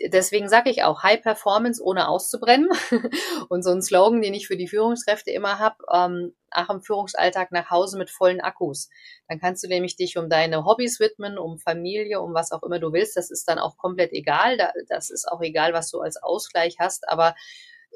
deswegen 0.00 0.48
sage 0.48 0.70
ich 0.70 0.82
auch 0.82 1.02
High 1.02 1.22
Performance 1.22 1.82
ohne 1.82 2.08
auszubrennen. 2.08 2.68
und 3.48 3.62
so 3.62 3.70
ein 3.70 3.82
Slogan, 3.82 4.20
den 4.20 4.34
ich 4.34 4.46
für 4.46 4.56
die 4.56 4.68
Führungskräfte 4.68 5.30
immer 5.30 5.58
habe, 5.58 5.76
ähm, 5.92 6.34
ach 6.50 6.70
im 6.70 6.82
Führungsalltag 6.82 7.52
nach 7.52 7.70
Hause 7.70 7.98
mit 7.98 8.10
vollen 8.10 8.40
Akkus. 8.40 8.88
Dann 9.28 9.38
kannst 9.38 9.64
du 9.64 9.68
nämlich 9.68 9.96
dich 9.96 10.16
um 10.16 10.28
deine 10.28 10.64
Hobbys 10.64 11.00
widmen, 11.00 11.38
um 11.38 11.58
Familie, 11.58 12.20
um 12.20 12.34
was 12.34 12.52
auch 12.52 12.62
immer 12.62 12.78
du 12.78 12.92
willst. 12.92 13.16
Das 13.16 13.30
ist 13.30 13.48
dann 13.48 13.58
auch 13.58 13.76
komplett 13.76 14.12
egal. 14.12 14.58
Das 14.88 15.10
ist 15.10 15.26
auch 15.28 15.40
egal, 15.40 15.72
was 15.72 15.90
du 15.90 16.00
als 16.00 16.22
Ausgleich 16.22 16.76
hast. 16.78 17.08
Aber 17.08 17.34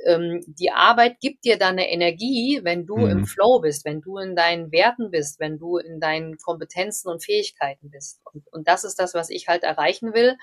ähm, 0.06 0.42
die 0.46 0.70
Arbeit 0.72 1.20
gibt 1.20 1.44
dir 1.44 1.58
dann 1.58 1.78
eine 1.78 1.90
Energie, 1.90 2.60
wenn 2.62 2.86
du 2.86 2.96
mhm. 2.96 3.10
im 3.10 3.26
Flow 3.26 3.60
bist, 3.60 3.84
wenn 3.84 4.00
du 4.00 4.16
in 4.18 4.34
deinen 4.34 4.72
Werten 4.72 5.10
bist, 5.10 5.40
wenn 5.40 5.58
du 5.58 5.76
in 5.76 6.00
deinen 6.00 6.38
Kompetenzen 6.38 7.10
und 7.10 7.24
Fähigkeiten 7.24 7.90
bist. 7.90 8.20
Und, 8.24 8.46
und 8.52 8.68
das 8.68 8.84
ist 8.84 8.98
das, 8.98 9.14
was 9.14 9.28
ich 9.30 9.48
halt 9.48 9.62
erreichen 9.62 10.14
will 10.14 10.36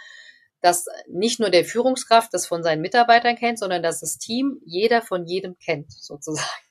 dass 0.61 0.85
nicht 1.07 1.39
nur 1.39 1.49
der 1.49 1.65
Führungskraft 1.65 2.33
das 2.33 2.47
von 2.47 2.63
seinen 2.63 2.81
Mitarbeitern 2.81 3.35
kennt, 3.35 3.59
sondern 3.59 3.83
dass 3.83 3.99
das 3.99 4.17
Team 4.17 4.59
jeder 4.65 5.01
von 5.01 5.25
jedem 5.25 5.57
kennt, 5.57 5.91
sozusagen. 5.91 6.66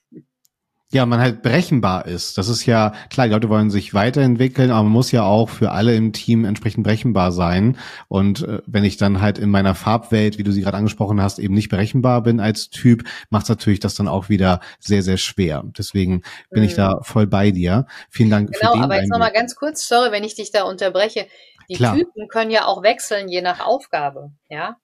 Ja, 0.89 1.05
man 1.05 1.19
halt 1.19 1.41
berechenbar 1.41 2.05
ist. 2.05 2.37
Das 2.37 2.47
ist 2.47 2.65
ja, 2.65 2.93
klar, 3.09 3.27
die 3.27 3.33
Leute 3.33 3.49
wollen 3.49 3.69
sich 3.69 3.93
weiterentwickeln, 3.93 4.71
aber 4.71 4.83
man 4.83 4.93
muss 4.93 5.11
ja 5.11 5.23
auch 5.23 5.49
für 5.49 5.71
alle 5.71 5.93
im 5.95 6.13
Team 6.13 6.45
entsprechend 6.45 6.85
berechenbar 6.85 7.33
sein. 7.33 7.77
Und 8.07 8.43
äh, 8.43 8.61
wenn 8.65 8.85
ich 8.85 8.95
dann 8.95 9.19
halt 9.19 9.37
in 9.37 9.49
meiner 9.49 9.75
Farbwelt, 9.75 10.37
wie 10.37 10.43
du 10.43 10.53
sie 10.53 10.61
gerade 10.61 10.77
angesprochen 10.77 11.21
hast, 11.21 11.39
eben 11.39 11.53
nicht 11.53 11.67
berechenbar 11.67 12.23
bin 12.23 12.39
als 12.39 12.69
Typ, 12.69 13.03
macht 13.29 13.49
natürlich 13.49 13.81
das 13.81 13.95
dann 13.95 14.07
auch 14.07 14.29
wieder 14.29 14.61
sehr, 14.79 15.03
sehr 15.03 15.17
schwer. 15.17 15.65
Deswegen 15.77 16.21
bin 16.51 16.61
mhm. 16.61 16.69
ich 16.69 16.75
da 16.75 17.01
voll 17.01 17.27
bei 17.27 17.51
dir. 17.51 17.85
Vielen 18.09 18.29
Dank 18.29 18.53
genau, 18.53 18.71
für 18.71 18.77
den 18.77 18.83
aber 18.85 18.95
jetzt 18.95 19.09
nochmal 19.09 19.33
ganz 19.33 19.55
kurz, 19.55 19.85
sorry, 19.85 20.13
wenn 20.13 20.23
ich 20.23 20.35
dich 20.35 20.51
da 20.51 20.63
unterbreche. 20.63 21.27
Die 21.69 21.75
Klar. 21.75 21.97
Typen 21.97 22.29
können 22.29 22.49
ja 22.49 22.65
auch 22.65 22.81
wechseln, 22.81 23.27
je 23.27 23.41
nach 23.41 23.59
Aufgabe, 23.59 24.31
ja. 24.49 24.77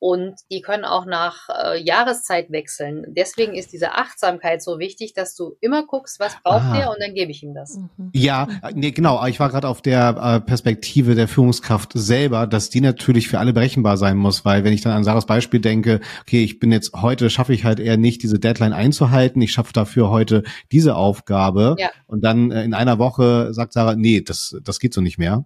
Und 0.00 0.40
die 0.50 0.62
können 0.62 0.86
auch 0.86 1.04
nach 1.04 1.48
äh, 1.50 1.78
Jahreszeit 1.78 2.50
wechseln. 2.50 3.04
Deswegen 3.08 3.54
ist 3.54 3.74
diese 3.74 3.92
Achtsamkeit 3.92 4.62
so 4.62 4.78
wichtig, 4.78 5.12
dass 5.12 5.36
du 5.36 5.56
immer 5.60 5.86
guckst, 5.86 6.18
was 6.18 6.36
braucht 6.42 6.64
ah. 6.64 6.76
der 6.76 6.90
und 6.90 6.96
dann 7.00 7.12
gebe 7.12 7.30
ich 7.30 7.42
ihm 7.42 7.52
das. 7.52 7.76
Mhm. 7.76 8.10
Ja, 8.14 8.48
nee, 8.74 8.92
genau. 8.92 9.24
Ich 9.26 9.38
war 9.40 9.50
gerade 9.50 9.68
auf 9.68 9.82
der 9.82 10.16
äh, 10.16 10.40
Perspektive 10.40 11.14
der 11.14 11.28
Führungskraft 11.28 11.92
selber, 11.94 12.46
dass 12.46 12.70
die 12.70 12.80
natürlich 12.80 13.28
für 13.28 13.38
alle 13.38 13.52
berechenbar 13.52 13.98
sein 13.98 14.16
muss, 14.16 14.46
weil 14.46 14.64
wenn 14.64 14.72
ich 14.72 14.80
dann 14.80 14.94
an 14.94 15.04
Sarahs 15.04 15.26
Beispiel 15.26 15.60
denke, 15.60 16.00
okay, 16.22 16.42
ich 16.42 16.58
bin 16.58 16.72
jetzt 16.72 16.94
heute 16.94 17.28
schaffe 17.28 17.52
ich 17.52 17.64
halt 17.64 17.78
eher 17.78 17.98
nicht 17.98 18.22
diese 18.22 18.38
Deadline 18.38 18.72
einzuhalten, 18.72 19.42
ich 19.42 19.52
schaffe 19.52 19.74
dafür 19.74 20.08
heute 20.08 20.44
diese 20.72 20.96
Aufgabe 20.96 21.76
ja. 21.78 21.90
und 22.06 22.24
dann 22.24 22.50
äh, 22.50 22.64
in 22.64 22.72
einer 22.72 22.98
Woche 22.98 23.52
sagt 23.52 23.74
Sarah, 23.74 23.96
nee, 23.96 24.22
das 24.22 24.56
das 24.64 24.80
geht 24.80 24.94
so 24.94 25.02
nicht 25.02 25.18
mehr. 25.18 25.44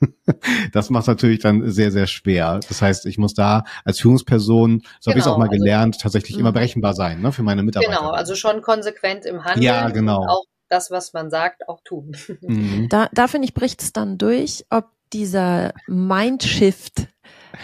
das 0.72 0.90
macht 0.90 1.06
natürlich 1.06 1.40
dann 1.40 1.70
sehr, 1.70 1.90
sehr 1.90 2.06
schwer. 2.06 2.60
Das 2.68 2.82
heißt, 2.82 3.06
ich 3.06 3.18
muss 3.18 3.34
da 3.34 3.64
als 3.84 4.00
Führungsperson, 4.00 4.80
so 5.00 5.10
genau, 5.10 5.12
habe 5.12 5.18
ich 5.18 5.24
es 5.24 5.26
auch 5.26 5.38
mal 5.38 5.48
also, 5.48 5.58
gelernt, 5.58 6.00
tatsächlich 6.00 6.38
immer 6.38 6.50
mhm. 6.50 6.54
berechenbar 6.54 6.94
sein 6.94 7.20
ne, 7.20 7.32
für 7.32 7.42
meine 7.42 7.62
Mitarbeiter. 7.62 7.96
Genau, 7.96 8.10
also 8.10 8.34
schon 8.34 8.62
konsequent 8.62 9.24
im 9.26 9.44
Handeln. 9.44 9.62
Ja, 9.62 9.88
genau. 9.90 10.26
auch 10.26 10.44
das, 10.68 10.90
was 10.90 11.12
man 11.12 11.30
sagt, 11.30 11.68
auch 11.68 11.80
tun. 11.84 12.16
Mhm. 12.40 12.88
Da, 12.88 13.08
da 13.12 13.28
finde 13.28 13.46
ich, 13.46 13.54
bricht 13.54 13.82
es 13.82 13.92
dann 13.92 14.18
durch, 14.18 14.64
ob 14.70 14.86
dieser 15.12 15.72
Mindshift 15.86 17.08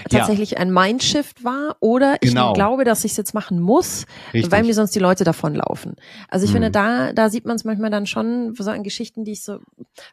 tatsächlich 0.08 0.52
ja. 0.52 0.58
ein 0.58 0.72
Mindshift 0.72 1.44
war 1.44 1.76
oder 1.80 2.16
genau. 2.20 2.48
ich 2.48 2.54
glaube, 2.54 2.84
dass 2.84 3.04
ich 3.04 3.12
es 3.12 3.16
jetzt 3.16 3.34
machen 3.34 3.60
muss, 3.60 4.06
Richtig. 4.32 4.52
weil 4.52 4.64
mir 4.64 4.74
sonst 4.74 4.94
die 4.94 4.98
Leute 4.98 5.24
davonlaufen. 5.24 5.96
Also 6.28 6.44
ich 6.44 6.50
mhm. 6.50 6.54
finde, 6.54 6.70
da, 6.70 7.12
da 7.12 7.28
sieht 7.30 7.46
man 7.46 7.56
es 7.56 7.64
manchmal 7.64 7.90
dann 7.90 8.06
schon, 8.06 8.54
so 8.56 8.70
an 8.70 8.82
Geschichten, 8.82 9.24
die 9.24 9.32
ich 9.32 9.42
so 9.42 9.58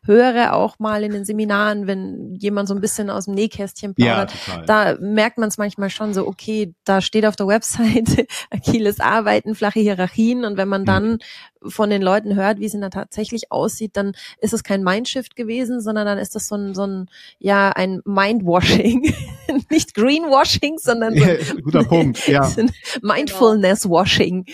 höre, 0.04 0.54
auch 0.54 0.80
mal 0.80 1.04
in 1.04 1.12
den 1.12 1.26
Seminaren, 1.26 1.88
wenn 1.88 2.36
jemand 2.36 2.68
so 2.68 2.76
ein 2.76 2.82
bisschen 2.82 3.10
aus 3.10 3.26
dem 3.26 3.36
Nähkästchen 3.36 3.94
plaudert, 3.94 4.34
ja, 4.48 4.62
da 4.66 4.98
merkt 5.00 5.38
man 5.38 5.50
es 5.50 5.58
manchmal 5.58 5.90
schon 5.90 6.14
so, 6.14 6.28
okay, 6.28 6.74
da 6.84 7.02
steht 7.02 7.26
auf 7.26 7.36
der 7.36 7.48
Website 7.48 8.28
agiles 8.50 9.00
Arbeiten, 9.00 9.56
flache 9.56 9.80
Hierarchien 9.80 10.46
und 10.46 10.58
wenn 10.58 10.68
man 10.68 10.86
dann 10.86 11.12
mhm 11.14 11.20
von 11.66 11.90
den 11.90 12.02
Leuten 12.02 12.36
hört, 12.36 12.60
wie 12.60 12.66
es 12.66 12.80
da 12.80 12.90
tatsächlich 12.90 13.52
aussieht, 13.52 13.92
dann 13.96 14.14
ist 14.40 14.54
es 14.54 14.64
kein 14.64 14.84
Mindshift 14.84 15.36
gewesen, 15.36 15.82
sondern 15.82 16.06
dann 16.06 16.18
ist 16.18 16.36
das 16.36 16.48
so 16.48 16.56
ein, 16.56 16.74
so 16.76 16.86
ein 16.86 17.10
ja, 17.40 17.70
ein 17.70 18.02
Mindwashing. 18.06 19.14
Nicht 19.70 19.94
Greenwashing, 19.94 20.78
sondern 20.78 21.16
so 21.16 21.24
ein, 21.24 21.62
guter 21.64 21.84
Punkt, 21.84 22.28
ja. 22.28 22.50
Mindfulness-Washing. 23.02 24.46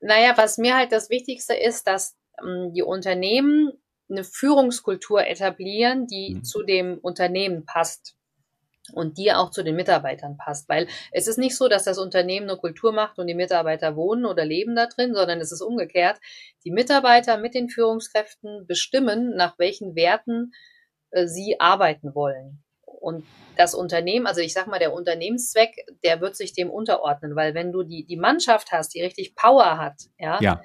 Naja, 0.00 0.34
was 0.36 0.58
mir 0.58 0.76
halt 0.76 0.92
das 0.92 1.10
Wichtigste 1.10 1.54
ist, 1.54 1.86
dass 1.86 2.16
ähm, 2.42 2.72
die 2.74 2.82
Unternehmen 2.82 3.72
eine 4.10 4.24
Führungskultur 4.24 5.26
etablieren, 5.26 6.06
die 6.06 6.34
mhm. 6.34 6.44
zu 6.44 6.62
dem 6.62 6.98
Unternehmen 6.98 7.64
passt 7.64 8.16
und 8.92 9.18
die 9.18 9.32
auch 9.32 9.50
zu 9.50 9.62
den 9.62 9.76
Mitarbeitern 9.76 10.36
passt. 10.36 10.68
Weil 10.68 10.88
es 11.12 11.26
ist 11.26 11.38
nicht 11.38 11.56
so, 11.56 11.68
dass 11.68 11.84
das 11.84 11.98
Unternehmen 11.98 12.48
eine 12.48 12.58
Kultur 12.58 12.92
macht 12.92 13.18
und 13.18 13.26
die 13.26 13.34
Mitarbeiter 13.34 13.96
wohnen 13.96 14.26
oder 14.26 14.44
leben 14.44 14.76
da 14.76 14.86
drin, 14.86 15.14
sondern 15.14 15.40
es 15.40 15.52
ist 15.52 15.62
umgekehrt. 15.62 16.18
Die 16.64 16.70
Mitarbeiter 16.70 17.38
mit 17.38 17.54
den 17.54 17.68
Führungskräften 17.68 18.66
bestimmen, 18.66 19.34
nach 19.36 19.58
welchen 19.58 19.94
Werten 19.94 20.52
äh, 21.10 21.26
sie 21.26 21.60
arbeiten 21.60 22.14
wollen. 22.14 22.62
Und 22.84 23.24
das 23.56 23.74
Unternehmen, 23.74 24.26
also 24.26 24.40
ich 24.40 24.52
sag 24.52 24.66
mal, 24.66 24.78
der 24.78 24.94
Unternehmenszweck, 24.94 25.86
der 26.02 26.20
wird 26.20 26.36
sich 26.36 26.52
dem 26.52 26.70
unterordnen, 26.70 27.36
weil 27.36 27.54
wenn 27.54 27.72
du 27.72 27.82
die, 27.82 28.04
die 28.04 28.16
Mannschaft 28.16 28.72
hast, 28.72 28.94
die 28.94 29.02
richtig 29.02 29.34
Power 29.34 29.78
hat, 29.78 29.94
ja, 30.18 30.40
ja. 30.40 30.62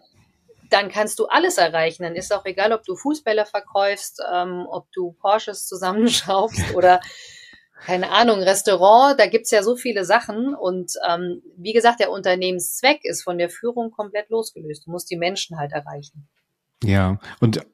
dann 0.70 0.90
kannst 0.90 1.20
du 1.20 1.26
alles 1.28 1.58
erreichen. 1.58 2.04
Dann 2.04 2.16
ist 2.16 2.34
auch 2.34 2.46
egal, 2.46 2.72
ob 2.72 2.84
du 2.84 2.96
Fußbälle 2.96 3.46
verkaufst, 3.46 4.22
ähm, 4.34 4.66
ob 4.70 4.92
du 4.92 5.14
Porsches 5.20 5.68
zusammenschraubst 5.68 6.74
oder 6.76 7.00
keine 7.86 8.12
Ahnung, 8.12 8.40
Restaurant, 8.40 9.20
da 9.20 9.28
gibt's 9.28 9.52
ja 9.52 9.64
so 9.64 9.76
viele 9.76 10.06
Sachen. 10.06 10.54
Und 10.54 10.94
ähm, 11.08 11.42
wie 11.58 11.74
gesagt, 11.74 12.00
der 12.00 12.12
Unternehmenszweck 12.12 13.02
ist 13.04 13.24
von 13.24 13.38
der 13.38 13.50
Führung 13.50 13.92
komplett 13.92 14.30
losgelöst. 14.30 14.86
Du 14.86 14.92
musst 14.92 15.10
die 15.10 15.18
Menschen 15.18 15.58
halt 15.58 15.72
erreichen. 15.72 16.28
Ja, 16.84 17.20
und 17.40 17.66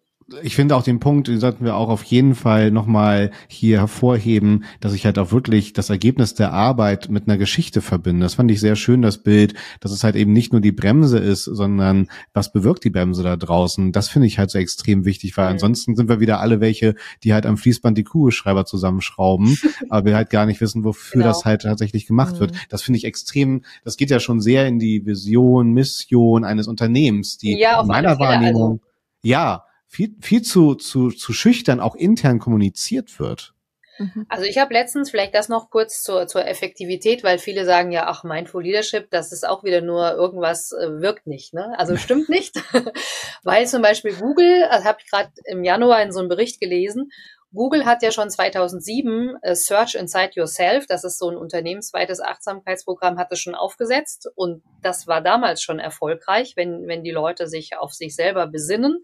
ich 0.41 0.55
finde 0.55 0.75
auch 0.75 0.81
den 0.81 0.99
Punkt, 0.99 1.27
den 1.27 1.39
sollten 1.39 1.65
wir 1.65 1.75
auch 1.75 1.89
auf 1.89 2.03
jeden 2.03 2.33
Fall 2.33 2.71
nochmal 2.71 3.29
hier 3.47 3.79
hervorheben, 3.79 4.63
dass 4.79 4.93
ich 4.93 5.05
halt 5.05 5.19
auch 5.19 5.31
wirklich 5.31 5.73
das 5.73 5.91
Ergebnis 5.91 6.33
der 6.33 6.51
Arbeit 6.51 7.09
mit 7.09 7.27
einer 7.27 7.37
Geschichte 7.37 7.79
verbinde. 7.79 8.23
Das 8.23 8.33
fand 8.33 8.49
ich 8.49 8.59
sehr 8.59 8.75
schön, 8.75 9.03
das 9.03 9.19
Bild, 9.19 9.53
dass 9.81 9.91
es 9.91 10.03
halt 10.03 10.15
eben 10.15 10.33
nicht 10.33 10.51
nur 10.51 10.61
die 10.61 10.71
Bremse 10.71 11.19
ist, 11.19 11.43
sondern 11.43 12.07
was 12.33 12.51
bewirkt 12.51 12.83
die 12.85 12.89
Bremse 12.89 13.21
da 13.21 13.35
draußen. 13.37 13.91
Das 13.91 14.09
finde 14.09 14.25
ich 14.25 14.39
halt 14.39 14.49
so 14.49 14.57
extrem 14.57 15.05
wichtig, 15.05 15.37
weil 15.37 15.45
mhm. 15.45 15.53
ansonsten 15.53 15.95
sind 15.95 16.09
wir 16.09 16.19
wieder 16.19 16.39
alle 16.39 16.59
welche, 16.59 16.95
die 17.23 17.33
halt 17.33 17.45
am 17.45 17.57
Fließband 17.57 17.95
die 17.95 18.03
Kugelschreiber 18.03 18.65
zusammenschrauben, 18.65 19.55
aber 19.89 20.07
wir 20.07 20.15
halt 20.15 20.31
gar 20.31 20.47
nicht 20.47 20.59
wissen, 20.59 20.83
wofür 20.83 21.21
genau. 21.21 21.33
das 21.33 21.45
halt 21.45 21.61
tatsächlich 21.61 22.07
gemacht 22.07 22.35
mhm. 22.35 22.39
wird. 22.39 22.51
Das 22.69 22.81
finde 22.81 22.97
ich 22.97 23.05
extrem, 23.05 23.61
das 23.83 23.95
geht 23.95 24.09
ja 24.09 24.19
schon 24.19 24.41
sehr 24.41 24.65
in 24.65 24.79
die 24.79 25.05
Vision, 25.05 25.71
Mission 25.71 26.45
eines 26.45 26.67
Unternehmens, 26.67 27.37
die 27.37 27.59
ja, 27.59 27.81
in 27.81 27.87
meiner 27.87 28.17
Wahrnehmung, 28.17 28.71
also. 28.71 28.81
ja, 29.21 29.65
viel, 29.95 30.13
viel 30.21 30.41
zu, 30.41 30.75
zu, 30.75 31.09
zu 31.09 31.31
schüchtern 31.31 31.79
auch 31.79 31.95
intern 31.95 32.39
kommuniziert 32.39 33.17
wird. 33.17 33.53
Mhm. 33.97 34.25
Also 34.27 34.43
ich 34.43 34.57
habe 34.57 34.73
letztens 34.73 35.09
vielleicht 35.09 35.33
das 35.33 35.47
noch 35.47 35.69
kurz 35.69 36.03
zur, 36.03 36.27
zur 36.27 36.45
Effektivität, 36.45 37.23
weil 37.23 37.37
viele 37.37 37.63
sagen 37.63 37.93
ja, 37.93 38.07
ach, 38.07 38.25
Mindful 38.25 38.63
Leadership, 38.63 39.09
das 39.09 39.31
ist 39.31 39.47
auch 39.47 39.63
wieder 39.63 39.79
nur 39.79 40.11
irgendwas, 40.11 40.73
äh, 40.73 40.99
wirkt 40.99 41.27
nicht. 41.27 41.53
Ne? 41.53 41.73
Also 41.77 41.95
stimmt 41.95 42.27
nicht, 42.27 42.61
weil 43.43 43.67
zum 43.67 43.81
Beispiel 43.81 44.13
Google, 44.13 44.65
also 44.69 44.85
habe 44.85 44.97
ich 45.01 45.09
gerade 45.09 45.31
im 45.45 45.63
Januar 45.63 46.01
in 46.01 46.11
so 46.11 46.19
einem 46.19 46.27
Bericht 46.27 46.59
gelesen, 46.59 47.09
Google 47.53 47.85
hat 47.85 48.03
ja 48.03 48.11
schon 48.11 48.29
2007 48.29 49.37
äh, 49.41 49.55
Search 49.55 49.95
Inside 49.95 50.31
Yourself, 50.33 50.87
das 50.87 51.05
ist 51.05 51.17
so 51.17 51.29
ein 51.29 51.37
unternehmensweites 51.37 52.19
Achtsamkeitsprogramm, 52.19 53.17
hat 53.17 53.31
es 53.31 53.39
schon 53.39 53.55
aufgesetzt 53.55 54.27
und 54.35 54.61
das 54.81 55.07
war 55.07 55.21
damals 55.21 55.61
schon 55.61 55.79
erfolgreich, 55.79 56.57
wenn, 56.57 56.85
wenn 56.85 57.05
die 57.05 57.11
Leute 57.11 57.47
sich 57.47 57.77
auf 57.77 57.93
sich 57.93 58.13
selber 58.13 58.45
besinnen 58.47 59.01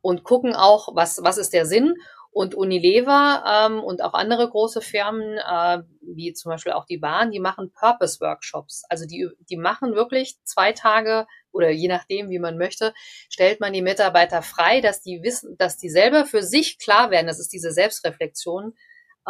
und 0.00 0.24
gucken 0.24 0.54
auch, 0.54 0.94
was, 0.94 1.20
was 1.22 1.38
ist 1.38 1.52
der 1.52 1.66
Sinn. 1.66 1.94
Und 2.30 2.54
Unilever 2.54 3.44
ähm, 3.48 3.82
und 3.82 4.02
auch 4.02 4.12
andere 4.12 4.50
große 4.50 4.82
Firmen, 4.82 5.38
äh, 5.38 5.82
wie 6.02 6.34
zum 6.34 6.50
Beispiel 6.50 6.72
auch 6.72 6.84
die 6.84 6.98
Bahn, 6.98 7.30
die 7.30 7.40
machen 7.40 7.72
Purpose-Workshops. 7.72 8.82
Also 8.90 9.06
die, 9.06 9.30
die 9.48 9.56
machen 9.56 9.94
wirklich 9.94 10.36
zwei 10.44 10.72
Tage 10.72 11.26
oder 11.50 11.70
je 11.70 11.88
nachdem, 11.88 12.28
wie 12.28 12.38
man 12.38 12.58
möchte, 12.58 12.92
stellt 13.30 13.58
man 13.60 13.72
die 13.72 13.80
Mitarbeiter 13.80 14.42
frei, 14.42 14.82
dass 14.82 15.00
die 15.00 15.22
wissen, 15.22 15.56
dass 15.56 15.78
die 15.78 15.88
selber 15.88 16.26
für 16.26 16.42
sich 16.42 16.78
klar 16.78 17.10
werden, 17.10 17.26
das 17.26 17.40
ist 17.40 17.54
diese 17.54 17.72
Selbstreflexion, 17.72 18.74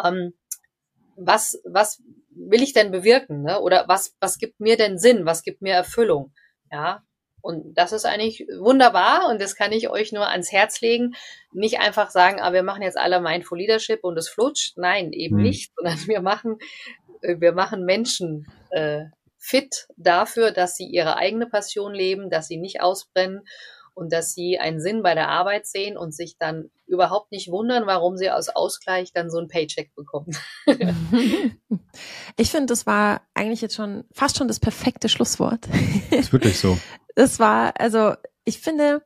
ähm, 0.05 0.35
was, 1.17 1.61
was 1.65 2.03
will 2.31 2.63
ich 2.63 2.73
denn 2.73 2.91
bewirken, 2.91 3.43
ne? 3.43 3.61
oder 3.61 3.85
was, 3.89 4.15
was 4.21 4.39
gibt 4.39 4.61
mir 4.61 4.77
denn 4.77 4.99
Sinn, 4.99 5.25
was 5.25 5.43
gibt 5.43 5.63
mir 5.63 5.75
Erfüllung, 5.75 6.35
ja, 6.71 7.06
und 7.47 7.75
das 7.79 7.93
ist 7.93 8.05
eigentlich 8.05 8.45
wunderbar 8.59 9.29
und 9.31 9.41
das 9.41 9.55
kann 9.55 9.71
ich 9.71 9.89
euch 9.89 10.11
nur 10.11 10.29
ans 10.29 10.51
Herz 10.51 10.81
legen. 10.81 11.15
Nicht 11.53 11.79
einfach 11.79 12.11
sagen, 12.11 12.41
ah, 12.41 12.53
wir 12.53 12.65
machen 12.65 12.83
jetzt 12.83 12.99
alle 12.99 13.21
Mindful 13.21 13.59
Leadership 13.59 14.03
und 14.03 14.19
es 14.19 14.29
flutscht. 14.29 14.77
Nein, 14.77 15.13
eben 15.13 15.37
mhm. 15.37 15.43
nicht, 15.43 15.73
sondern 15.77 15.99
wir 16.09 16.21
machen, 16.21 16.59
äh, 17.23 17.37
wir 17.39 17.53
machen 17.53 17.85
Menschen 17.85 18.49
äh, 18.71 19.05
fit 19.39 19.87
dafür, 19.97 20.51
dass 20.51 20.77
sie 20.77 20.87
ihre 20.87 21.19
eigene 21.19 21.47
Passion 21.47 21.95
leben, 21.95 22.31
dass 22.31 22.49
sie 22.49 22.57
nicht 22.57 22.81
ausbrennen 22.81 23.47
und 23.95 24.13
dass 24.13 24.35
sie 24.35 24.59
einen 24.59 24.81
Sinn 24.81 25.05
bei 25.05 25.15
der 25.15 25.29
Arbeit 25.29 25.67
sehen 25.67 25.97
und 25.97 26.13
sich 26.13 26.37
dann 26.39 26.71
überhaupt 26.89 27.31
nicht 27.31 27.49
wundern, 27.53 27.87
warum 27.87 28.17
sie 28.17 28.29
aus 28.29 28.49
Ausgleich 28.49 29.13
dann 29.13 29.31
so 29.31 29.39
ein 29.39 29.47
Paycheck 29.47 29.95
bekommen. 29.95 30.37
ich 32.37 32.51
finde, 32.51 32.67
das 32.67 32.87
war 32.87 33.23
eigentlich 33.35 33.61
jetzt 33.61 33.77
schon 33.77 34.05
fast 34.13 34.37
schon 34.37 34.49
das 34.49 34.59
perfekte 34.59 35.09
Schlusswort. 35.09 35.69
ist 36.11 36.33
wirklich 36.33 36.59
so. 36.59 36.77
Das 37.17 37.41
war, 37.41 37.73
also 37.81 38.13
ich 38.45 38.61
finde, 38.61 39.03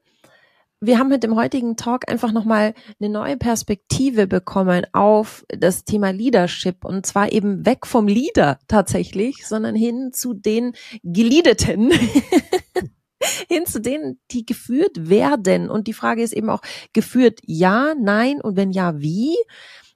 wir 0.81 0.99
haben 0.99 1.09
mit 1.09 1.23
dem 1.23 1.37
heutigen 1.37 1.77
Talk 1.77 2.11
einfach 2.11 2.33
nochmal 2.33 2.75
eine 2.99 3.09
neue 3.09 3.37
Perspektive 3.37 4.27
bekommen 4.27 4.85
auf 4.93 5.45
das 5.49 5.85
Thema 5.85 6.11
Leadership 6.11 6.85
und 6.85 7.07
zwar 7.07 7.33
eben 7.33 7.65
weg 7.65 7.87
vom 7.87 8.09
Leader 8.09 8.59
tatsächlich, 8.67 9.47
sondern 9.47 9.77
hin 9.77 10.11
zu 10.13 10.35
den 10.35 10.73
Geliedeten. 11.03 11.93
hin 13.49 13.67
zu 13.67 13.81
denen, 13.81 14.19
die 14.31 14.45
geführt 14.45 15.09
werden. 15.09 15.71
Und 15.71 15.87
die 15.87 15.93
Frage 15.93 16.23
ist 16.23 16.33
eben 16.33 16.51
auch, 16.51 16.63
geführt 16.93 17.41
ja, 17.45 17.95
nein 17.95 18.41
und 18.41 18.57
wenn 18.57 18.73
ja, 18.73 19.01
wie? 19.01 19.37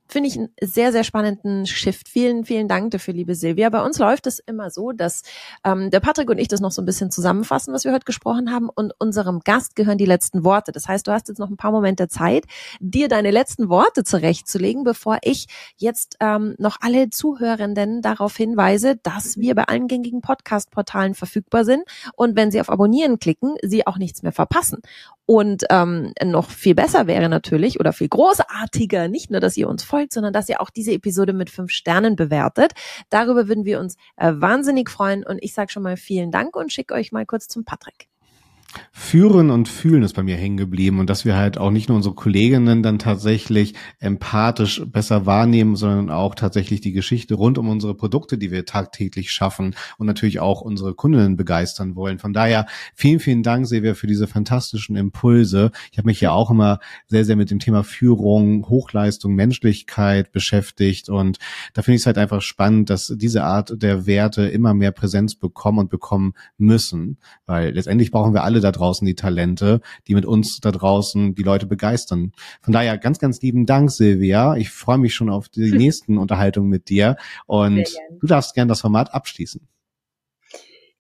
Finde 0.09 0.29
ich 0.29 0.37
einen 0.37 0.51
sehr, 0.61 0.93
sehr 0.93 1.05
spannenden 1.05 1.67
Shift. 1.67 2.09
Vielen, 2.09 2.45
vielen 2.45 2.69
Dank 2.69 2.91
dafür, 2.91 3.15
liebe 3.15 3.35
Silvia. 3.35 3.71
Bei 3.71 3.83
uns 3.83 3.99
läuft 3.99 4.27
es 4.27 4.39
immer 4.39 4.71
so, 4.71 4.93
dass 4.93 5.23
ähm, 5.65 5.91
der 5.91 6.01
Patrick 6.01 6.29
und 6.31 6.39
ich 6.39 6.49
das 6.49 6.61
noch 6.61 6.71
so 6.73 6.83
ein 6.83 6.85
bisschen 6.85 7.11
zusammenfassen, 7.11 7.73
was 7.73 7.85
wir 7.85 7.93
heute 7.93 8.05
gesprochen 8.05 8.53
haben. 8.53 8.69
Und 8.69 8.93
unserem 8.99 9.41
Gast 9.41 9.77
gehören 9.77 9.99
die 9.99 10.07
letzten 10.07 10.45
Worte. 10.45 10.73
Das 10.73 10.89
heißt, 10.89 11.07
du 11.07 11.13
hast 11.13 11.29
jetzt 11.29 11.39
noch 11.39 11.51
ein 11.51 11.57
paar 11.57 11.73
Momente 11.73 12.09
Zeit, 12.09 12.45
dir 12.81 13.09
deine 13.09 13.31
letzten 13.31 13.69
Worte 13.69 14.05
zurechtzulegen, 14.05 14.85
bevor 14.85 15.19
ich 15.23 15.47
jetzt 15.77 16.17
ähm, 16.21 16.55
noch 16.59 16.77
alle 16.81 17.11
Zuhörenden 17.11 18.03
darauf 18.03 18.37
hinweise, 18.37 18.97
dass 18.97 19.39
wir 19.39 19.55
bei 19.55 19.65
allen 19.65 19.89
gängigen 19.89 20.21
Podcast-Portalen 20.21 21.15
verfügbar 21.15 21.65
sind. 21.65 21.85
Und 22.15 22.37
wenn 22.37 22.51
sie 22.51 22.61
auf 22.61 22.71
Abonnieren 22.71 23.19
klicken, 23.19 23.57
sie 23.63 23.87
auch 23.87 23.97
nichts 23.97 24.23
mehr 24.23 24.33
verpassen. 24.33 24.81
Und 25.27 25.65
ähm, 25.71 26.13
noch 26.23 26.51
viel 26.51 26.75
besser 26.75 27.07
wäre 27.07 27.29
natürlich 27.29 27.81
oder 27.81 27.93
viel 27.93 28.09
großartiger, 28.09 29.09
nicht 29.09 29.31
nur, 29.31 29.41
dass 29.41 29.57
ihr 29.57 29.69
uns 29.69 29.83
folgt, 29.83 30.13
sondern 30.13 30.33
dass 30.33 30.49
ihr 30.49 30.61
auch 30.61 30.71
diese 30.71 30.93
Episode 30.93 31.33
mit 31.33 31.51
fünf 31.51 31.71
Sternen 31.71 32.17
bewertet. 32.17 32.73
Darüber 33.09 33.49
würden 33.49 33.65
wir 33.65 33.81
uns 33.81 33.97
äh, 34.17 34.33
wahnsinnig 34.35 34.91
freuen. 34.91 35.25
Und 35.25 35.43
ich 35.43 35.55
sage 35.55 35.71
schon 35.71 35.83
mal 35.83 35.97
vielen 35.97 36.31
Dank 36.31 36.57
und 36.57 36.73
schicke 36.73 36.95
euch 36.95 37.13
mal 37.13 37.25
kurz 37.27 37.49
zum 37.49 37.65
Patrick. 37.65 38.09
Führen 38.93 39.51
und 39.51 39.69
Fühlen 39.69 40.03
ist 40.03 40.15
bei 40.15 40.23
mir 40.23 40.37
hängen 40.37 40.57
geblieben 40.57 40.99
und 40.99 41.11
dass 41.11 41.25
wir 41.25 41.37
halt 41.37 41.59
auch 41.59 41.71
nicht 41.71 41.89
nur 41.89 41.97
unsere 41.97 42.15
Kolleginnen 42.15 42.83
dann 42.83 42.99
tatsächlich 42.99 43.75
empathisch 44.01 44.83
besser 44.87 45.27
wahrnehmen, 45.27 45.77
sondern 45.77 46.11
auch 46.11 46.35
tatsächlich 46.35 46.81
die 46.81 46.93
Geschichte 46.93 47.35
rund 47.35 47.59
um 47.59 47.69
unsere 47.69 47.95
Produkte, 47.95 48.39
die 48.39 48.51
wir 48.51 48.65
tagtäglich 48.65 49.33
schaffen 49.33 49.75
und 49.99 50.07
natürlich 50.07 50.41
auch 50.41 50.61
unsere 50.61 50.95
Kundinnen 50.95 51.37
begeistern 51.37 51.97
wollen. 51.97 52.19
Von 52.19 52.33
daher 52.33 52.67
vielen, 52.95 53.21
vielen 53.21 53.43
Dank, 53.43 53.67
Silvia, 53.67 53.95
für 53.95 54.07
diese 54.07 54.27
fantastischen 54.27 54.97
Impulse. 54.97 55.71
Ich 55.93 55.99
habe 55.99 56.07
mich 56.07 56.21
ja 56.21 56.33
auch 56.33 56.51
immer 56.51 56.79
sehr, 57.07 57.25
sehr 57.25 57.37
mit 57.37 57.51
dem 57.51 57.59
Thema 57.59 57.85
Führung, 57.85 58.69
Hochleistung, 58.69 59.35
Menschlichkeit 59.35 60.33
beschäftigt 60.33 61.09
und 61.09 61.39
da 61.73 61.83
finde 61.83 61.97
ich 61.97 62.03
es 62.03 62.07
halt 62.07 62.19
einfach 62.19 62.43
spannend, 62.43 62.91
dass 62.91 63.13
diese 63.17 63.45
Art 63.45 63.83
der 63.83 64.07
Werte 64.07 64.43
immer 64.49 64.75
mehr 64.75 64.93
Präsenz 64.93 65.35
bekommen 65.35 65.79
und 65.79 65.91
bekommen 65.91 66.35
müssen, 66.59 67.19
weil 67.47 67.73
letztendlich 67.73 68.11
brauchen 68.11 68.35
wir 68.35 68.45
alle 68.45 68.61
da 68.65 68.73
draußen 68.73 69.07
die 69.07 69.15
Talente, 69.15 69.81
die 70.09 70.15
mit 70.15 70.27
uns 70.27 70.61
da 70.61 70.73
draußen 70.73 71.35
die 71.35 71.43
Leute 71.43 71.67
begeistern. 71.67 72.33
Von 72.63 72.73
daher 72.73 72.99
ganz, 72.99 73.19
ganz 73.19 73.41
lieben 73.41 73.67
Dank, 73.67 73.91
Silvia. 73.91 74.57
Ich 74.57 74.71
freue 74.71 74.99
mich 74.99 75.15
schon 75.15 75.31
auf 75.31 75.49
die 75.49 75.73
nächsten 75.77 76.19
Unterhaltungen 76.19 76.69
mit 76.69 76.89
dir 76.89 77.17
und 77.47 77.89
du 78.21 78.27
darfst 78.27 78.55
gern 78.55 78.69
das 78.69 78.81
Format 78.81 79.15
abschließen. 79.15 79.69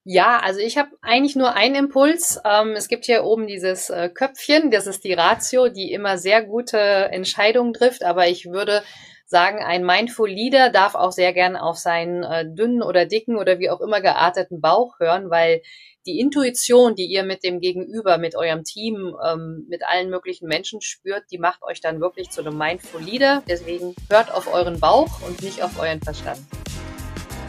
Ja, 0.06 0.38
also 0.42 0.60
ich 0.60 0.76
habe 0.76 0.90
eigentlich 1.00 1.34
nur 1.34 1.54
einen 1.54 1.74
Impuls. 1.76 2.38
Ähm, 2.44 2.72
es 2.76 2.88
gibt 2.88 3.06
hier 3.06 3.24
oben 3.24 3.46
dieses 3.46 3.88
äh, 3.88 4.10
Köpfchen, 4.10 4.70
das 4.70 4.86
ist 4.86 5.02
die 5.02 5.14
Ratio, 5.14 5.70
die 5.70 5.92
immer 5.92 6.18
sehr 6.18 6.44
gute 6.44 6.78
Entscheidungen 6.78 7.72
trifft, 7.72 8.04
aber 8.04 8.28
ich 8.28 8.44
würde 8.44 8.82
sagen, 9.24 9.62
ein 9.64 9.82
Mindful 9.82 10.28
Leader 10.28 10.68
darf 10.68 10.94
auch 10.94 11.10
sehr 11.10 11.32
gern 11.32 11.56
auf 11.56 11.78
seinen 11.78 12.22
äh, 12.22 12.44
dünnen 12.46 12.82
oder 12.82 13.06
dicken 13.06 13.36
oder 13.36 13.58
wie 13.58 13.70
auch 13.70 13.80
immer 13.80 14.02
gearteten 14.02 14.60
Bauch 14.60 15.00
hören, 15.00 15.30
weil 15.30 15.62
die 16.06 16.18
Intuition, 16.18 16.94
die 16.94 17.06
ihr 17.06 17.24
mit 17.24 17.44
dem 17.44 17.60
Gegenüber, 17.60 18.18
mit 18.18 18.36
eurem 18.36 18.64
Team, 18.64 19.14
ähm, 19.26 19.66
mit 19.68 19.82
allen 19.86 20.10
möglichen 20.10 20.46
Menschen 20.46 20.80
spürt, 20.80 21.24
die 21.30 21.38
macht 21.38 21.62
euch 21.62 21.80
dann 21.80 22.00
wirklich 22.00 22.30
zu 22.30 22.40
einem 22.40 22.58
Mindful 22.58 23.02
Leader. 23.02 23.42
Deswegen 23.48 23.94
hört 24.10 24.32
auf 24.32 24.52
euren 24.52 24.80
Bauch 24.80 25.20
und 25.26 25.42
nicht 25.42 25.62
auf 25.62 25.78
euren 25.78 26.00
Verstand 26.00 26.40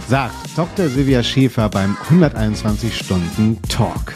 sagt 0.07 0.35
Dr. 0.55 0.87
Silvia 0.87 1.23
Schäfer 1.23 1.69
beim 1.69 1.97
121 2.09 2.95
Stunden 2.95 3.59
Talk. 3.63 4.13